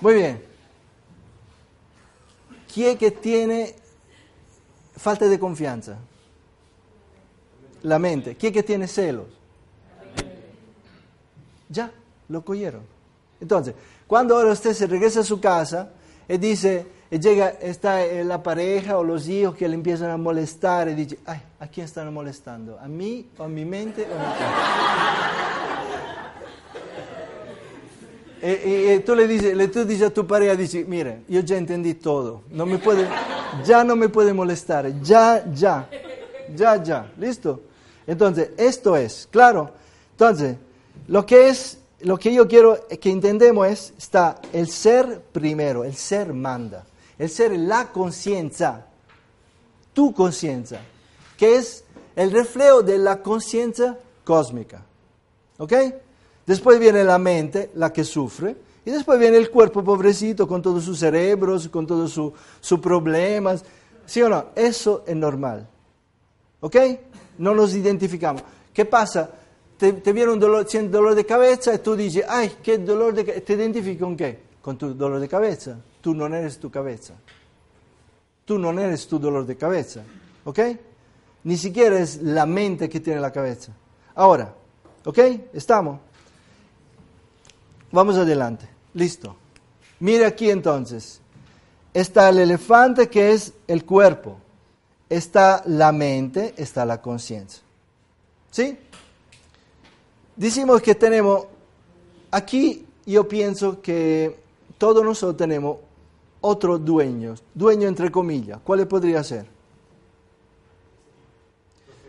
Muy 0.00 0.14
bien. 0.14 0.42
¿Quién 2.72 2.90
es 2.90 2.96
que 2.98 3.10
tiene 3.12 3.74
falta 4.96 5.26
de 5.28 5.38
confianza? 5.38 5.98
La 7.84 7.98
mente. 7.98 8.34
¿Quién 8.36 8.50
es 8.52 8.54
que 8.54 8.62
tiene 8.64 8.86
celos? 8.88 9.26
Ya, 11.68 11.90
lo 12.28 12.44
cogieron. 12.44 12.82
Entonces, 13.42 13.74
cuando 14.06 14.36
ahora 14.36 14.52
usted 14.52 14.72
se 14.72 14.86
regresa 14.86 15.20
a 15.20 15.24
su 15.24 15.38
casa 15.40 15.90
y 16.28 16.38
dice, 16.38 16.86
y 17.10 17.18
llega, 17.18 17.48
está 17.60 18.02
eh, 18.06 18.24
la 18.24 18.42
pareja 18.42 18.96
o 18.96 19.04
los 19.04 19.28
hijos 19.28 19.54
que 19.56 19.68
le 19.68 19.74
empiezan 19.74 20.10
a 20.10 20.16
molestar 20.16 20.88
y 20.88 20.94
dice, 20.94 21.18
ay, 21.26 21.42
¿a 21.60 21.66
quién 21.66 21.84
están 21.84 22.12
molestando? 22.14 22.78
¿A 22.80 22.88
mí 22.88 23.26
o 23.36 23.42
a 23.42 23.48
mi 23.48 23.64
mente 23.66 24.06
o 24.10 24.14
a 24.14 24.18
mi 24.18 24.24
casa? 24.24 25.42
Y, 28.42 28.68
y- 28.68 28.92
y 28.94 28.98
tú 29.00 29.14
le 29.14 29.28
dices, 29.28 29.56
le, 29.56 29.68
tú 29.68 29.84
dices 29.84 30.08
a 30.08 30.10
tu 30.10 30.26
pareja, 30.26 30.56
dices, 30.56 30.86
mire, 30.88 31.20
yo 31.28 31.40
ya 31.40 31.56
entendí 31.56 31.94
todo, 31.94 32.42
no 32.50 32.66
me 32.66 32.78
puede, 32.78 33.06
ya 33.64 33.84
no 33.84 33.94
me 33.94 34.08
puede 34.08 34.32
molestar, 34.32 35.00
ya, 35.02 35.44
ya, 35.52 35.88
ya, 36.56 36.82
ya, 36.82 37.12
listo. 37.18 37.60
Entonces, 38.06 38.50
esto 38.56 38.96
es, 38.96 39.28
claro. 39.30 39.70
Entonces, 40.12 40.56
lo 41.06 41.24
que 41.24 41.48
es, 41.50 41.78
lo 42.02 42.18
que 42.18 42.32
yo 42.32 42.48
quiero 42.48 42.86
que 43.00 43.10
entendemos 43.10 43.66
es, 43.68 43.94
está 43.96 44.40
el 44.52 44.68
ser 44.68 45.20
primero, 45.32 45.84
el 45.84 45.94
ser 45.94 46.32
manda, 46.32 46.84
el 47.18 47.28
ser 47.30 47.52
la 47.52 47.90
conciencia, 47.90 48.86
tu 49.92 50.12
conciencia, 50.12 50.80
que 51.36 51.56
es 51.56 51.84
el 52.16 52.30
reflejo 52.30 52.82
de 52.82 52.98
la 52.98 53.22
conciencia 53.22 53.98
cósmica. 54.24 54.84
¿Ok? 55.58 55.72
Después 56.46 56.78
viene 56.80 57.04
la 57.04 57.18
mente, 57.18 57.70
la 57.74 57.92
que 57.92 58.04
sufre, 58.04 58.56
y 58.84 58.90
después 58.90 59.18
viene 59.18 59.36
el 59.36 59.50
cuerpo 59.50 59.84
pobrecito 59.84 60.48
con 60.48 60.60
todos 60.60 60.84
sus 60.84 60.98
cerebros, 60.98 61.68
con 61.68 61.86
todos 61.86 62.10
sus 62.12 62.32
sus 62.60 62.80
problemas. 62.80 63.64
¿Sí 64.06 64.20
o 64.22 64.28
no? 64.28 64.46
Eso 64.56 65.04
es 65.06 65.14
normal. 65.14 65.68
¿Ok? 66.60 66.76
No 67.38 67.54
nos 67.54 67.74
identificamos. 67.74 68.42
¿Qué 68.74 68.84
pasa? 68.84 69.30
Te, 69.82 69.94
te 69.94 70.12
viene 70.12 70.30
un 70.30 70.38
dolor, 70.38 70.64
de 71.16 71.26
cabeza 71.26 71.74
y 71.74 71.78
tú 71.78 71.96
dices, 71.96 72.24
ay, 72.28 72.56
qué 72.62 72.78
dolor 72.78 73.12
de 73.14 73.24
cabeza. 73.24 73.44
¿Te 73.44 73.54
identificas 73.54 74.00
con 74.00 74.16
qué? 74.16 74.38
Con 74.62 74.78
tu 74.78 74.94
dolor 74.94 75.18
de 75.18 75.26
cabeza. 75.26 75.76
Tú 76.00 76.14
no 76.14 76.26
eres 76.26 76.60
tu 76.60 76.70
cabeza. 76.70 77.14
Tú 78.44 78.60
no 78.60 78.70
eres 78.78 79.08
tu 79.08 79.18
dolor 79.18 79.44
de 79.44 79.56
cabeza. 79.56 80.04
¿Ok? 80.44 80.60
Ni 81.42 81.56
siquiera 81.56 81.98
es 81.98 82.22
la 82.22 82.46
mente 82.46 82.88
que 82.88 83.00
tiene 83.00 83.20
la 83.20 83.32
cabeza. 83.32 83.72
Ahora, 84.14 84.54
¿ok? 85.04 85.18
¿Estamos? 85.52 85.98
Vamos 87.90 88.16
adelante. 88.16 88.68
Listo. 88.94 89.34
Mire 89.98 90.26
aquí 90.26 90.48
entonces. 90.48 91.20
Está 91.92 92.28
el 92.28 92.38
elefante 92.38 93.08
que 93.08 93.32
es 93.32 93.52
el 93.66 93.84
cuerpo. 93.84 94.38
Está 95.08 95.64
la 95.66 95.90
mente, 95.90 96.54
está 96.56 96.84
la 96.84 97.02
conciencia. 97.02 97.64
¿Sí? 98.52 98.78
Decimos 100.36 100.80
que 100.80 100.94
tenemos, 100.94 101.46
aquí 102.30 102.86
yo 103.04 103.28
pienso 103.28 103.80
que 103.82 104.36
todos 104.78 105.04
nosotros 105.04 105.36
tenemos 105.36 105.76
otro 106.40 106.78
dueño, 106.78 107.34
dueño 107.54 107.88
entre 107.88 108.10
comillas. 108.10 108.60
¿Cuál 108.64 108.86
podría 108.88 109.22
ser? 109.22 109.46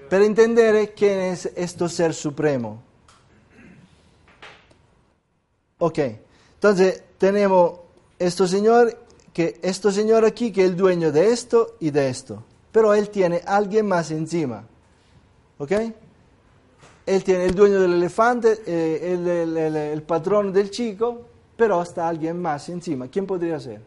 Para 0.09 0.25
entender 0.25 0.93
quién 0.93 1.19
es 1.19 1.45
este 1.55 1.89
ser 1.89 2.13
supremo. 2.13 2.81
Ok, 5.79 5.99
entonces 6.55 7.03
tenemos 7.17 7.79
este 8.17 8.47
señor, 8.47 8.97
que 9.33 9.59
este 9.61 9.91
señor 9.91 10.23
aquí 10.23 10.51
que 10.51 10.63
es 10.63 10.69
el 10.69 10.77
dueño 10.77 11.11
de 11.11 11.31
esto 11.31 11.75
y 11.79 11.91
de 11.91 12.09
esto, 12.09 12.43
pero 12.71 12.93
él 12.93 13.09
tiene 13.09 13.41
alguien 13.45 13.87
más 13.87 14.11
encima, 14.11 14.65
¿ok? 15.57 15.71
Él 17.05 17.23
tiene 17.23 17.45
el 17.45 17.53
dueño 17.55 17.81
del 17.81 17.93
elefante, 17.93 18.61
eh, 18.65 19.13
el, 19.13 19.27
el- 19.27 19.57
el- 19.57 19.75
el 19.75 20.01
patrón 20.03 20.53
del 20.53 20.71
chico, 20.71 21.21
pero 21.57 21.81
está 21.81 22.07
alguien 22.07 22.41
más 22.41 22.69
encima. 22.69 23.07
¿Quién 23.09 23.25
podría 23.25 23.59
ser? 23.59 23.81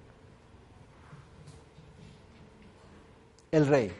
El 3.50 3.66
rey. 3.66 3.92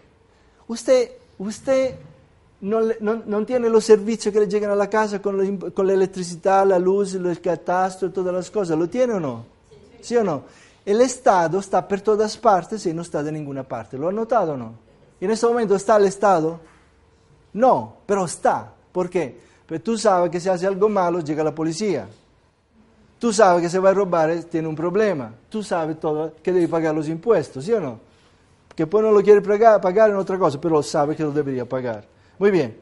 Usted, 0.69 1.11
usted 1.39 1.95
no, 2.61 2.81
le- 2.81 2.97
no- 3.01 3.23
no 3.25 3.47
tiene 3.47 3.69
los 3.71 3.85
servicios 3.85 4.33
que 4.33 4.41
le 4.41 4.49
llegan 4.49 4.71
a 4.71 4.75
la 4.77 4.91
casa 4.91 5.21
con, 5.23 5.59
con 5.71 5.87
la 5.87 5.93
electricidad, 5.95 6.67
la 6.67 6.79
luz, 6.79 7.15
el 7.15 7.41
catastro, 7.41 8.11
todas 8.11 8.35
las 8.35 8.51
cosas. 8.51 8.77
¿Lo 8.79 8.89
tiene 8.89 9.15
o 9.15 9.21
no? 9.21 9.45
¿Sí 10.01 10.17
o 10.17 10.25
no? 10.25 10.43
El 10.85 11.01
Estado 11.01 11.59
está 11.59 11.87
por 11.87 12.01
todas 12.01 12.37
partes 12.37 12.85
y 12.87 12.93
no 12.93 13.03
está 13.03 13.23
de 13.23 13.33
ninguna 13.33 13.63
parte. 13.65 13.97
¿Lo 13.99 14.09
ha 14.09 14.13
notado 14.13 14.53
o 14.53 14.57
no? 14.57 14.75
¿Y 15.21 15.25
en 15.25 15.31
este 15.31 15.47
momento 15.47 15.75
está 15.75 15.97
el 15.97 16.05
Estado? 16.05 16.61
No, 17.55 17.97
pero 18.07 18.25
está. 18.25 18.73
¿Por 18.97 19.11
qué? 19.11 19.37
Porque 19.67 19.81
tú 19.81 19.99
sabes 19.99 20.31
que 20.31 20.41
si 20.41 20.49
hace 20.49 20.67
algo 20.67 20.89
malo 20.89 21.21
llega 21.21 21.45
la 21.45 21.55
policía. 21.55 22.09
Tú 23.19 23.31
sabes 23.31 23.61
que 23.61 23.69
se 23.69 23.79
va 23.79 23.91
a 23.91 23.93
robar, 23.93 24.31
eh, 24.31 24.43
tiene 24.45 24.67
un 24.69 24.75
problema. 24.75 25.35
Tú 25.51 25.63
sabes 25.63 26.01
todo 26.01 26.33
que 26.43 26.51
debe 26.51 26.67
pagar 26.67 26.95
los 26.95 27.07
impuestos, 27.07 27.67
¿sí 27.67 27.75
o 27.75 27.81
no? 27.81 28.01
Que 28.75 28.87
poi 28.87 29.03
non 29.03 29.13
lo 29.13 29.21
quiere 29.21 29.43
pagar, 29.43 29.83
pagar 29.83 30.09
es 30.09 30.17
otra 30.17 30.39
cosa, 30.39 30.59
pero 30.59 30.83
sabe 30.83 31.15
que 31.15 31.23
lo 31.23 31.31
debería 31.31 31.69
pagar. 31.69 32.09
Muy 32.39 32.51
bien. 32.51 32.75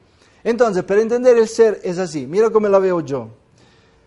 Entonces, 0.44 0.84
para 0.84 1.02
entender 1.02 1.36
el 1.36 1.48
ser 1.48 1.80
es 1.82 1.98
así. 1.98 2.28
Mira 2.28 2.48
cómo 2.48 2.68
la 2.68 2.78
veo 2.78 3.00
yo. 3.00 3.30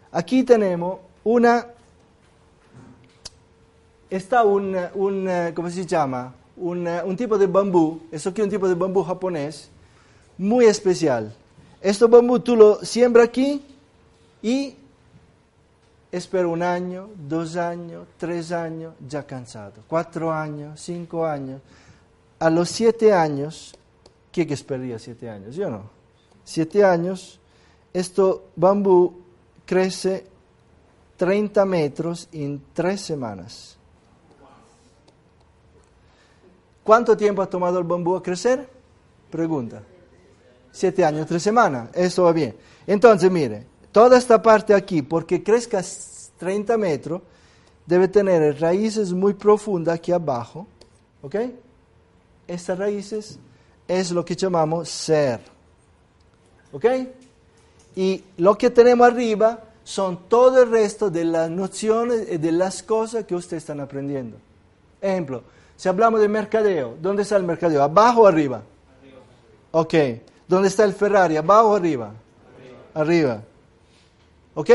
Aquí 0.10 0.43
tenemos 0.43 0.99
una... 1.26 1.68
Está 4.10 4.45
un, 4.45 4.78
un 4.95 5.30
¿cómo 5.53 5.70
se 5.70 5.86
llama? 5.86 6.34
Un, 6.55 6.88
un 6.88 7.18
tipo 7.18 7.38
de 7.38 7.47
bambú, 7.47 7.99
eso 8.14 8.30
aquí 8.30 8.39
es 8.39 8.45
un 8.45 8.51
tipo 8.51 8.70
de 8.70 8.76
bambú 8.76 9.03
japonés, 9.03 9.70
muy 10.38 10.68
especial. 10.68 11.36
Este 11.82 12.06
bambú 12.06 12.40
tú 12.40 12.56
lo 12.56 12.84
siembras 12.84 13.28
aquí 13.28 13.62
y 14.42 14.76
espera 16.12 16.48
un 16.48 16.64
año, 16.64 17.10
dos 17.16 17.56
años, 17.56 18.08
tres 18.18 18.52
años, 18.52 18.94
ya 19.08 19.24
cansado. 19.24 19.84
Cuatro 19.88 20.32
años, 20.32 20.82
cinco 20.82 21.26
años. 21.26 21.62
A 22.40 22.50
los 22.50 22.70
siete 22.70 23.14
años, 23.14 23.76
¿qué 24.32 24.48
que 24.48 24.54
esperaría 24.54 25.00
siete 25.00 25.30
años? 25.30 25.56
Yo 25.56 25.70
no. 25.70 25.84
Siete 26.44 26.84
años, 26.84 27.40
este 27.94 28.22
bambú 28.56 29.22
crece 29.66 30.26
30 31.18 31.66
metros 31.66 32.30
en 32.32 32.62
tres 32.74 33.02
semanas. 33.02 33.76
¿Cuánto 36.84 37.18
tiempo 37.18 37.42
ha 37.42 37.50
tomado 37.50 37.80
el 37.80 37.84
bambú 37.84 38.16
a 38.16 38.24
crecer? 38.24 38.70
Pregunta. 39.30 39.84
Siete 40.78 41.04
años, 41.04 41.26
tres 41.26 41.42
semanas. 41.42 41.90
Eso 41.96 42.26
va 42.26 42.32
bien. 42.32 42.56
Entonces, 42.86 43.32
mire, 43.32 43.66
toda 43.92 44.16
esta 44.16 44.40
parte 44.40 44.76
aquí, 44.76 45.02
porque 45.02 45.42
crezca 45.42 45.84
30 46.38 46.78
metros, 46.78 47.24
debe 47.84 48.08
tener 48.08 48.62
raíces 48.62 49.12
muy 49.12 49.34
profundas 49.34 49.96
aquí 49.96 50.12
abajo. 50.12 50.68
¿Ok? 51.24 51.36
Estas 52.48 52.78
raíces 52.78 53.40
es 53.88 54.12
lo 54.12 54.24
que 54.24 54.36
llamamos 54.36 54.88
ser. 54.88 55.40
¿Ok? 56.72 56.86
Y 57.96 58.24
lo 58.38 58.56
que 58.56 58.70
tenemos 58.70 59.08
arriba 59.08 59.64
son 59.84 60.30
todo 60.30 60.62
el 60.62 60.70
resto 60.70 61.10
de 61.10 61.26
las 61.26 61.50
nociones 61.50 62.28
y 62.32 62.38
de 62.38 62.52
las 62.52 62.84
cosas 62.84 63.26
que 63.26 63.34
ustedes 63.34 63.64
están 63.64 63.80
aprendiendo. 63.80 64.38
Ejemplo, 65.02 65.42
si 65.76 65.90
hablamos 65.90 66.22
de 66.22 66.28
mercadeo, 66.28 66.98
¿dónde 67.02 67.24
está 67.24 67.36
el 67.36 67.46
mercadeo? 67.46 67.82
¿Abajo 67.82 68.22
o 68.22 68.28
arriba? 68.28 68.62
Ok. 69.72 69.96
¿Dónde 70.48 70.70
está 70.70 70.84
el 70.84 70.93
Ferrari? 70.93 71.38
¿Abajo 71.38 71.70
o 71.70 71.76
arriba? 71.76 72.14
Arriba. 72.93 73.41
¿Ok? 74.54 74.70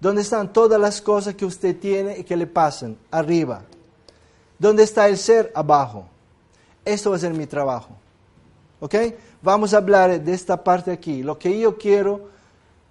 ¿Dónde 0.00 0.22
están 0.22 0.52
todas 0.52 0.80
las 0.80 1.00
cosas 1.00 1.34
que 1.34 1.44
usted 1.44 1.78
tiene 1.78 2.18
y 2.18 2.24
que 2.24 2.36
le 2.36 2.46
pasan? 2.46 2.96
Arriba. 3.10 3.62
¿Dónde 4.58 4.82
está 4.84 5.08
el 5.08 5.18
ser? 5.18 5.52
Abajo. 5.54 6.06
Esto 6.84 7.10
va 7.10 7.16
a 7.16 7.18
ser 7.18 7.34
mi 7.34 7.46
trabajo. 7.46 7.90
¿Ok? 8.80 8.94
Vamos 9.42 9.74
a 9.74 9.78
hablar 9.78 10.20
de 10.20 10.32
esta 10.32 10.62
parte 10.62 10.90
aquí. 10.90 11.22
Lo 11.22 11.38
que 11.38 11.58
yo 11.58 11.76
quiero 11.76 12.32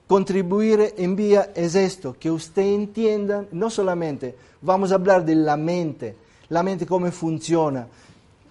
contribuir 0.07 0.93
en 0.97 1.15
vía 1.15 1.51
es 1.55 1.75
esto, 1.75 2.15
que 2.19 2.29
usted 2.29 2.63
entienda, 2.63 3.45
no 3.53 3.69
solamente, 3.69 4.35
vamos 4.61 4.91
a 4.91 4.95
hablar 4.95 5.23
de 5.23 5.35
la 5.35 5.55
mente, 5.55 6.17
la 6.49 6.63
mente 6.63 6.85
cómo 6.85 7.09
funciona. 7.11 7.87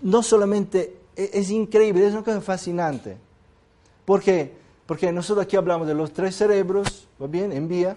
No 0.00 0.22
solamente, 0.22 0.96
e- 1.14 1.30
es 1.34 1.50
increíble, 1.50 2.06
es 2.06 2.14
una 2.14 2.24
cosa 2.24 2.40
fascinante. 2.40 3.18
¿Por 4.10 4.20
qué? 4.20 4.52
Porque 4.86 5.12
nosotros 5.12 5.44
aquí 5.44 5.54
hablamos 5.54 5.86
de 5.86 5.94
los 5.94 6.12
tres 6.12 6.34
cerebros 6.34 7.06
va 7.22 7.28
bien, 7.28 7.52
envía, 7.52 7.96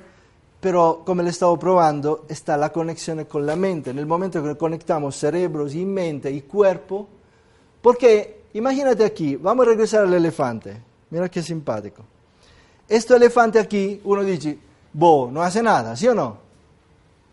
pero 0.60 1.02
come 1.04 1.24
le 1.24 1.34
stavo 1.34 1.58
provando 1.58 2.26
está 2.30 2.56
la 2.56 2.72
conexione 2.72 3.26
con 3.26 3.48
la 3.48 3.56
mente. 3.56 3.92
Nel 3.96 4.06
momento 4.06 4.40
che 4.40 4.56
conectamos 4.56 5.16
cerebros 5.16 5.74
y 5.74 5.84
mente 5.84 6.30
y 6.30 6.42
cuerpo, 6.42 7.08
porque 7.82 8.44
imagínate 8.54 9.04
aquí, 9.04 9.38
vamos 9.38 9.66
a 9.66 9.70
regresar 9.70 10.04
al 10.04 10.14
elefante, 10.14 10.80
mira 11.10 11.30
qué 11.30 11.42
simpático. 11.42 12.04
Este 12.88 13.16
elefante 13.16 13.58
aquí, 13.58 14.00
uno 14.04 14.24
dice, 14.24 14.60
boh, 14.94 15.32
no 15.32 15.42
hace 15.42 15.64
nada, 15.64 15.96
¿sí 15.96 16.08
o 16.08 16.14
no? 16.14 16.38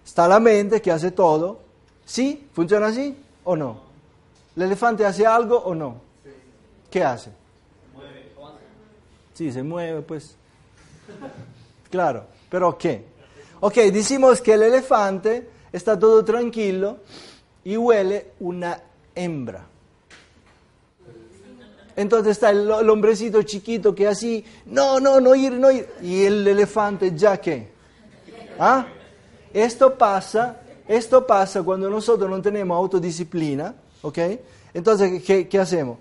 Está 0.06 0.26
la 0.26 0.40
mente 0.40 0.80
que 0.80 0.90
hace 0.90 1.10
todo, 1.10 1.58
¿sí? 2.06 2.48
¿Funciona 2.54 2.86
así 2.86 3.14
o 3.44 3.54
no? 3.54 3.76
¿El 4.56 4.62
elefante 4.62 5.04
hace 5.04 5.26
algo 5.26 5.58
o 5.58 5.74
no? 5.74 5.96
¿Qué 6.90 7.04
hace? 7.04 7.40
Sí, 9.34 9.52
se 9.52 9.62
mueve, 9.62 10.02
pues. 10.02 10.36
Claro, 11.90 12.26
pero 12.48 12.76
¿qué? 12.76 13.04
Ok, 13.60 13.74
decimos 13.92 14.40
que 14.40 14.54
el 14.54 14.62
elefante 14.62 15.48
está 15.72 15.98
todo 15.98 16.24
tranquilo 16.24 16.98
y 17.64 17.76
huele 17.76 18.32
una 18.40 18.80
hembra. 19.14 19.66
Entonces 21.96 22.32
está 22.32 22.50
el, 22.50 22.70
el 22.70 22.88
hombrecito 22.88 23.42
chiquito 23.42 23.94
que 23.94 24.06
así, 24.06 24.44
no, 24.66 25.00
no, 25.00 25.20
no 25.20 25.34
ir, 25.34 25.52
no 25.52 25.70
ir. 25.70 25.88
Y 26.02 26.24
el 26.24 26.46
elefante 26.46 27.12
ya 27.14 27.36
qué. 27.38 27.68
¿Ah? 28.58 28.86
Esto 29.52 29.98
pasa, 29.98 30.60
esto 30.86 31.26
pasa 31.26 31.62
cuando 31.62 31.90
nosotros 31.90 32.30
no 32.30 32.40
tenemos 32.40 32.76
autodisciplina, 32.76 33.74
¿ok? 34.02 34.18
Entonces, 34.72 35.22
¿qué, 35.22 35.48
qué 35.48 35.58
hacemos? 35.58 35.98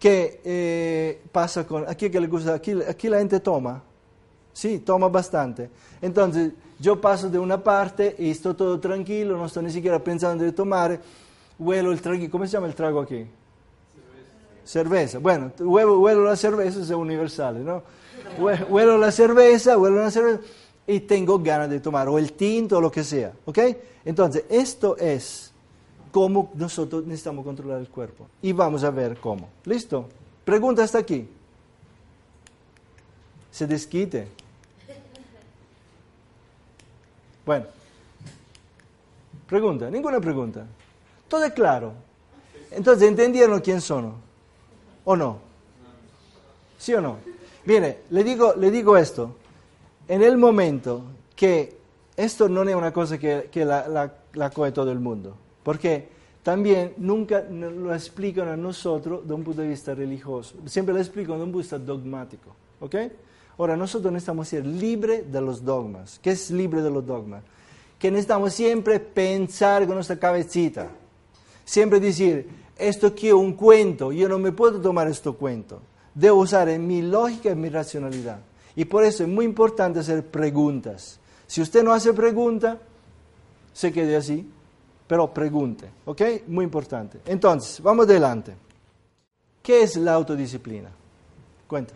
¿Qué 0.00 0.40
eh, 0.44 1.20
pasa 1.30 1.66
con, 1.66 1.88
aquí 1.88 2.08
que 2.10 2.18
le 2.18 2.26
gusta, 2.26 2.54
aquí, 2.54 2.72
aquí 2.88 3.08
la 3.08 3.18
gente 3.18 3.38
toma, 3.38 3.82
sí, 4.52 4.78
toma 4.80 5.08
bastante. 5.08 5.68
Entonces, 6.00 6.52
yo 6.78 6.98
paso 7.00 7.28
de 7.28 7.38
una 7.38 7.62
parte 7.62 8.16
y 8.18 8.30
estoy 8.30 8.54
todo 8.54 8.80
tranquilo, 8.80 9.36
no 9.36 9.44
estoy 9.44 9.64
ni 9.64 9.70
siquiera 9.70 10.02
pensando 10.02 10.42
de 10.42 10.52
tomar, 10.52 10.98
huelo 11.58 11.92
el 11.92 12.00
trago, 12.00 12.24
¿cómo 12.30 12.46
se 12.46 12.52
llama 12.52 12.66
el 12.66 12.74
trago 12.74 13.00
aquí? 13.00 13.26
Cerveza. 14.64 15.18
Bueno, 15.18 15.52
huelo, 15.58 16.00
huelo 16.00 16.24
la 16.24 16.36
cerveza, 16.36 16.80
es 16.80 16.90
universal, 16.90 17.64
¿no? 17.64 17.82
Hue- 18.38 18.66
Huelo 18.68 18.96
la 18.96 19.10
cerveza, 19.10 19.76
huelo 19.76 19.96
la 19.96 20.10
cerveza 20.10 20.40
y 20.86 21.00
tengo 21.00 21.38
ganas 21.40 21.68
de 21.68 21.80
tomar, 21.80 22.08
o 22.08 22.18
el 22.18 22.32
tinto, 22.32 22.78
o 22.78 22.80
lo 22.80 22.90
que 22.90 23.04
sea, 23.04 23.32
¿ok? 23.44 23.58
Entonces, 24.04 24.44
esto 24.48 24.96
es 24.96 25.49
cómo 26.10 26.50
nosotros 26.54 27.04
necesitamos 27.04 27.44
controlar 27.44 27.80
el 27.80 27.88
cuerpo. 27.88 28.26
Y 28.42 28.52
vamos 28.52 28.84
a 28.84 28.90
ver 28.90 29.18
cómo. 29.18 29.48
¿Listo? 29.64 30.08
Pregunta 30.44 30.82
hasta 30.82 30.98
aquí. 30.98 31.28
Se 33.50 33.66
desquite. 33.66 34.28
Bueno. 37.44 37.66
Pregunta, 39.46 39.90
ninguna 39.90 40.20
pregunta. 40.20 40.66
Todo 41.28 41.44
es 41.44 41.52
claro. 41.52 41.92
Entonces, 42.70 43.08
¿entendieron 43.08 43.60
quién 43.60 43.80
son? 43.80 44.14
¿O 45.04 45.16
no? 45.16 45.38
¿Sí 46.78 46.94
o 46.94 47.00
no? 47.00 47.18
Mire, 47.64 48.02
le 48.10 48.24
digo, 48.24 48.54
le 48.54 48.70
digo 48.70 48.96
esto. 48.96 49.36
En 50.06 50.22
el 50.22 50.36
momento 50.36 51.02
que 51.34 51.78
esto 52.16 52.48
no 52.48 52.62
es 52.62 52.74
una 52.74 52.92
cosa 52.92 53.18
que, 53.18 53.48
la, 53.54 53.88
la, 53.88 54.14
la 54.34 54.50
coge 54.50 54.72
todo 54.72 54.90
el 54.92 55.00
mundo, 55.00 55.36
porque 55.62 56.08
también 56.42 56.94
nunca 56.96 57.42
lo 57.42 57.94
explican 57.94 58.48
a 58.48 58.56
nosotros 58.56 59.26
de 59.26 59.34
un 59.34 59.44
punto 59.44 59.62
de 59.62 59.68
vista 59.68 59.94
religioso, 59.94 60.56
siempre 60.66 60.94
lo 60.94 61.00
explican 61.00 61.36
de 61.36 61.44
un 61.44 61.52
punto 61.52 61.58
de 61.58 61.62
vista 61.62 61.78
dogmático. 61.78 62.56
¿ok? 62.80 62.96
Ahora, 63.58 63.76
nosotros 63.76 64.12
necesitamos 64.12 64.48
ser 64.48 64.66
libres 64.66 65.30
de 65.30 65.40
los 65.40 65.64
dogmas. 65.64 66.18
¿Qué 66.22 66.30
es 66.30 66.50
libre 66.50 66.82
de 66.82 66.90
los 66.90 67.06
dogmas? 67.06 67.44
Que 67.98 68.10
necesitamos 68.10 68.54
siempre 68.54 68.98
pensar 68.98 69.86
con 69.86 69.94
nuestra 69.96 70.18
cabecita. 70.18 70.88
Siempre 71.64 72.00
decir, 72.00 72.48
esto 72.76 73.14
que 73.14 73.28
es 73.28 73.34
un 73.34 73.52
cuento, 73.52 74.12
yo 74.12 74.28
no 74.28 74.38
me 74.38 74.52
puedo 74.52 74.80
tomar 74.80 75.08
este 75.08 75.30
cuento. 75.32 75.82
Debo 76.14 76.40
usar 76.40 76.66
mi 76.78 77.02
lógica 77.02 77.50
y 77.50 77.54
mi 77.54 77.68
racionalidad. 77.68 78.40
Y 78.74 78.86
por 78.86 79.04
eso 79.04 79.24
es 79.24 79.28
muy 79.28 79.44
importante 79.44 80.00
hacer 80.00 80.26
preguntas. 80.26 81.20
Si 81.46 81.60
usted 81.60 81.84
no 81.84 81.92
hace 81.92 82.14
pregunta, 82.14 82.78
se 83.74 83.92
quede 83.92 84.16
así, 84.16 84.48
pero 85.10 85.34
pregunte, 85.34 85.90
¿ok? 86.04 86.22
Muy 86.46 86.64
importante. 86.64 87.18
Entonces, 87.26 87.82
vamos 87.82 88.06
adelante. 88.06 88.54
¿Qué 89.60 89.82
es 89.82 89.96
la 89.96 90.14
autodisciplina? 90.14 90.88
Cuenta. 91.66 91.94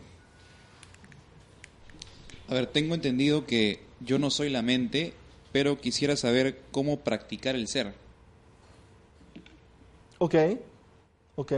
A 2.48 2.54
ver, 2.54 2.66
tengo 2.66 2.92
entendido 2.92 3.46
que 3.46 3.78
yo 4.00 4.18
no 4.18 4.30
soy 4.30 4.50
la 4.50 4.62
mente, 4.62 5.12
pero 5.52 5.80
quisiera 5.80 6.16
saber 6.16 6.62
cómo 6.72 6.98
practicar 6.98 7.54
el 7.54 7.68
ser. 7.68 7.94
Ok, 10.18 10.34
ok. 11.36 11.52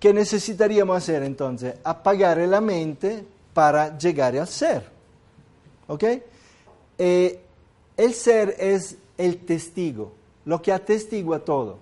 ¿Qué 0.00 0.12
necesitaríamos 0.12 0.96
hacer 0.96 1.22
entonces? 1.22 1.76
Apagar 1.84 2.38
la 2.38 2.60
mente 2.60 3.24
para 3.54 3.96
llegar 3.96 4.36
al 4.36 4.48
ser. 4.48 4.90
¿Ok? 5.86 6.04
Eh, 6.98 7.40
el 7.96 8.14
ser 8.14 8.56
es 8.58 8.96
el 9.18 9.38
testigo, 9.38 10.12
lo 10.44 10.60
que 10.60 10.72
atestigua 10.72 11.40
todo. 11.40 11.78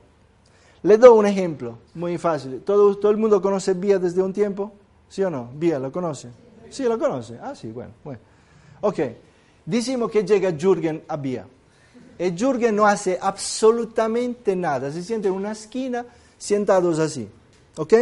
Le 0.82 0.99
doy 0.99 1.18
un 1.18 1.26
ejemplo 1.26 1.78
muy 1.95 2.18
fácil. 2.18 2.61
¿Todo, 2.61 2.97
todo 2.97 3.11
el 3.11 3.16
mundo 3.16 3.41
conoce 3.41 3.72
Vía 3.74 3.99
desde 3.99 4.22
un 4.22 4.32
tiempo? 4.32 4.72
¿Sí 5.09 5.22
o 5.22 5.30
no? 5.30 5.51
Vía, 5.55 5.78
¿lo 5.78 5.91
conoce? 5.91 6.28
Sí, 6.70 6.85
lo 6.85 6.99
conoce. 6.99 7.39
Ah, 7.43 7.55
sí, 7.55 7.68
bueno. 7.68 7.93
bueno. 8.05 8.20
Ok, 8.82 8.99
decimos 9.64 10.11
que 10.11 10.24
llega 10.24 10.53
Jürgen 10.53 11.03
a 11.09 11.16
Vía. 11.16 11.47
Y 12.18 12.30
Jürgen 12.37 12.76
no 12.76 12.87
hace 12.87 13.18
absolutamente 13.20 14.55
nada. 14.55 14.91
Se 14.93 15.03
siente 15.03 15.28
en 15.28 15.35
una 15.35 15.53
esquina 15.53 16.05
sentados 16.37 16.99
así. 16.99 17.28
¿Ok? 17.76 17.95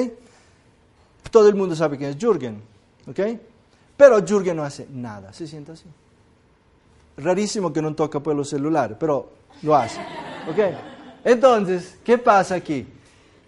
Todo 1.31 1.49
el 1.49 1.55
mundo 1.55 1.77
sabe 1.77 1.97
quién 1.97 2.11
es 2.11 2.17
Jürgen. 2.19 2.61
¿Ok? 3.07 3.21
Pero 3.97 4.19
Jürgen 4.27 4.57
no 4.57 4.65
hace 4.65 4.87
nada. 4.91 5.33
Se 5.33 5.47
sienta 5.47 5.73
así. 5.73 5.87
Rarísimo 7.17 7.73
que 7.73 7.83
no 7.83 7.95
toca 7.95 8.21
los 8.33 8.49
celulares, 8.49 8.97
pero 8.99 9.29
lo 9.63 9.77
hace. 9.77 10.01
¿Ok? 10.51 10.59
Entonces, 11.25 11.99
¿qué 12.03 12.19
pasa 12.19 12.57
aquí? 12.57 12.87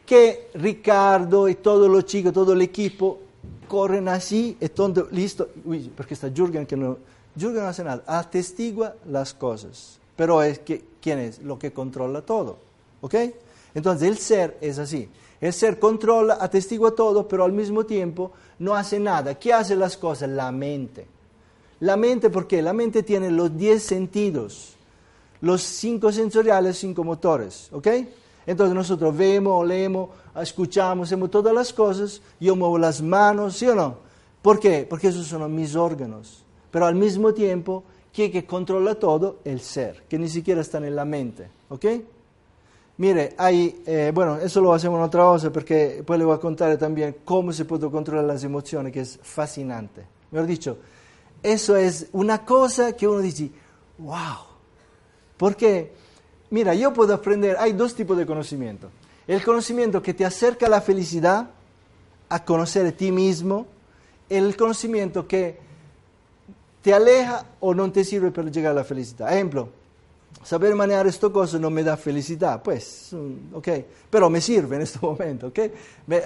Que 0.07 0.51
Ricardo 0.55 1.49
y 1.49 1.57
todos 1.57 1.91
los 1.91 2.05
chicos, 2.05 2.33
todo 2.33 2.53
el 2.53 2.63
equipo 2.63 3.21
corren 3.69 4.09
así, 4.09 4.57
listo. 5.11 5.49
Uy, 5.65 5.91
porque 5.97 6.15
está 6.15 6.29
Jürgen 6.29 6.67
que 6.67 6.77
no. 6.77 6.99
Jürgen 7.37 7.63
no 7.63 7.69
hace 7.69 7.83
nada, 7.83 8.05
atestigua 8.07 8.95
las 9.07 9.35
cosas. 9.35 9.99
Pero 10.15 10.43
es 10.43 10.61
que, 10.61 10.85
¿quién 11.01 11.19
es? 11.19 11.41
Lo 11.41 11.59
que 11.59 11.73
controla 11.73 12.23
todo. 12.23 12.59
¿Ok? 13.01 13.15
Entonces 13.75 14.09
el 14.09 14.19
ser 14.19 14.59
es 14.61 14.79
así. 14.79 15.09
El 15.41 15.53
ser 15.53 15.79
controla, 15.79 16.39
atestigua 16.41 16.95
todo, 16.95 17.27
pero 17.27 17.45
al 17.45 17.53
mismo 17.53 17.85
tiempo 17.85 18.33
no 18.59 18.75
hace 18.75 19.01
nada. 19.01 19.35
¿Qué 19.35 19.53
hace 19.53 19.75
las 19.75 19.97
cosas? 19.97 20.29
La 20.31 20.53
mente. 20.53 21.07
La 21.85 21.99
mente, 21.99 22.31
¿por 22.31 22.47
qué? 22.47 22.63
La 22.63 22.73
mente 22.73 23.03
tiene 23.03 23.31
los 23.31 23.55
10 23.59 23.83
sentidos, 23.83 24.75
los 25.43 25.61
cinco 25.61 26.11
sensoriales, 26.11 26.79
cinco 26.79 27.05
motores. 27.05 27.69
¿Ok? 27.73 27.89
Entonces 28.47 28.75
nosotros 28.75 29.15
vemos, 29.15 29.67
leemos, 29.67 30.09
escuchamos, 30.41 31.09
hacemos 31.09 31.31
todas 31.31 31.53
las 31.53 31.75
cosas, 31.75 32.23
yo 32.41 32.57
muevo 32.57 32.79
las 32.79 33.03
manos, 33.03 33.59
¿sí 33.59 33.67
o 33.67 33.75
no? 33.75 33.99
¿Por 34.41 34.59
qué? 34.59 34.87
Porque 34.89 35.09
esos 35.09 35.27
son 35.27 35.55
mis 35.55 35.77
órganos. 35.77 36.43
Pero 36.71 36.87
al 36.87 36.95
mismo 36.95 37.35
tiempo, 37.35 37.85
¿quién 38.15 38.33
que 38.33 38.47
controla 38.47 38.95
todo? 38.95 39.41
El 39.45 39.61
ser, 39.61 40.05
que 40.09 40.19
ni 40.19 40.31
siquiera 40.31 40.63
está 40.63 40.79
en 40.79 40.97
la 40.97 41.05
mente. 41.05 41.51
¿Ok? 41.69 41.85
Mire, 42.97 43.35
hay, 43.37 43.83
eh, 43.85 44.11
bueno, 44.15 44.39
eso 44.39 44.63
lo 44.63 44.73
hacemos 44.73 44.97
en 44.97 45.05
otra 45.05 45.25
cosa 45.25 45.53
porque 45.53 45.97
después 45.97 46.19
le 46.19 46.25
voy 46.25 46.35
a 46.35 46.41
contar 46.41 46.79
también 46.79 47.17
cómo 47.27 47.53
se 47.53 47.67
puede 47.67 47.91
controlar 47.91 48.25
las 48.25 48.43
emociones, 48.43 48.91
que 48.91 49.01
es 49.01 49.21
fascinante. 49.23 50.07
Mejor 50.31 50.47
dicho, 50.49 50.79
eso 51.45 51.77
es 51.77 52.09
una 52.13 52.43
cosa 52.43 52.97
que 52.97 53.07
uno 53.07 53.21
dice, 53.21 53.51
wow. 53.99 54.39
Porque, 55.37 55.93
mira, 56.49 56.75
yo 56.75 56.95
puedo 56.95 57.13
aprender, 57.13 57.57
hay 57.59 57.75
dos 57.75 57.95
tipos 57.95 58.17
de 58.17 58.25
conocimiento. 58.25 58.89
El 59.27 59.45
conocimiento 59.45 60.03
que 60.03 60.15
te 60.15 60.25
acerca 60.25 60.67
a 60.67 60.71
la 60.71 60.81
felicidad, 60.81 61.51
a 62.31 62.45
conocer 62.47 62.87
a 62.87 62.93
ti 62.93 63.13
mismo, 63.13 63.67
el 64.31 64.57
conocimiento 64.57 65.29
que 65.29 65.59
te 66.81 66.95
aleja 66.95 67.45
o 67.61 67.75
no 67.75 67.93
te 67.93 68.05
sirve 68.05 68.31
para 68.31 68.51
llegar 68.51 68.73
a 68.73 68.77
la 68.77 68.85
felicidad. 68.85 69.31
Ejemplo, 69.31 69.69
saber 70.43 70.75
manejar 70.75 71.07
esto 71.07 71.31
cosa 71.31 71.59
no 71.59 71.69
me 71.69 71.85
da 71.85 71.99
felicidad, 71.99 72.63
pues, 72.63 73.11
mm, 73.13 73.55
ok, 73.55 73.69
pero 74.09 74.31
me 74.31 74.41
sirve 74.41 74.77
en 74.77 74.83
este 74.83 74.99
momento, 75.03 75.49
ok. 75.49 75.59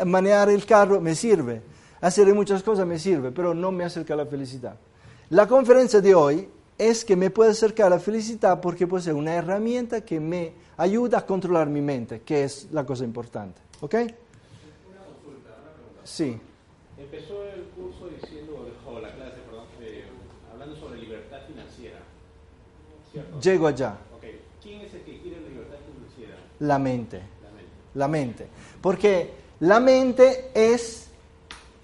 Manejar 0.07 0.51
el 0.51 0.65
carro 0.65 1.01
me 1.01 1.17
sirve, 1.17 1.61
hacer 2.01 2.33
muchas 2.35 2.63
cosas 2.63 2.87
me 2.87 3.01
sirve, 3.01 3.33
pero 3.33 3.53
no 3.53 3.73
me 3.73 3.83
acerca 3.83 4.15
a 4.15 4.19
la 4.19 4.27
felicidad. 4.27 4.77
La 5.31 5.47
conferencia 5.47 6.01
de 6.01 6.15
hoy 6.15 6.49
es 6.79 7.05
que 7.05 7.15
me 7.15 7.29
puede 7.29 7.51
acercar 7.51 7.89
a 7.89 7.91
la 7.91 7.99
felicidad 7.99 8.63
porque 8.63 8.87
puede 8.87 9.03
ser 9.03 9.13
una 9.13 9.35
herramienta 9.35 10.01
que 10.01 10.19
me 10.21 10.55
ayuda 10.79 11.19
a 11.19 11.27
controlar 11.27 11.69
mi 11.69 11.83
mente, 11.83 12.23
que 12.23 12.45
es 12.45 12.69
la 12.73 12.87
cosa 12.87 13.05
importante, 13.05 13.61
ok. 13.81 13.95
Sí. 16.05 16.41
Empezó 16.97 17.45
el 17.45 17.65
curso 17.77 18.09
diciendo, 18.09 18.67
o 18.87 19.01
la 19.01 19.15
clase, 19.15 19.37
perdón, 19.47 19.67
eh, 19.83 20.05
hablando 20.51 20.75
sobre 20.77 20.99
libertad 20.99 21.41
financiera. 21.47 21.99
¿Cierto? 23.13 23.41
Llego 23.41 23.67
allá, 23.67 23.99
Ok. 24.17 24.25
¿Quién 24.63 24.81
es 24.81 24.95
el 24.95 25.03
que 25.03 25.21
quiere 25.21 25.41
libertad 25.41 25.77
financiera? 25.93 26.39
la 26.61 26.79
mente. 26.79 27.19
La 27.19 27.51
mente. 27.51 27.71
la 27.95 28.09
mente. 28.09 28.47
Porque 28.81 29.31
la 29.61 29.81
mente 29.81 30.51
es, 30.55 31.09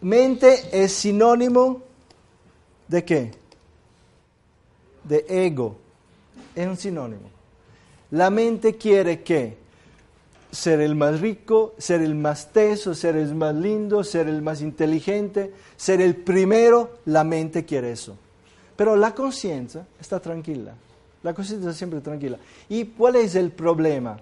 mente 0.00 0.70
es 0.72 0.92
sinónimo 0.92 1.83
de 2.88 3.04
qué? 3.04 3.30
De 5.04 5.24
ego. 5.28 5.76
Es 6.54 6.66
un 6.66 6.76
sinónimo. 6.76 7.30
La 8.10 8.30
mente 8.30 8.76
quiere 8.76 9.22
que 9.22 9.56
ser 10.50 10.80
el 10.80 10.94
más 10.94 11.20
rico, 11.20 11.74
ser 11.78 12.00
el 12.00 12.14
más 12.14 12.52
teso, 12.52 12.94
ser 12.94 13.16
el 13.16 13.34
más 13.34 13.54
lindo, 13.54 14.04
ser 14.04 14.28
el 14.28 14.40
más 14.40 14.60
inteligente, 14.60 15.52
ser 15.76 16.00
el 16.00 16.14
primero, 16.14 16.98
la 17.06 17.24
mente 17.24 17.64
quiere 17.64 17.90
eso. 17.92 18.16
Pero 18.76 18.94
la 18.96 19.14
conciencia 19.14 19.86
está 20.00 20.20
tranquila. 20.20 20.74
La 21.24 21.34
conciencia 21.34 21.68
está 21.68 21.76
siempre 21.76 22.00
tranquila. 22.00 22.38
¿Y 22.68 22.84
cuál 22.84 23.16
es 23.16 23.34
el 23.34 23.50
problema? 23.50 24.18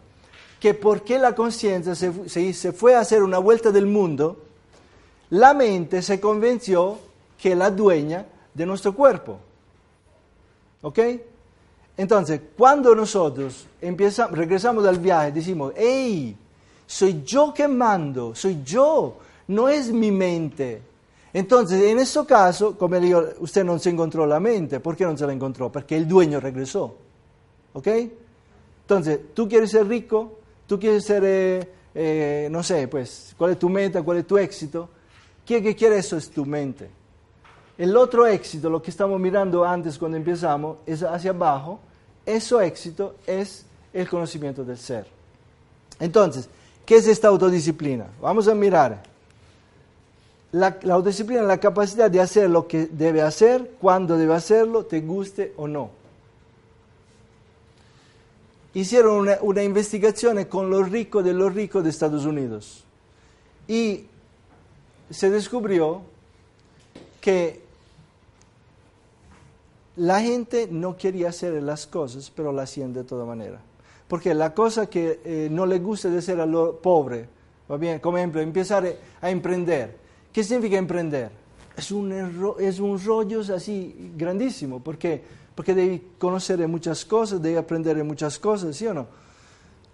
Que 0.59 0.73
porque 0.73 1.19
la 1.19 1.35
conciencia 1.35 1.95
se, 1.95 2.29
se- 2.55 2.73
fue 2.73 2.95
a 2.95 3.01
hacer 3.01 3.23
una 3.23 3.39
vuelta 3.39 3.71
del 3.71 3.87
mundo, 3.87 4.43
la 5.31 5.53
mente 5.53 6.01
se 6.01 6.21
convenció 6.21 6.99
que 7.37 7.55
la 7.55 7.71
dueña 7.71 8.25
de 8.55 8.67
nuestro 8.67 8.95
cuerpo. 8.95 9.39
¿Ok? 10.83 10.99
Entonces, 11.97 12.41
cuando 12.57 12.95
nosotros 12.95 13.67
empezamos, 13.81 14.37
regresamos 14.37 14.85
del 14.85 14.99
viaje, 14.99 15.33
decimos, 15.33 15.73
hey, 15.77 16.37
soy 16.87 17.23
yo 17.25 17.53
que 17.55 17.69
mando, 17.69 18.35
soy 18.35 18.63
yo, 18.65 19.19
no 19.49 19.69
es 19.69 19.93
mi 19.93 20.11
mente. 20.11 20.83
Entonces, 21.33 21.83
en 21.83 21.99
este 21.99 22.25
caso, 22.27 22.77
como 22.77 22.97
le 22.97 23.01
digo, 23.01 23.25
usted 23.41 23.65
no 23.65 23.79
se 23.79 23.91
encontró 23.91 24.27
la 24.27 24.39
mente. 24.39 24.81
¿Por 24.81 24.97
qué 24.97 25.05
no 25.05 25.17
se 25.17 25.27
la 25.27 25.33
encontró? 25.33 25.73
Porque 25.73 25.97
el 25.97 26.07
dueño 26.07 26.41
regresó. 26.41 26.95
¿Ok? 27.73 27.89
Entonces, 28.83 29.21
tú 29.33 29.49
quieres 29.49 29.71
ser 29.71 29.87
rico, 29.87 30.39
tú 30.67 30.79
quieres 30.79 31.05
ser, 31.05 31.23
eh, 31.25 31.69
eh, 31.95 32.49
no 32.51 32.63
sé, 32.63 32.89
pues, 32.89 33.35
¿cuál 33.39 33.53
es 33.53 33.59
tu 33.59 33.69
meta, 33.69 34.03
cuál 34.03 34.19
es 34.19 34.27
tu 34.27 34.37
éxito? 34.37 34.89
¿Quién 35.47 35.63
que 35.63 35.75
quiere 35.75 35.99
eso 35.99 36.17
es 36.17 36.31
tu 36.31 36.45
mente. 36.45 36.91
El 37.79 37.97
otro 37.97 38.27
éxito, 38.27 38.69
lo 38.69 38.83
que 38.83 38.91
estamos 38.91 39.19
mirando 39.19 39.65
antes 39.65 39.99
cuando 39.99 40.17
empezamos, 40.17 40.79
es 40.87 41.03
hacia 41.03 41.31
abajo. 41.31 41.81
Ese 42.27 42.65
éxito 42.67 43.17
es 43.27 43.65
el 43.93 44.09
conocimiento 44.09 44.65
del 44.65 44.79
ser. 44.79 45.07
Entonces, 45.99 46.49
¿qué 46.85 46.97
es 46.97 47.07
esta 47.07 47.29
autodisciplina? 47.29 48.07
Vamos 48.21 48.47
a 48.49 48.55
mirar. 48.55 49.03
La, 50.53 50.79
la 50.83 50.95
autodisciplina 50.95 51.41
es 51.41 51.47
la 51.47 51.59
capacidad 51.59 52.11
de 52.11 52.21
hacer 52.21 52.51
lo 52.51 52.69
que 52.69 52.87
debe 52.87 53.23
hacer, 53.23 53.73
cuando 53.81 54.19
debe 54.19 54.35
hacerlo, 54.35 54.85
te 54.85 55.01
guste 55.01 55.55
o 55.57 55.67
no. 55.67 55.91
Hicieron 58.75 59.17
una, 59.17 59.39
una 59.41 59.63
investigación 59.63 60.45
con 60.45 60.71
los 60.71 60.91
ricos 60.91 61.25
de 61.25 61.33
los 61.33 61.55
ricos 61.55 61.83
de 61.85 61.91
Estados 61.91 62.25
Unidos 62.25 62.85
y 63.69 64.07
se 65.11 65.31
descubrió 65.31 66.03
que 67.23 67.63
la 69.97 70.21
gente 70.21 70.69
no 70.71 70.97
quería 70.97 71.29
hacer 71.29 71.63
las 71.63 71.87
cosas, 71.87 72.31
pero 72.35 72.53
las 72.53 72.71
hacían 72.71 72.93
de 72.93 73.05
toda 73.05 73.25
manera. 73.25 73.61
Porque 74.09 74.35
la 74.35 74.53
cosa 74.53 74.91
que 74.91 75.21
eh, 75.25 75.49
no 75.51 75.65
le 75.65 75.79
gusta 75.79 76.11
de 76.11 76.21
ser 76.21 76.41
a 76.41 76.47
lo 76.47 76.77
pobre, 76.79 77.27
¿va 77.71 77.77
bien? 77.77 78.01
Como 78.01 78.19
ejemplo, 78.19 78.41
empezar 78.41 78.85
a 79.21 79.31
emprender. 79.31 79.97
¿Qué 80.33 80.43
significa 80.43 80.77
emprender? 80.77 81.31
Es 81.77 81.91
un, 81.93 82.11
erro- 82.13 82.59
es 82.59 82.81
un 82.81 83.03
rollo 83.03 83.41
así 83.55 84.13
grandísimo, 84.17 84.81
porque, 84.81 85.23
porque 85.55 85.75
devi 85.75 86.03
conocer 86.19 86.67
muchas 86.67 87.05
cosas, 87.05 87.41
devi 87.41 87.57
aprender 87.57 87.97
de 87.97 88.03
muchas 88.03 88.39
cosas, 88.39 88.77
¿sí 88.77 88.87
o 88.87 88.95
no? 88.95 89.07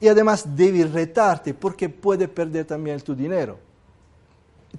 Y 0.00 0.08
además 0.08 0.56
devi 0.56 0.84
retarte, 0.84 1.54
porque 1.54 1.88
puede 1.88 2.26
perder 2.28 2.64
también 2.64 3.00
tu 3.00 3.14
dinero 3.14 3.58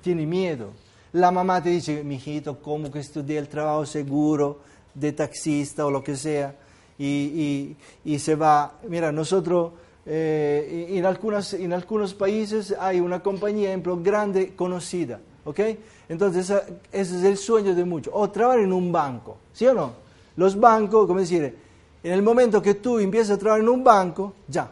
tiene 0.01 0.25
miedo. 0.25 0.69
La 1.13 1.31
mamá 1.31 1.61
te 1.61 1.69
dice, 1.69 2.03
mijito, 2.03 2.59
¿cómo 2.61 2.91
que 2.91 2.99
estudié 2.99 3.39
el 3.39 3.47
trabajo 3.47 3.85
seguro 3.85 4.59
de 4.93 5.11
taxista 5.11 5.85
o 5.85 5.91
lo 5.91 6.03
que 6.03 6.15
sea? 6.15 6.55
Y, 6.99 7.75
se 8.19 8.35
va. 8.35 8.73
Mira, 8.87 9.11
nosotros 9.11 9.71
eh, 10.05 10.87
en, 10.89 11.05
algunas, 11.05 11.53
en 11.53 11.73
algunos 11.73 12.13
países 12.13 12.75
hay 12.79 12.99
una 12.99 13.23
compañía, 13.23 13.69
ejemplo, 13.69 13.99
grande, 14.01 14.53
conocida, 14.55 15.19
¿ok? 15.45 15.59
Entonces, 16.09 16.51
ese 16.91 17.17
es 17.17 17.23
el 17.23 17.37
sueño 17.37 17.73
de 17.73 17.85
muchos. 17.85 18.13
O 18.15 18.29
trabajar 18.29 18.59
en 18.59 18.73
un 18.73 18.91
banco, 18.91 19.37
¿sí 19.51 19.65
o 19.65 19.73
no? 19.73 19.93
Los 20.35 20.59
bancos, 20.59 21.07
como 21.07 21.19
decir, 21.19 21.57
en 22.03 22.13
el 22.13 22.21
momento 22.21 22.61
que 22.61 22.75
tú 22.75 22.99
empiezas 22.99 23.31
a 23.31 23.39
trabajar 23.39 23.63
en 23.63 23.69
un 23.69 23.83
banco, 23.83 24.35
ya, 24.47 24.69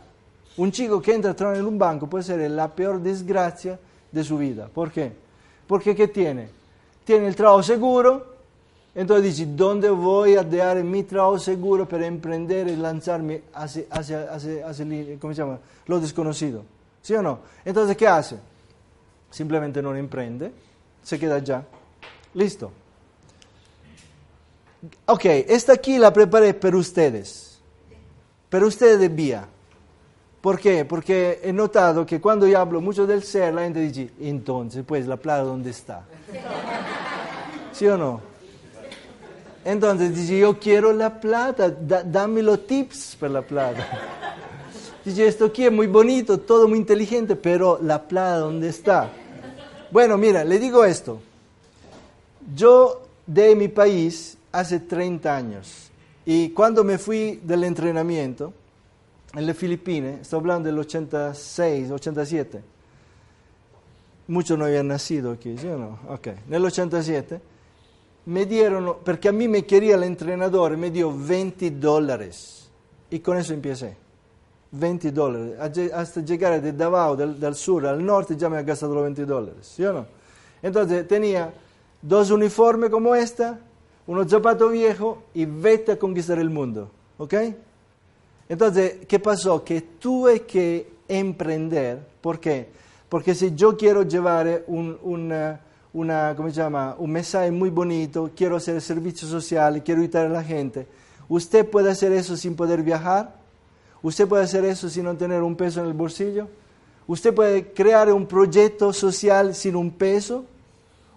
un 0.58 0.72
chico 0.72 1.02
que 1.02 1.16
entra 1.16 1.32
a 1.32 1.36
trabajar 1.36 1.62
en 1.62 1.68
un 1.68 1.80
banco 1.80 2.08
puede 2.08 2.24
ser 2.24 2.52
la 2.52 2.74
peor 2.76 3.02
desgracia 3.02 3.80
de 4.12 4.24
su 4.24 4.38
vida. 4.38 4.70
¿Por 4.72 4.92
qué? 4.92 5.27
Porque 5.68 5.96
¿qué 5.96 6.08
tiene? 6.08 6.50
Tiene 7.04 7.28
el 7.28 7.36
trabajo 7.36 7.62
seguro, 7.64 8.38
entonces 8.96 9.38
dice, 9.38 9.52
¿dónde 9.56 9.90
voy 9.90 10.36
a 10.36 10.44
dejar 10.44 10.84
mi 10.84 11.04
trabajo 11.04 11.38
seguro 11.38 11.88
para 11.88 12.08
emprender 12.08 12.68
y 12.68 12.76
lanzarme 12.76 13.44
hacia, 13.54 13.84
hacia, 13.92 14.24
hacia, 14.34 14.68
hacia 14.68 15.20
¿cómo 15.20 15.34
se 15.34 15.46
lo 15.86 16.00
desconocido? 16.00 16.64
¿Sí 17.02 17.14
o 17.14 17.22
no? 17.22 17.40
Entonces, 17.64 17.96
¿qué 17.96 18.08
hace? 18.08 18.38
Simplemente 19.30 19.82
no 19.82 19.96
emprende, 19.96 20.52
se 21.04 21.20
queda 21.20 21.36
allá. 21.36 21.64
Listo. 22.34 22.72
Ok, 25.06 25.26
esta 25.26 25.74
aquí 25.74 25.98
la 25.98 26.12
preparé 26.12 26.54
para 26.54 26.78
ustedes. 26.78 27.60
Para 28.50 28.66
ustedes 28.66 29.00
de 29.00 29.10
vía. 29.10 29.48
¿Por 30.48 30.62
qué? 30.62 30.86
Porque 30.86 31.42
he 31.44 31.52
notado 31.52 32.06
que 32.06 32.22
cuando 32.22 32.48
yo 32.48 32.58
hablo 32.58 32.80
mucho 32.80 33.06
del 33.06 33.22
ser, 33.22 33.54
la 33.54 33.64
gente 33.64 33.82
dice, 33.82 34.12
entonces, 34.22 34.82
pues, 34.88 35.06
¿la 35.06 35.18
plata 35.18 35.44
dónde 35.44 35.72
está? 35.72 36.06
¿Sí 37.74 37.86
o 37.86 37.98
no? 37.98 38.22
Entonces 39.66 40.16
dice, 40.16 40.40
yo 40.40 40.58
quiero 40.58 40.94
la 40.94 41.20
plata, 41.20 41.68
da- 41.70 42.02
dame 42.02 42.42
los 42.42 42.66
tips 42.66 43.18
para 43.20 43.34
la 43.34 43.42
plata. 43.42 43.86
Dice, 45.04 45.28
esto 45.28 45.44
aquí 45.48 45.66
es 45.66 45.72
muy 45.74 45.88
bonito, 45.88 46.40
todo 46.40 46.66
muy 46.70 46.78
inteligente, 46.80 47.36
pero 47.36 47.78
la 47.84 48.02
plata 48.08 48.38
dónde 48.38 48.70
está? 48.70 49.10
Bueno, 49.92 50.18
mira, 50.18 50.46
le 50.46 50.60
digo 50.60 50.86
esto. 50.86 51.20
Yo 52.56 53.02
de 53.26 53.54
mi 53.54 53.68
país 53.68 54.38
hace 54.54 54.80
30 54.80 55.36
años 55.36 55.90
y 56.26 56.52
cuando 56.52 56.86
me 56.86 56.98
fui 56.98 57.42
del 57.44 57.66
entrenamiento 57.66 58.54
en 59.38 59.46
las 59.46 59.56
Filipinas, 59.56 60.22
estoy 60.22 60.40
hablando 60.40 60.68
del 60.68 60.80
86, 60.80 61.92
87, 61.92 62.60
muchos 64.30 64.58
no 64.58 64.66
habían 64.66 64.88
nacido 64.88 65.32
aquí, 65.32 65.56
¿sí 65.60 65.68
o 65.68 65.78
no? 65.78 66.00
Ok, 66.10 66.30
nel 66.48 66.66
87 66.66 67.40
me 68.26 68.48
dieron, 68.48 68.98
porque 69.06 69.30
a 69.30 69.32
mí 69.32 69.48
me 69.48 69.64
quería 69.64 69.94
el 69.94 70.04
entrenador, 70.04 70.76
me 70.76 70.90
dio 70.90 71.16
20 71.16 71.70
dólares 71.72 72.68
y 73.12 73.20
con 73.20 73.38
eso 73.38 73.54
empecé. 73.54 73.96
20 74.72 75.12
dólares, 75.12 75.92
hasta 75.94 76.22
llegar 76.22 76.60
de 76.60 76.74
Davao, 76.74 77.16
del, 77.16 77.40
del 77.40 77.54
sur 77.54 77.86
al 77.86 78.04
norte, 78.04 78.36
ya 78.36 78.50
me 78.50 78.58
ha 78.58 78.64
gastado 78.64 78.96
los 78.96 79.04
20 79.04 79.24
dólares, 79.26 79.72
¿sí 79.76 79.86
o 79.86 79.94
no? 79.94 80.08
Entonces 80.64 81.08
tenía 81.08 81.54
dos 82.02 82.32
uniformes 82.32 82.90
como 82.90 83.14
esta, 83.14 83.60
unos 84.08 84.30
zapatos 84.32 84.72
viejos 84.72 85.20
y 85.36 85.46
vete 85.46 85.92
a 85.92 86.00
conquistar 86.00 86.40
el 86.40 86.50
mundo, 86.50 86.90
¿ok? 87.20 87.34
Entonces, 88.50 89.06
¿qué 89.08 89.20
pasó? 89.20 89.64
Que 89.64 89.82
tuve 89.82 90.44
que 90.44 90.90
emprender, 91.08 92.00
¿por 92.22 92.40
qué? 92.40 92.70
Porque 93.10 93.36
si 93.36 93.56
yo 93.56 93.78
quiero 93.78 94.04
llevar 94.04 94.64
un, 94.68 94.98
una, 95.04 95.62
una, 95.94 96.34
¿cómo 96.36 96.50
se 96.50 96.56
llama? 96.56 96.96
un 96.98 97.12
mensaje 97.12 97.52
muy 97.52 97.70
bonito, 97.70 98.32
quiero 98.36 98.58
hacer 98.58 98.82
servicio 98.82 99.28
social, 99.28 99.84
quiero 99.84 100.02
ayudar 100.02 100.28
a 100.28 100.30
la 100.30 100.44
gente, 100.44 100.88
¿usted 101.30 101.66
puede 101.70 101.92
hacer 101.92 102.12
eso 102.12 102.36
sin 102.36 102.56
poder 102.56 102.84
viajar? 102.84 103.36
¿Usted 104.02 104.28
puede 104.28 104.44
hacer 104.44 104.64
eso 104.66 104.90
sin 104.90 105.06
no 105.06 105.16
tener 105.18 105.42
un 105.42 105.56
peso 105.56 105.82
en 105.82 105.88
el 105.88 105.94
bolsillo? 105.94 106.48
¿Usted 107.08 107.34
puede 107.34 107.72
crear 107.72 108.12
un 108.12 108.26
proyecto 108.26 108.92
social 108.94 109.56
sin 109.56 109.76
un 109.76 109.92
peso 109.92 110.46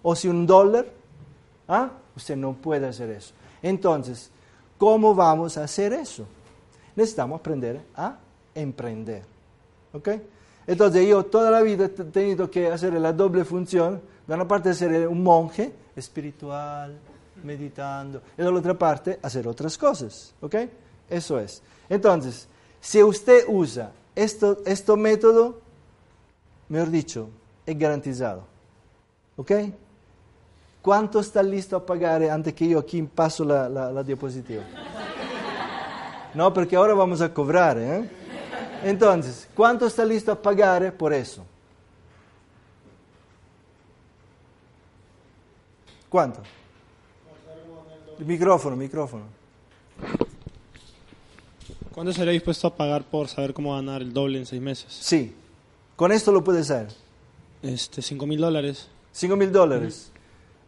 o 0.01 0.15
sin 0.15 0.31
un 0.31 0.47
dólar? 0.47 0.87
¿Ah? 1.67 1.91
Usted 2.15 2.35
no 2.35 2.53
puede 2.53 2.87
hacer 2.87 3.09
eso. 3.09 3.33
Entonces, 3.61 4.29
¿cómo 4.77 5.13
vamos 5.13 5.57
a 5.57 5.65
hacer 5.65 5.93
eso? 5.93 6.25
Necesitamos 6.95 7.39
aprender 7.39 7.81
a 7.95 8.17
emprender. 8.55 9.23
¿Ok? 9.93 10.09
Entonces 10.67 11.07
yo 11.07 11.25
toda 11.25 11.49
la 11.51 11.61
vida 11.61 11.85
he 11.85 11.89
tenido 11.89 12.49
que 12.49 12.67
hacer 12.67 12.93
la 12.93 13.11
doble 13.13 13.43
función, 13.45 14.01
de 14.27 14.33
una 14.35 14.47
parte 14.47 14.73
ser 14.73 15.07
un 15.07 15.23
monje 15.23 15.73
espiritual, 15.95 16.97
meditando, 17.43 18.21
y 18.37 18.41
de 18.43 18.51
la 18.51 18.57
otra 18.57 18.73
parte 18.77 19.19
hacer 19.21 19.47
otras 19.47 19.77
cosas. 19.77 20.33
¿Ok? 20.41 20.55
Eso 21.09 21.39
es. 21.39 21.61
Entonces, 21.89 22.47
si 22.79 23.01
usted 23.03 23.43
usa 23.47 23.91
esto, 24.15 24.59
este 24.65 24.95
método, 24.95 25.59
mejor 26.69 26.89
dicho, 26.89 27.29
es 27.65 27.77
garantizado. 27.77 28.43
¿Ok? 29.35 29.51
¿Cuánto 30.81 31.19
está 31.19 31.43
listo 31.43 31.75
a 31.75 31.85
pagar 31.85 32.23
antes 32.23 32.53
que 32.53 32.67
yo 32.67 32.79
aquí 32.79 33.01
paso 33.03 33.43
la, 33.45 33.67
la- 33.69 33.91
la 33.91 34.03
diapositiva? 34.03 34.63
No, 36.33 36.53
porque 36.53 36.75
ahora 36.75 36.93
vamos 36.93 37.21
a 37.21 37.33
cobrar. 37.33 37.77
¿eh? 37.77 38.09
Entonces, 38.83 39.47
¿cuánto 39.55 39.87
está 39.87 40.05
listo 40.05 40.31
a 40.31 40.41
pagar 40.41 40.93
por 40.93 41.13
eso? 41.13 41.45
¿Cuánto? 46.09 46.41
El 48.19 48.25
micrófono, 48.25 48.75
micrófono. 48.75 49.23
¿Cuánto 51.93 52.11
estaría 52.11 52.33
dispuesto 52.33 52.67
a 52.67 52.75
pagar 52.75 53.03
por 53.03 53.27
saber 53.27 53.53
cómo 53.53 53.75
ganar 53.75 54.01
el 54.01 54.13
doble 54.13 54.39
en 54.39 54.45
seis 54.45 54.61
meses? 54.61 54.87
Sí, 54.89 55.33
con 55.95 56.11
esto 56.11 56.31
lo 56.31 56.43
puedes 56.43 56.69
hacer. 56.69 56.87
Este, 57.61 58.01
cinco 58.01 58.25
mil 58.25 58.39
dólares. 58.39 58.89
5 59.13 59.35
mil 59.35 59.51
dólares. 59.51 60.11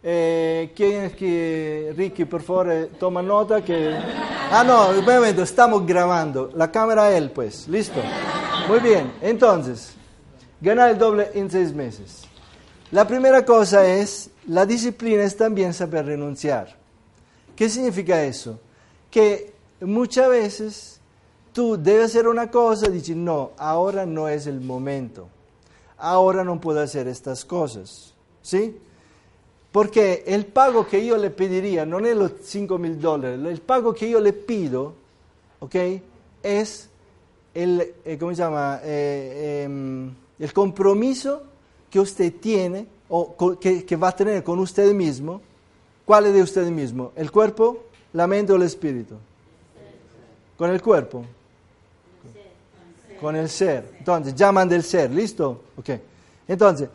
Eh, 0.03 0.73
¿Quién 0.75 1.03
es 1.05 1.15
que, 1.15 1.93
Ricky, 1.95 2.25
por 2.25 2.41
favor, 2.41 2.69
eh, 2.71 2.89
toma 2.99 3.21
nota 3.21 3.63
que... 3.63 3.97
Ah, 4.55 4.63
no, 4.63 4.89
un 4.89 5.03
momento, 5.03 5.41
estamos 5.41 5.83
grabando. 5.83 6.51
La 6.53 6.71
cámara 6.71 7.11
él, 7.17 7.31
pues, 7.31 7.67
listo. 7.67 7.99
Muy 8.67 8.79
bien, 8.81 9.11
entonces, 9.19 9.95
ganar 10.61 10.91
el 10.91 10.97
doble 10.99 11.31
en 11.33 11.49
seis 11.49 11.73
meses. 11.73 12.25
La 12.91 13.07
primera 13.07 13.43
cosa 13.43 13.83
es, 13.83 14.29
la 14.45 14.67
disciplina 14.67 15.23
es 15.23 15.35
también 15.35 15.73
saber 15.73 16.05
renunciar. 16.05 16.77
¿Qué 17.55 17.67
significa 17.67 18.23
eso? 18.23 18.59
Que 19.09 19.55
muchas 19.81 20.29
veces 20.29 21.01
tú 21.51 21.75
debes 21.75 22.11
hacer 22.11 22.27
una 22.27 22.51
cosa 22.51 22.89
y 22.89 22.91
dices, 22.91 23.15
no, 23.15 23.53
ahora 23.57 24.05
no 24.05 24.29
es 24.29 24.45
el 24.45 24.61
momento. 24.61 25.29
Ahora 25.97 26.43
no 26.43 26.61
puedo 26.61 26.79
hacer 26.79 27.07
estas 27.07 27.43
cosas. 27.43 28.13
¿Sí? 28.43 28.79
Porque 29.73 30.23
el 30.27 30.45
pago 30.45 30.85
que 30.85 31.03
yo 31.03 31.17
le 31.17 31.31
pediría 31.31 31.83
no 31.83 31.97
es 31.97 32.15
los 32.15 32.33
5 32.43 32.77
mil 32.77 33.01
dólares, 33.01 33.39
el 33.43 33.59
pago 33.59 33.91
que 33.91 34.07
yo 34.07 34.19
le 34.19 34.31
pido, 34.31 34.93
¿ok? 35.59 35.75
Es 36.43 36.89
el, 37.55 37.95
eh, 38.05 38.17
¿cómo 38.19 38.35
se 38.35 38.37
llama? 38.37 38.81
Eh, 38.83 39.63
em, 39.65 40.13
el 40.37 40.53
compromiso 40.53 41.41
que 41.89 41.99
usted 41.99 42.31
tiene 42.39 42.85
o 43.09 43.35
que 43.59 43.95
va 43.95 44.09
a 44.09 44.15
tener 44.15 44.43
con 44.43 44.59
usted 44.59 44.93
mismo. 44.93 45.41
¿Cuál 46.05 46.27
es 46.27 46.35
de 46.35 46.43
usted 46.43 46.67
mismo? 46.67 47.11
¿El 47.15 47.31
cuerpo, 47.31 47.85
la 48.13 48.27
mente 48.27 48.53
o 48.53 48.57
el 48.57 48.63
espíritu? 48.63 49.15
Con 50.55 50.69
el 50.69 50.83
cuerpo. 50.83 51.25
Con 53.19 53.35
el 53.35 53.49
ser. 53.49 53.95
Entonces, 53.97 54.35
llaman 54.35 54.69
del 54.69 54.83
ser, 54.83 55.09
¿listo? 55.09 55.63
Ok. 55.77 55.89
Entonces, 56.47 56.89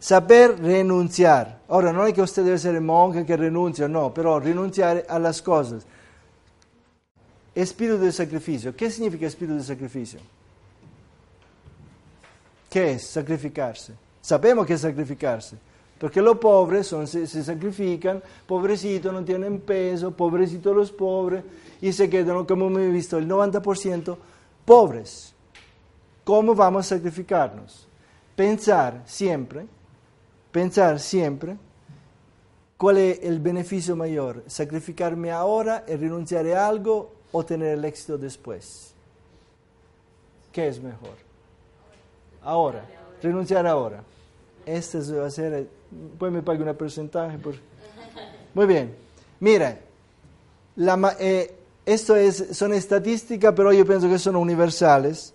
saber 0.00 0.58
renunciar. 0.60 1.60
Ahora, 1.68 1.92
no 1.92 2.04
es 2.06 2.14
que 2.14 2.22
usted 2.22 2.42
debe 2.42 2.58
ser 2.58 2.74
el 2.74 2.80
monje 2.80 3.24
que 3.24 3.36
renuncia, 3.36 3.86
no, 3.86 4.12
pero 4.12 4.40
renunciar 4.40 5.04
a 5.08 5.18
las 5.18 5.40
cosas. 5.40 5.86
Espíritu 7.54 7.98
de 7.98 8.10
sacrificio. 8.10 8.74
¿Qué 8.74 8.90
significa 8.90 9.26
espíritu 9.26 9.58
de 9.58 9.64
sacrificio? 9.64 10.20
¿Qué 12.68 12.92
es 12.92 13.06
sacrificarse? 13.06 13.92
Sabemos 14.20 14.66
que 14.66 14.74
es 14.74 14.80
sacrificarse. 14.80 15.56
Porque 15.98 16.22
los 16.22 16.38
pobres 16.38 16.86
son, 16.86 17.06
se, 17.06 17.26
se 17.26 17.44
sacrifican, 17.44 18.22
pobrecitos 18.46 19.12
no 19.12 19.22
tienen 19.22 19.60
peso, 19.60 20.12
pobrecitos 20.12 20.74
los 20.74 20.90
pobres, 20.90 21.44
y 21.82 21.92
se 21.92 22.08
quedan, 22.08 22.46
como 22.46 22.68
hemos 22.68 22.90
visto, 22.90 23.18
el 23.18 23.28
90% 23.28 24.16
pobres. 24.64 25.34
¿Cómo 26.24 26.54
vamos 26.54 26.86
a 26.86 26.96
sacrificarnos? 26.96 27.86
Pensar 28.34 29.02
siempre, 29.04 29.66
pensar 30.52 30.98
siempre 31.00 31.56
cuál 32.76 32.98
es 32.98 33.20
el 33.22 33.40
beneficio 33.40 33.94
mayor, 33.94 34.42
sacrificarme 34.46 35.30
ahora 35.30 35.84
y 35.86 35.96
renunciar 35.96 36.46
a 36.46 36.66
algo 36.66 37.12
o 37.32 37.44
tener 37.44 37.78
el 37.78 37.84
éxito 37.84 38.16
después. 38.16 38.92
¿Qué 40.52 40.68
es 40.68 40.80
mejor? 40.82 41.14
Ahora, 42.42 42.84
renunciar 43.22 43.66
ahora. 43.66 44.02
Este 44.66 44.98
va 44.98 45.26
a 45.26 45.30
ser, 45.30 45.68
pues 46.18 46.32
me 46.32 46.42
pague 46.42 46.62
un 46.62 46.74
porcentaje. 46.74 47.38
Por... 47.38 47.54
Muy 48.54 48.66
bien, 48.66 48.94
mira, 49.40 49.78
eh, 51.18 51.54
esto 51.86 52.16
es, 52.16 52.56
son 52.56 52.72
estadísticas, 52.72 53.52
pero 53.54 53.72
yo 53.72 53.84
pienso 53.84 54.08
que 54.08 54.18
son 54.18 54.36
universales. 54.36 55.34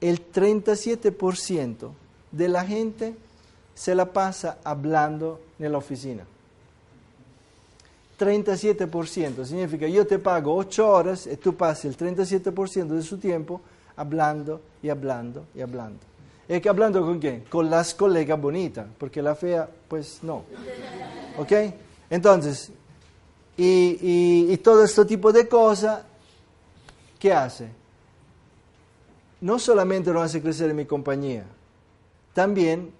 El 0.00 0.32
37% 0.32 1.90
de 2.30 2.48
la 2.48 2.64
gente 2.64 3.14
se 3.78 3.94
la 3.94 4.12
pasa 4.12 4.58
hablando 4.64 5.40
en 5.56 5.70
la 5.70 5.78
oficina. 5.78 6.24
37% 8.18 9.44
significa 9.44 9.86
yo 9.86 10.04
te 10.04 10.18
pago 10.18 10.56
8 10.56 10.88
horas 10.88 11.28
y 11.28 11.36
tú 11.36 11.54
pasas 11.54 11.84
el 11.84 11.96
37% 11.96 12.88
de 12.88 13.02
su 13.02 13.18
tiempo 13.18 13.60
hablando 13.94 14.60
y 14.82 14.88
hablando 14.88 15.44
y 15.54 15.60
hablando. 15.60 16.00
¿Y 16.48 16.60
que 16.60 16.68
hablando 16.68 17.02
con 17.02 17.20
quién? 17.20 17.44
Con 17.48 17.70
las 17.70 17.94
colegas 17.94 18.40
bonitas, 18.40 18.84
porque 18.98 19.22
la 19.22 19.36
fea, 19.36 19.68
pues 19.86 20.18
no. 20.22 20.42
¿Ok? 21.38 21.52
Entonces, 22.10 22.72
y, 23.56 24.50
y, 24.52 24.56
todo 24.56 24.82
este 24.82 25.04
tipo 25.04 25.30
de 25.30 25.46
cosas, 25.46 26.02
¿qué 27.16 27.32
hace? 27.32 27.68
No 29.40 29.56
solamente 29.60 30.10
no 30.12 30.20
hace 30.20 30.42
crecer 30.42 30.74
mi 30.74 30.84
compañía, 30.84 31.44
también 32.34 32.92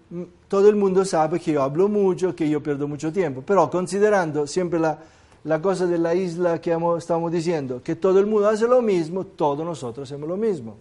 todo 0.48 0.68
el 0.68 0.76
mundo 0.76 1.04
sabe 1.04 1.38
que 1.38 1.52
yo 1.52 1.62
hablo 1.62 1.88
mucho, 1.88 2.34
que 2.34 2.48
yo 2.48 2.62
pierdo 2.62 2.88
mucho 2.88 3.12
tiempo, 3.12 3.42
pero 3.46 3.68
considerando 3.70 4.46
siempre 4.46 4.80
la, 4.80 4.98
la 5.44 5.60
cosa 5.62 5.86
de 5.86 5.98
la 5.98 6.14
isla 6.14 6.60
que 6.60 6.72
hemos- 6.72 6.98
estamos 6.98 7.30
diciendo, 7.30 7.82
que 7.82 7.96
todo 7.96 8.18
el 8.18 8.26
mundo 8.26 8.48
hace 8.48 8.66
lo 8.66 8.80
mismo, 8.82 9.24
todos 9.24 9.64
nosotros 9.64 10.08
hacemos 10.08 10.28
lo 10.28 10.36
mismo. 10.36 10.76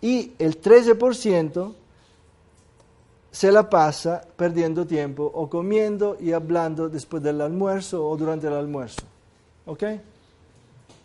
Y 0.00 0.32
el 0.38 0.60
13% 0.60 1.72
se 3.30 3.50
la 3.50 3.70
pasa 3.70 4.20
perdiendo 4.36 4.86
tiempo 4.86 5.30
o 5.34 5.48
comiendo 5.48 6.16
y 6.20 6.32
hablando 6.32 6.88
después 6.88 7.22
del 7.22 7.40
almuerzo 7.40 8.06
o 8.06 8.16
durante 8.16 8.46
el 8.48 8.52
almuerzo. 8.52 9.02
¿Ok? 9.64 9.82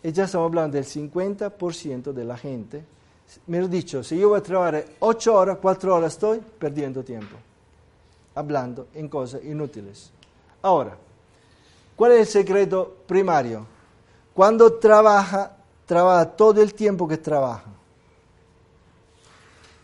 Y 0.02 0.12
ya 0.12 0.24
estamos 0.24 0.46
hablando 0.48 0.76
del 0.76 0.84
50% 0.84 2.12
de 2.12 2.24
la 2.24 2.36
gente. 2.36 2.84
Mejor 3.46 3.68
dicho, 3.68 4.02
si 4.02 4.18
yo 4.18 4.30
voy 4.30 4.38
a 4.38 4.42
trabajar 4.42 4.84
8 5.00 5.34
horas, 5.34 5.58
4 5.60 5.94
horas 5.94 6.14
estoy 6.14 6.38
perdiendo 6.38 7.04
tiempo, 7.04 7.36
hablando 8.34 8.88
en 8.94 9.08
cosas 9.08 9.44
inútiles. 9.44 10.10
Ahora, 10.62 10.96
¿cuál 11.94 12.12
es 12.12 12.20
el 12.20 12.26
secreto 12.26 12.96
primario? 13.06 13.66
Cuando 14.32 14.74
trabaja, 14.74 15.56
trabaja 15.84 16.24
todo 16.24 16.62
el 16.62 16.72
tiempo 16.72 17.06
que 17.06 17.18
trabaja. 17.18 17.70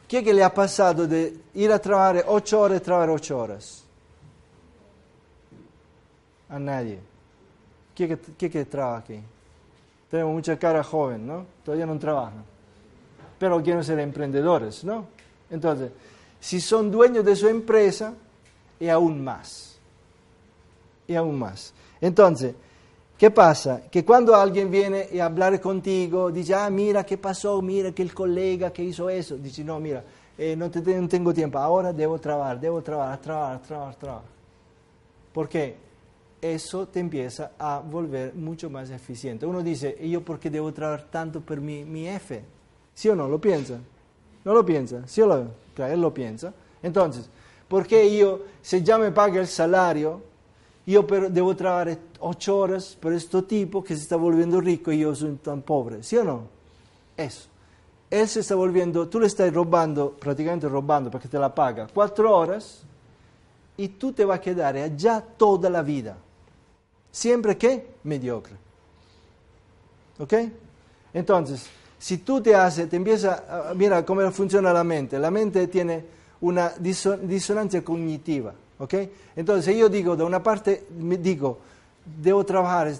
¿Qué 0.09 0.23
que 0.23 0.33
le 0.33 0.43
ha 0.43 0.53
pasado 0.53 1.07
de 1.07 1.37
ir 1.55 1.71
a 1.73 1.79
trabajar 1.79 2.25
8 2.27 2.61
horas 2.61 2.81
y 2.81 2.85
trabajar 2.85 3.11
8 3.11 3.39
horas? 3.39 3.85
A 6.49 6.59
nadie. 6.59 7.01
¿Qué 7.95 8.09
que, 8.09 8.19
qué 8.19 8.51
que 8.51 8.65
trabaja 8.65 8.99
aquí? 8.99 9.21
Tenemos 10.11 10.33
mucha 10.33 10.59
cara 10.59 10.83
joven, 10.83 11.27
¿no? 11.27 11.45
Todavía 11.65 11.87
no 11.87 11.99
trabajan. 11.99 12.54
Pero 13.45 13.62
quieren 13.62 13.85
ser 13.85 13.99
emprendedores, 13.99 14.85
¿no? 14.85 15.05
Entonces, 15.51 15.91
si 16.41 16.62
son 16.62 16.91
dueños 16.91 17.23
de 17.27 17.37
su 17.37 17.47
empresa, 17.47 18.15
y 18.81 18.89
aún 18.89 19.23
más. 19.23 19.77
Y 21.07 21.15
aún 21.15 21.39
más. 21.39 21.75
Entonces, 22.01 22.55
¿qué 23.19 23.31
pasa? 23.31 23.83
Que 23.91 24.03
cuando 24.03 24.35
alguien 24.35 24.71
viene 24.71 25.09
a 25.21 25.27
hablar 25.27 25.61
contigo, 25.61 26.31
dice, 26.31 26.55
ah, 26.55 26.71
mira 26.71 27.05
qué 27.05 27.19
pasó, 27.19 27.61
mira 27.61 27.93
que 27.93 28.01
el 28.01 28.15
colega 28.15 28.73
que 28.73 28.83
hizo 28.83 29.11
eso, 29.11 29.37
dice, 29.37 29.62
no, 29.62 29.79
mira, 29.79 30.03
eh, 30.39 30.57
no, 30.57 30.71
te, 30.71 30.81
tengo 30.81 31.35
tiempo, 31.35 31.59
ahora 31.59 31.93
debo 31.93 32.19
trabajar, 32.19 32.59
debo 32.59 32.81
trabajar, 32.81 33.21
trabajar, 33.21 33.61
trabajar, 33.61 33.95
trabajar. 33.97 34.29
¿Por? 35.35 35.51
Eso 36.41 36.89
te 36.89 37.01
empieza 37.01 37.51
a 37.59 37.81
volver 37.81 38.35
mucho 38.35 38.71
más 38.71 38.89
eficiente. 38.89 39.45
Uno 39.45 39.62
dice, 39.62 39.95
¿y 40.01 40.12
yo 40.12 40.23
por 40.23 40.41
qué 40.41 40.49
debo 40.49 40.73
trabajar 40.73 41.09
tanto 41.11 41.43
por 41.43 41.61
mi, 41.61 41.85
mi 41.85 42.09
F? 42.09 42.43
¿Sí 42.95 43.09
o 43.09 43.16
no? 43.16 43.29
¿Lo 43.29 43.41
piensa? 43.41 43.79
¿No 44.45 44.55
lo 44.55 44.65
piensa? 44.65 45.07
¿Sí 45.07 45.21
o 45.21 45.27
no? 45.27 45.49
Claro, 45.75 45.93
él 45.93 46.01
lo 46.01 46.15
piensa. 46.15 46.53
Entonces, 46.83 47.29
¿por 47.69 47.87
qué 47.87 48.16
yo, 48.16 48.43
si 48.62 48.83
ya 48.83 48.99
me 48.99 49.11
paga 49.11 49.41
el 49.41 49.49
salario, 49.49 50.23
yo 50.87 51.07
pero 51.07 51.31
debo 51.31 51.57
trabajar 51.57 51.99
ocho 52.21 52.59
horas 52.59 52.97
por 53.01 53.12
este 53.12 53.43
tipo 53.43 53.83
que 53.83 53.97
se 53.97 54.03
está 54.03 54.16
volviendo 54.16 54.61
rico 54.61 54.93
y 54.93 55.01
yo 55.01 55.15
soy 55.15 55.33
tan 55.37 55.62
pobre? 55.62 56.03
¿Sí 56.03 56.16
o 56.16 56.25
no? 56.25 56.43
Eso. 57.16 57.49
Él 58.11 58.29
se 58.29 58.41
está 58.41 58.55
volviendo, 58.55 59.09
tú 59.09 59.19
le 59.19 59.27
estás 59.27 59.53
robando, 59.53 60.12
prácticamente 60.12 60.69
robando 60.69 61.11
porque 61.11 61.27
te 61.27 61.39
la 61.39 61.53
paga 61.53 61.89
cuatro 61.93 62.37
horas 62.37 62.83
y 63.77 63.89
tú 63.89 64.12
te 64.12 64.25
vas 64.25 64.39
a 64.39 64.41
quedar 64.41 64.77
allá 64.77 65.21
toda 65.21 65.69
la 65.69 65.83
vida. 65.83 66.16
Siempre 67.11 67.57
que 67.57 67.95
mediocre. 68.05 68.57
¿Ok? 70.19 70.35
Entonces, 71.12 71.69
si 72.05 72.19
tú 72.19 72.43
te 72.43 72.55
haces, 72.55 72.87
te 72.91 72.97
empieza, 72.97 73.45
a- 73.49 73.73
mira 73.73 74.05
cómo 74.05 74.31
funciona 74.31 74.75
la 74.75 74.85
mente. 74.85 75.19
La 75.19 75.31
mente 75.31 75.67
tiene 75.69 76.05
una 76.43 76.75
diso- 76.75 77.17
disonancia 77.17 77.83
cognitiva. 77.83 78.53
¿Ok? 78.79 78.95
Entonces 79.35 79.75
yo 79.75 79.89
digo, 79.89 80.15
de 80.15 80.23
una 80.23 80.43
parte, 80.43 80.85
digo, 80.91 81.61
debo 82.05 82.45
trabajar, 82.45 82.93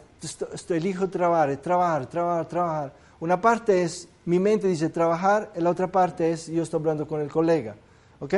elijo 0.71 1.11
trabajar, 1.11 1.55
trabajar, 1.59 2.07
trabajar, 2.07 2.49
trabajar. 2.49 2.93
Una 3.21 3.39
parte 3.39 3.83
es, 3.83 4.09
mi 4.25 4.39
mente 4.39 4.69
dice 4.69 4.89
trabajar, 4.89 5.53
y 5.55 5.61
la 5.61 5.69
otra 5.69 5.89
parte 5.89 6.31
es, 6.31 6.47
yo 6.47 6.63
estoy 6.63 6.81
hablando 6.81 7.07
con 7.07 7.21
el 7.21 7.29
colega. 7.31 7.75
¿Ok? 8.21 8.35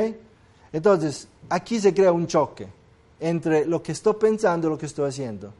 Entonces, 0.73 1.29
aquí 1.47 1.79
se 1.79 1.93
crea 1.93 2.11
un 2.11 2.27
choque 2.27 2.67
entre 3.21 3.65
lo 3.65 3.81
que 3.81 3.93
estoy 3.93 4.15
pensando 4.15 4.67
y 4.67 4.71
lo 4.71 4.77
que 4.77 4.87
estoy 4.87 5.07
haciendo. 5.07 5.53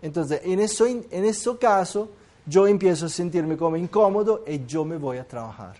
Entonces, 0.00 0.42
en 0.44 0.60
eso, 0.60 0.86
en 0.86 1.24
ese 1.24 1.58
caso, 1.58 2.08
yo 2.46 2.66
empiezo 2.66 3.06
a 3.06 3.08
sentirme 3.08 3.56
como 3.56 3.76
incómodo 3.76 4.44
y 4.46 4.64
yo 4.66 4.84
me 4.84 4.96
voy 4.96 5.18
a 5.18 5.26
trabajar. 5.26 5.76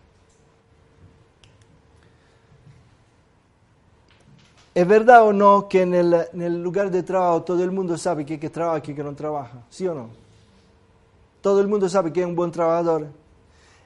¿Es 4.74 4.88
verdad 4.88 5.22
o 5.22 5.32
no 5.32 5.68
que 5.68 5.82
en 5.82 5.94
el, 5.94 6.62
lugar 6.62 6.90
de 6.90 7.04
trabajo 7.04 7.42
todo 7.42 7.62
el 7.62 7.70
mundo 7.70 7.96
sabe 7.96 8.26
que, 8.26 8.40
que 8.40 8.50
trabaja 8.50 8.82
y 8.90 8.94
que 8.94 9.04
no 9.04 9.14
trabaja? 9.14 9.62
¿Sí 9.70 9.86
o 9.86 9.94
no? 9.94 10.08
Todo 11.40 11.60
el 11.60 11.68
mundo 11.68 11.88
sabe 11.88 12.12
que 12.12 12.22
es 12.22 12.26
un 12.26 12.34
buen 12.34 12.50
trabajador. 12.50 13.06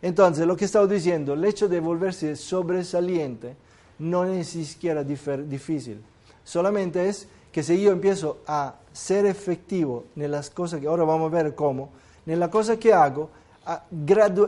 Entonces, 0.01 0.47
lo 0.47 0.57
que 0.57 0.65
estaba 0.65 0.87
diciendo, 0.87 1.35
el 1.35 1.45
hecho 1.45 1.69
de 1.69 1.81
volverse 1.81 2.37
sobresaliente 2.37 3.57
no 3.99 4.25
es 4.25 4.55
ni 4.55 4.65
siquiera 4.65 5.05
difícil. 5.05 6.01
Solamente 6.45 7.09
es 7.09 7.29
que 7.53 7.63
si 7.63 7.83
yo 7.83 7.91
empiezo 7.91 8.39
a 8.47 8.77
ser 8.93 9.27
efectivo 9.27 10.05
en 10.17 10.31
las 10.31 10.49
cosas 10.49 10.81
que 10.81 10.87
ahora 10.87 11.05
vamos 11.05 11.31
a 11.31 11.35
ver 11.35 11.55
cómo, 11.55 11.91
en 12.33 12.41
la 12.41 12.51
cosa 12.51 12.79
que 12.79 12.93
hago, 12.93 13.31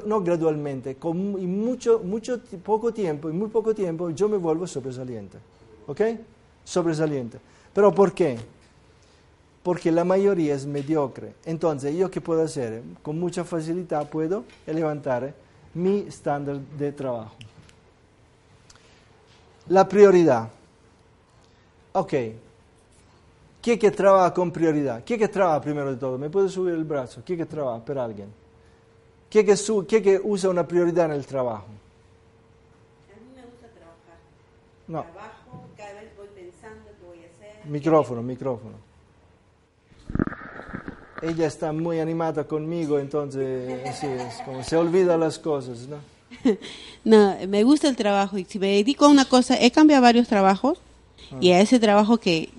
no 0.07 0.23
gradualmente, 0.23 0.97
con 0.97 1.16
mucho, 1.62 2.01
mucho 2.01 2.40
poco 2.65 2.93
tiempo, 2.93 3.28
en 3.28 3.39
muy 3.39 3.48
poco 3.48 3.74
tiempo, 3.74 4.11
yo 4.11 4.28
me 4.28 4.36
vuelvo 4.36 4.66
sobresaliente. 4.66 5.39
¿Ok? 5.86 6.01
Sobresaliente. 6.65 7.39
¿Pero 7.73 7.93
por 7.93 8.12
qué? 8.12 8.39
Porque 9.62 9.93
la 9.93 10.05
mayoría 10.05 10.55
es 10.55 10.66
mediocre. 10.66 11.35
Entonces, 11.44 11.94
¿yo 11.94 12.11
qué 12.11 12.20
puedo 12.20 12.43
hacer? 12.43 12.82
Con 13.02 13.19
mucha 13.19 13.44
facilidad 13.44 14.09
puedo 14.09 14.44
levantar 14.66 15.35
mi 15.74 16.01
estándar 16.01 16.59
de 16.78 16.93
trabajo. 16.93 17.35
La 19.69 19.86
prioridad. 19.89 20.48
Ok. 21.93 22.15
¿Quién 23.62 23.78
que 23.78 23.91
trabaja 23.91 24.32
con 24.32 24.51
prioridad? 24.51 25.03
¿Quién 25.05 25.19
que 25.19 25.28
trabaja 25.28 25.61
primero 25.61 25.91
de 25.91 25.97
todo? 25.99 26.16
¿Me 26.19 26.31
puede 26.31 26.49
subir 26.49 26.74
el 26.74 26.85
brazo? 26.85 27.23
¿Quién 27.24 27.39
que 27.39 27.47
trabaja 27.47 27.85
per 27.85 27.99
alguien? 27.99 28.28
¿Quién 29.28 29.45
que, 29.47 29.57
su- 29.57 29.87
quién 29.87 30.03
que 30.03 30.20
usa 30.23 30.49
una 30.51 30.66
prioridad 30.66 31.07
en 31.07 31.12
el 31.12 31.27
trabajo? 31.27 31.66
A 31.66 33.20
mí 33.20 33.27
me 33.37 33.43
gusta 33.43 33.66
trabajar. 33.69 34.19
No. 34.89 35.03
Trabajo, 35.03 35.69
cada 35.77 35.93
vez 36.01 36.11
voy 36.16 36.27
pensando 36.35 36.87
qué 36.99 37.07
voy 37.07 37.19
a 37.24 37.27
hacer. 37.28 37.70
Micrófono, 37.70 38.23
micrófono. 38.23 38.74
Ella 41.23 41.47
está 41.47 41.70
muy 41.73 42.01
animada 42.01 42.45
conmigo, 42.45 42.99
entonces 42.99 43.82
sí, 44.01 44.07
es 44.07 44.41
como 44.47 44.65
se 44.65 44.77
olvida 44.77 45.19
las 45.19 45.39
cosas, 45.39 45.87
¿no? 45.87 45.97
No, 47.05 47.35
me 47.49 47.62
gusta 47.62 47.89
el 47.89 47.97
trabajo 47.97 48.37
y 48.39 48.45
si 48.45 48.59
me 48.59 48.69
dedico 48.69 49.05
a 49.05 49.09
una 49.09 49.24
cosa, 49.27 49.59
he 49.61 49.70
cambiado 49.70 50.03
varios 50.03 50.28
trabajos 50.28 50.78
y 51.41 51.51
a 51.53 51.61
ese 51.61 51.78
trabajo 51.78 52.19
que, 52.19 52.51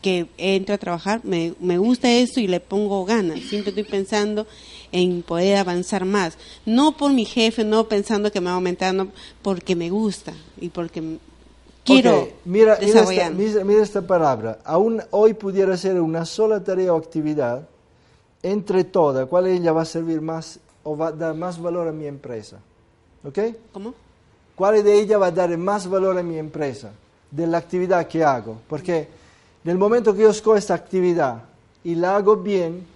que 0.00 0.28
entro 0.38 0.74
a 0.74 0.78
trabajar, 0.78 1.20
me, 1.24 1.54
me 1.60 1.78
gusta 1.78 2.10
eso 2.10 2.40
y 2.40 2.46
le 2.46 2.60
pongo 2.60 3.04
ganas. 3.04 3.40
Siempre 3.40 3.70
estoy 3.70 3.84
pensando 3.84 4.46
en 4.92 5.22
poder 5.22 5.56
avanzar 5.58 6.04
más. 6.04 6.38
No 6.64 6.96
por 6.96 7.12
mi 7.12 7.24
jefe, 7.24 7.64
no 7.64 7.88
pensando 7.88 8.30
que 8.32 8.40
me 8.40 8.46
va 8.46 8.52
aumentando, 8.54 9.08
porque 9.42 9.74
me 9.76 9.90
gusta 9.90 10.32
y 10.60 10.68
porque 10.68 11.18
quiero 11.84 12.22
Ok, 12.22 12.28
mira, 12.44 12.74
mira, 12.74 12.74
esta, 12.74 12.86
desarrollar. 13.00 13.34
mira- 13.34 13.64
mira 13.64 13.82
esta 13.82 14.02
palabra. 14.06 14.58
Aún 14.64 15.02
hoy 15.10 15.34
pudiera 15.34 15.76
ser 15.76 16.00
una 16.00 16.24
sola 16.24 16.62
tarea 16.62 16.94
o 16.94 16.96
actividad, 16.96 17.66
entre 18.42 18.84
todas, 18.84 19.26
¿cuál 19.28 19.48
ella 19.48 19.72
va 19.72 19.82
a 19.82 19.84
servir 19.84 20.20
más 20.20 20.60
o 20.84 20.96
va 20.96 21.08
a 21.08 21.12
dar 21.12 21.34
más 21.34 21.60
valor 21.60 21.88
a 21.88 21.92
mi 21.92 22.06
empresa? 22.06 22.58
¿Ok? 23.24 23.38
¿Cómo? 23.72 23.94
¿Cuál 24.54 24.82
de 24.84 25.00
ellas 25.00 25.20
va 25.20 25.26
a 25.26 25.30
dar 25.32 25.56
más 25.58 25.88
valor 25.88 26.16
a 26.18 26.22
mi 26.22 26.38
empresa? 26.38 26.92
De 27.30 27.46
la 27.46 27.58
actividad 27.58 28.06
que 28.06 28.22
hago. 28.24 28.58
Porque 28.68 29.08
en 29.68 29.72
el 29.72 29.78
momento 29.78 30.14
que 30.14 30.22
yo 30.22 30.30
escojo 30.30 30.56
esta 30.56 30.72
actividad 30.72 31.42
y 31.84 31.94
la 31.94 32.16
hago 32.16 32.36
bien, 32.38 32.86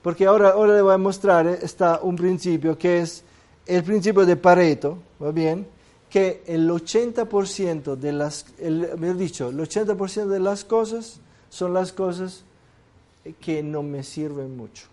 porque 0.00 0.24
ahora, 0.24 0.52
ahora 0.52 0.74
le 0.76 0.80
voy 0.80 0.94
a 0.94 0.98
mostrar, 0.98 1.46
eh, 1.46 1.58
está 1.60 2.00
un 2.02 2.16
principio 2.16 2.78
que 2.78 3.00
es 3.02 3.22
el 3.66 3.84
principio 3.84 4.24
de 4.24 4.36
Pareto, 4.36 4.96
¿va 5.22 5.30
bien? 5.30 5.66
Que 6.08 6.42
el 6.46 6.70
80% 6.70 7.96
de 7.96 8.12
las, 8.12 8.46
el, 8.58 8.96
mejor 8.96 9.18
dicho, 9.18 9.50
el 9.50 9.58
80% 9.58 10.24
de 10.26 10.40
las 10.40 10.64
cosas 10.64 11.20
son 11.50 11.74
las 11.74 11.92
cosas 11.92 12.44
que 13.38 13.62
no 13.62 13.82
me 13.82 14.02
sirven 14.02 14.56
mucho. 14.56 14.86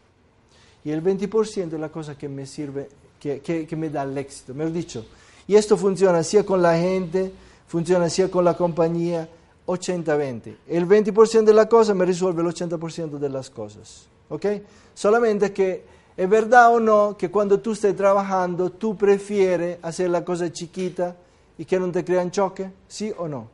Y 0.83 0.91
el 0.91 1.01
20% 1.01 1.73
es 1.73 1.79
la 1.79 1.89
cosa 1.89 2.17
que 2.17 2.27
me 2.27 2.45
sirve, 2.45 2.89
que, 3.17 3.39
que- 3.39 3.65
que 3.65 3.75
me 3.77 3.89
da 3.89 4.03
el 4.03 4.17
éxito, 4.17 4.53
mejor 4.53 4.73
dicho. 4.73 5.05
Y 5.47 5.55
esto 5.55 5.77
funciona 5.77 6.21
sia 6.21 6.45
con 6.45 6.61
la 6.61 6.77
gente, 6.77 7.31
funciona 7.65 8.09
sia 8.09 8.29
con 8.29 8.43
la 8.43 8.57
compañía, 8.57 9.29
80-20. 9.69 10.55
El 10.67 10.87
20% 10.87 11.43
de 11.43 11.53
la 11.53 11.69
cosa 11.69 11.93
me 11.93 12.05
resuelve 12.05 12.41
el 12.41 12.47
80% 12.47 13.19
de 13.19 13.29
las 13.29 13.49
cosas. 13.49 14.07
¿Ok? 14.29 14.45
Solamente 14.93 15.53
que 15.53 15.83
es 16.17 16.29
verdad 16.29 16.73
o 16.73 16.79
no 16.79 17.15
que 17.15 17.29
cuando 17.29 17.59
tú 17.59 17.73
estés 17.73 17.95
trabajando, 17.95 18.71
tú 18.71 18.97
prefieres 18.97 19.77
hacer 19.81 20.09
la 20.09 20.25
cosa 20.25 20.51
chiquita 20.51 21.15
y 21.57 21.65
que 21.65 21.79
no 21.79 21.91
te 21.91 22.03
crean 22.03 22.31
choque, 22.31 22.71
¿sí 22.87 23.13
o 23.17 23.27
no? 23.27 23.47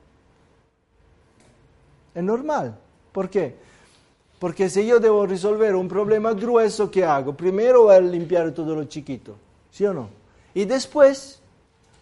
Es 2.14 2.24
normal. 2.24 2.78
¿Por 3.12 3.30
qué? 3.30 3.56
Porque 4.40 4.70
si 4.70 4.86
yo 4.86 5.00
debo 5.00 5.26
resolver 5.26 5.76
un 5.76 5.88
problema 5.88 6.34
grueso, 6.34 6.90
¿qué 6.90 7.04
hago? 7.04 7.34
Primero 7.36 7.84
voy 7.84 7.96
a 7.96 8.00
limpiar 8.00 8.52
todo 8.52 8.76
lo 8.76 8.86
chiquito, 8.86 9.36
¿sí 9.72 9.86
o 9.86 9.94
no? 9.94 10.10
Y 10.54 10.66
después 10.66 11.40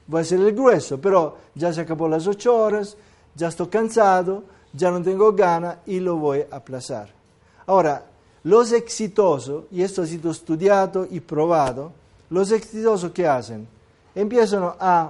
voy 0.08 0.20
a 0.20 0.22
hacer 0.22 0.40
el 0.40 0.54
grueso, 0.54 1.00
pero 1.00 1.38
ya 1.56 1.72
se 1.72 1.82
acabó 1.82 2.08
las 2.08 2.28
ocho 2.28 2.56
horas, 2.56 2.98
ya 3.36 3.48
estoy 3.48 3.68
cansado, 3.68 4.44
ya 4.74 4.92
no 4.92 5.02
tengo 5.02 5.32
ganas 5.34 5.78
y 5.86 6.00
lo 6.00 6.18
voy 6.18 6.46
a 6.50 6.58
aplazar. 6.58 7.10
Ahora, 7.66 8.06
los 8.44 8.72
exitosos, 8.72 9.66
y 9.72 9.82
esto 9.84 10.02
ha 10.02 10.06
sido 10.06 10.32
estudiado 10.32 11.08
y 11.10 11.20
probado, 11.20 11.92
los 12.30 12.52
exitosos 12.52 13.12
¿qué 13.12 13.28
hacen? 13.28 13.68
Empiezan 14.16 14.64
a, 14.80 15.10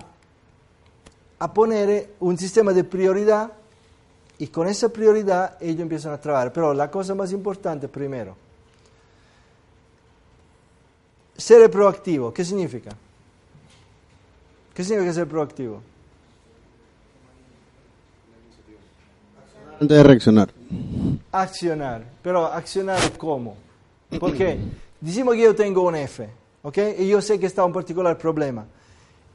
a 1.40 1.54
poner 1.54 2.14
un 2.20 2.38
sistema 2.38 2.74
de 2.74 2.84
prioridad 2.84 3.52
y 4.38 4.48
con 4.48 4.68
esa 4.68 4.90
prioridad 4.90 5.58
ellos 5.62 5.82
empiezan 5.82 6.14
a 6.14 6.22
trabajar. 6.22 6.54
Pero 6.54 6.74
la 6.74 6.92
cosa 6.92 7.16
más 7.16 7.32
importante 7.32 7.88
primero, 7.88 8.36
ser 11.38 11.70
proactivo, 11.72 12.34
¿qué 12.34 12.46
significa? 12.46 12.92
¿Qué 14.74 14.84
significa 14.84 15.14
ser 15.14 15.28
proactivo? 15.28 15.82
Antes 19.80 19.98
de 19.98 20.04
reaccionar. 20.04 20.50
Accionar, 21.32 22.04
pero 22.22 22.46
accionar 22.46 23.18
cómo? 23.18 23.56
Porque 24.20 24.58
decimos 25.02 25.36
que 25.36 25.42
yo 25.42 25.56
tengo 25.56 25.82
un 25.84 25.96
F, 25.96 26.30
¿ok? 26.62 26.78
Y 27.00 27.08
yo 27.08 27.22
sé 27.22 27.40
que 27.40 27.48
está 27.48 27.66
un 27.66 27.74
particular 27.74 28.18
problema. 28.18 28.66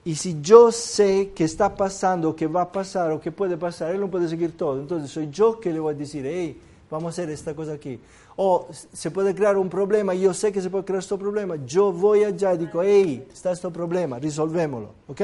Y 0.05 0.15
si 0.15 0.41
yo 0.41 0.73
sé 0.73 1.33
que 1.35 1.45
está 1.45 1.75
pasando, 1.75 2.35
que 2.35 2.47
va 2.47 2.63
a 2.63 2.73
pasar 2.73 3.11
o 3.11 3.21
que 3.21 3.33
puede 3.33 3.57
pasar, 3.57 3.95
él 3.95 4.01
no 4.01 4.09
puede 4.09 4.29
seguir 4.29 4.57
todo. 4.57 4.81
Entonces 4.81 5.11
soy 5.11 5.29
yo 5.31 5.59
que 5.59 5.73
le 5.73 5.81
voy 5.81 5.95
a 5.95 5.99
decir, 5.99 6.25
hey, 6.25 6.59
vamos 6.91 7.07
a 7.07 7.11
hacer 7.11 7.31
esta 7.31 7.55
cosa 7.55 7.73
aquí. 7.73 7.99
O 8.37 8.69
se 8.71 9.11
puede 9.11 9.35
crear 9.35 9.57
un 9.59 9.69
problema, 9.69 10.15
yo 10.15 10.33
sé 10.33 10.53
que 10.53 10.63
se 10.63 10.71
puede 10.71 10.85
crear 10.85 11.01
este 11.01 11.17
problema, 11.19 11.57
yo 11.67 11.93
voy 11.93 12.23
allá 12.25 12.55
y 12.55 12.59
digo, 12.59 12.83
hey, 12.83 13.27
está 13.33 13.51
este 13.51 13.69
problema, 13.71 14.19
resolvémoslo, 14.19 14.91
¿ok? 15.09 15.21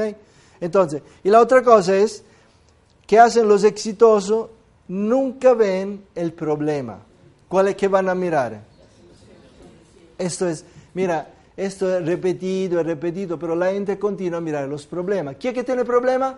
Entonces, 0.59 1.01
y 1.23 1.29
la 1.29 1.39
otra 1.39 1.63
cosa 1.63 1.95
es, 1.95 2.23
que 3.05 3.19
hacen 3.19 3.47
los 3.47 3.63
exitosos? 3.63 4.49
Nunca 4.87 5.53
ven 5.53 6.05
el 6.13 6.33
problema. 6.33 6.99
¿Cuál 7.47 7.69
es 7.69 7.75
que 7.75 7.87
van 7.87 8.09
a 8.09 8.15
mirar? 8.15 8.61
Esto 10.17 10.47
es, 10.47 10.65
mira, 10.93 11.29
esto 11.57 11.97
es 11.97 12.05
repetido, 12.05 12.79
es 12.79 12.85
repetido, 12.85 13.39
pero 13.39 13.55
la 13.55 13.71
gente 13.71 13.97
continúa 13.97 14.37
a 14.37 14.41
mirar 14.41 14.67
los 14.67 14.85
problemas. 14.85 15.37
¿Quién 15.39 15.53
es 15.53 15.59
que 15.59 15.63
tiene 15.63 15.85
problema? 15.85 16.37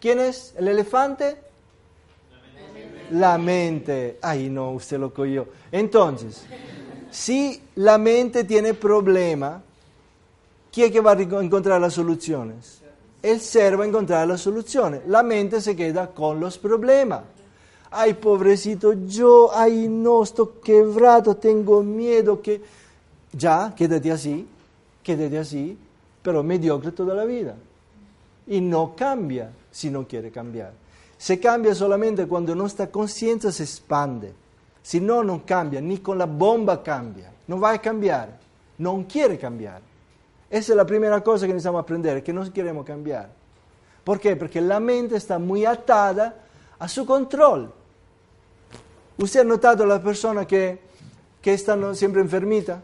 ¿Quién 0.00 0.20
es? 0.20 0.54
¿El 0.56 0.68
elefante? 0.68 1.36
La 3.10 3.36
mente. 3.36 4.18
Ay, 4.22 4.48
no, 4.48 4.72
usted 4.72 4.98
lo 4.98 5.12
cogió. 5.12 5.48
Entonces, 5.70 6.44
si 7.10 7.62
la 7.76 7.98
mente 7.98 8.44
tiene 8.44 8.74
problema, 8.74 9.62
¿quién 10.72 10.86
es 10.86 10.92
que 10.92 11.00
va 11.00 11.12
a 11.12 11.20
encontrar 11.20 11.80
las 11.80 11.94
soluciones? 11.94 12.79
El 13.22 13.40
ser 13.40 13.78
va 13.78 13.84
a 13.84 13.88
encontrar 13.88 14.26
las 14.26 14.40
soluciones. 14.40 15.02
La 15.06 15.22
mente 15.22 15.60
se 15.60 15.76
queda 15.76 16.08
con 16.08 16.40
los 16.40 16.58
problemas. 16.58 17.22
Ay, 17.90 18.14
pobrecito 18.14 18.92
yo, 19.06 19.50
ay, 19.52 19.88
no, 19.88 20.22
estoy 20.22 20.48
quebrado, 20.62 21.36
tengo 21.36 21.82
miedo 21.82 22.40
que... 22.40 22.62
Ya, 23.32 23.72
quédate 23.76 24.10
así, 24.10 24.46
quédate 25.02 25.38
así, 25.38 25.76
pero 26.22 26.42
mediocre 26.42 26.92
toda 26.92 27.14
la 27.14 27.24
vida. 27.24 27.56
Y 28.46 28.60
no 28.60 28.94
cambia 28.96 29.52
si 29.70 29.90
no 29.90 30.06
quiere 30.06 30.30
cambiar. 30.30 30.72
Se 31.16 31.38
cambia 31.38 31.74
solamente 31.74 32.26
cuando 32.26 32.54
nuestra 32.54 32.88
conciencia 32.88 33.52
se 33.52 33.64
expande. 33.64 34.32
Si 34.82 35.00
no, 35.00 35.22
no 35.22 35.42
cambia, 35.44 35.80
ni 35.80 35.98
con 35.98 36.16
la 36.18 36.26
bomba 36.26 36.82
cambia. 36.82 37.32
No 37.46 37.60
va 37.60 37.72
a 37.72 37.78
cambiar, 37.80 38.38
no 38.78 39.04
quiere 39.08 39.38
cambiar. 39.38 39.82
Esa 40.50 40.72
es 40.72 40.76
la 40.76 40.84
primera 40.84 41.22
cosa 41.22 41.46
que 41.46 41.52
necesitamos 41.52 41.82
aprender, 41.82 42.24
que 42.24 42.32
no 42.32 42.52
queremos 42.52 42.84
cambiar. 42.84 43.30
¿Por 44.02 44.18
qué? 44.18 44.34
Porque 44.34 44.60
la 44.60 44.80
mente 44.80 45.16
está 45.16 45.38
muy 45.38 45.64
atada 45.64 46.34
a 46.78 46.88
su 46.88 47.06
control. 47.06 47.72
¿Usted 49.16 49.40
ha 49.40 49.44
notado 49.44 49.86
las 49.86 50.00
personas 50.00 50.46
que, 50.46 50.80
que 51.40 51.54
están 51.54 51.94
siempre 51.94 52.20
enfermitas? 52.20 52.82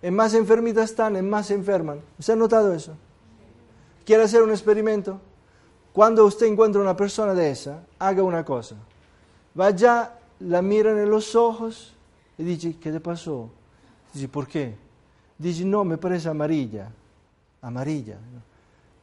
En 0.00 0.14
más 0.14 0.32
enfermitas 0.32 0.90
están, 0.90 1.16
en 1.16 1.28
más 1.28 1.48
se 1.48 1.54
enferman. 1.54 2.00
¿Usted 2.18 2.32
ha 2.32 2.36
notado 2.36 2.72
eso? 2.72 2.94
¿Quiere 4.06 4.22
hacer 4.22 4.42
un 4.42 4.50
experimento? 4.50 5.20
Cuando 5.92 6.24
usted 6.24 6.46
encuentra 6.46 6.80
una 6.80 6.96
persona 6.96 7.34
de 7.34 7.50
esa, 7.50 7.82
haga 7.98 8.22
una 8.22 8.44
cosa. 8.44 8.76
Vaya, 9.54 10.12
la 10.40 10.62
mira 10.62 10.90
en 10.90 11.10
los 11.10 11.34
ojos 11.34 11.94
y 12.38 12.44
dice, 12.44 12.76
¿qué 12.80 12.92
te 12.92 13.00
pasó? 13.00 13.50
Dice, 14.12 14.28
¿por 14.28 14.46
qué? 14.46 14.85
Dice, 15.38 15.64
no, 15.64 15.84
me 15.84 15.98
parece 15.98 16.28
amarilla. 16.28 16.90
Amarilla. 17.62 18.16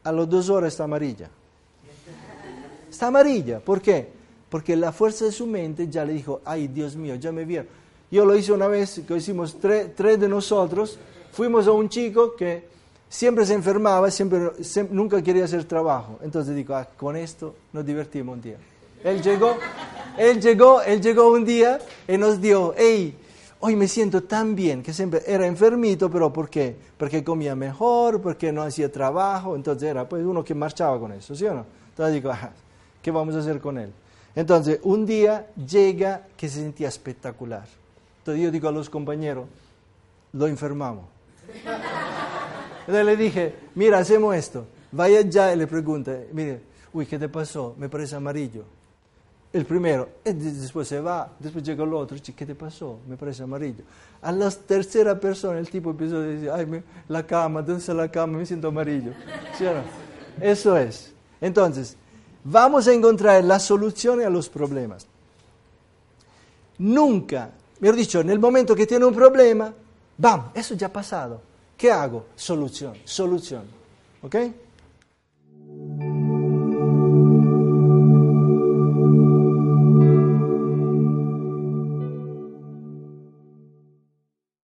A 0.04 0.12
las 0.12 0.30
dos 0.30 0.50
horas 0.50 0.74
está 0.74 0.84
amarilla. 0.86 1.30
Está 2.90 3.08
amarilla. 3.08 3.60
¿Por 3.60 3.82
qué? 3.82 4.08
Porque 4.50 4.76
la 4.76 4.92
fuerza 4.92 5.26
de 5.26 5.32
su 5.32 5.48
mente 5.48 5.88
ya 5.90 6.06
le 6.06 6.14
dijo, 6.14 6.42
ay 6.46 6.68
Dios 6.68 6.96
mío, 6.96 7.16
ya 7.16 7.32
me 7.32 7.46
vieron. 7.46 7.68
Yo 8.12 8.26
lo 8.26 8.36
hice 8.36 8.52
una 8.52 8.68
vez, 8.68 9.02
que 9.08 9.18
hicimos 9.18 9.60
tres, 9.60 9.96
tres 9.96 10.20
de 10.20 10.30
nosotros, 10.30 11.00
fuimos 11.32 11.66
a 11.68 11.72
un 11.72 11.90
chico 11.90 12.36
que 12.36 12.68
siempre 13.10 13.46
se 13.46 13.56
enfermaba, 13.56 14.12
siempre, 14.12 14.64
siempre- 14.64 14.96
nunca 14.96 15.22
quería 15.24 15.46
hacer 15.46 15.64
trabajo. 15.64 16.20
Entonces 16.22 16.56
digo, 16.56 16.76
ah, 16.76 16.88
con 16.98 17.16
esto 17.16 17.56
nos 17.72 17.84
divertimos 17.84 18.36
un 18.36 18.42
día. 18.44 18.58
Él 19.04 19.22
llegó, 19.24 19.58
él 20.18 20.40
llegó, 20.40 20.82
él 20.84 21.02
llegó 21.02 21.32
un 21.32 21.44
día 21.44 21.80
y 22.08 22.18
nos 22.18 22.40
dio, 22.40 22.76
hey, 22.78 23.18
hoy 23.66 23.78
me 23.78 23.88
siento 23.88 24.24
tan 24.24 24.56
bien, 24.56 24.84
que 24.84 24.92
siempre 24.92 25.22
era 25.26 25.48
enfermito, 25.48 26.12
pero 26.12 26.34
¿por 26.34 26.50
qué? 26.50 26.76
Porque 26.98 27.24
comía 27.24 27.56
mejor, 27.56 28.22
porque 28.22 28.52
no 28.52 28.62
hacía 28.62 28.92
trabajo, 28.92 29.56
entonces 29.56 29.90
era 29.90 30.08
pues 30.08 30.26
uno 30.26 30.44
que 30.44 30.54
marchaba 30.54 31.00
con 31.00 31.14
eso, 31.14 31.34
¿sí 31.34 31.46
o 31.46 31.54
no? 31.54 31.66
Entonces 31.88 32.16
digo, 32.16 32.30
ah, 32.30 32.52
¿qué 33.02 33.10
vamos 33.10 33.36
a 33.36 33.40
hacer 33.40 33.62
con 33.62 33.78
él? 33.78 33.94
Entonces, 34.36 34.82
un 34.84 35.06
día 35.06 35.48
llega 35.56 36.28
que 36.36 36.50
se 36.50 36.60
sentía 36.60 36.90
espectacular. 36.90 37.64
Entonces 38.20 38.44
yo 38.44 38.52
digo 38.52 38.68
a 38.68 38.72
los 38.74 38.90
compañeros, 38.90 39.46
lo 40.34 40.48
enfermamos. 40.48 41.06
Entonces 42.82 43.06
le 43.06 43.16
dije, 43.16 43.56
mira, 43.76 44.00
hacemos 44.00 44.36
esto. 44.36 44.66
Vaya 44.92 45.20
allá 45.20 45.54
y 45.54 45.58
le 45.58 45.68
pregunta, 45.68 46.14
mire, 46.34 46.60
uy, 46.92 47.06
¿qué 47.06 47.18
te 47.18 47.30
pasó? 47.30 47.76
Me 47.78 47.88
parece 47.88 48.18
amarillo. 48.18 48.66
El 49.54 49.66
primero, 49.66 50.10
y 50.26 50.34
de- 50.34 50.52
después 50.52 50.88
se 50.88 51.00
va, 51.00 51.32
después 51.40 51.64
llega 51.64 51.84
el 51.84 51.94
otro, 51.94 52.18
¿qué 52.36 52.44
te 52.46 52.56
pasó? 52.56 52.98
Me 53.08 53.16
parece 53.16 53.44
amarillo. 53.44 53.84
A 54.24 54.32
la 54.32 54.50
tercera 54.50 55.20
persona 55.20 55.60
el 55.60 55.70
tipo 55.70 55.92
empezó 55.92 56.18
a 56.18 56.22
decir, 56.22 56.50
ay, 56.50 56.66
me- 56.66 56.84
la 57.08 57.24
cama, 57.26 57.62
¿dónde 57.62 57.80
está 57.80 57.94
la 57.94 58.10
cama? 58.10 58.40
Me 58.40 58.46
siento 58.48 58.70
amarillo. 58.70 59.12
Eso 60.42 60.76
es. 60.76 61.14
Entonces, 61.40 61.96
vamos 62.44 62.88
a 62.88 62.94
encontrar 62.94 63.44
las 63.44 63.62
soluciones 63.64 64.26
a 64.26 64.30
los 64.32 64.50
problemas. 64.50 65.06
Nunca, 66.80 67.52
mejor 67.80 67.96
dicho, 67.96 68.22
en 68.22 68.32
el 68.32 68.40
momento 68.40 68.74
que 68.76 68.88
tiene 68.88 69.06
un 69.06 69.14
problema, 69.14 69.72
vamos, 70.18 70.48
eso 70.56 70.74
ya 70.74 70.88
ha 70.88 70.92
pasado. 70.94 71.40
¿Qué 71.78 71.92
hago? 71.92 72.26
Solución, 72.36 72.94
solución. 73.06 73.64
¿Ok? 74.24 74.36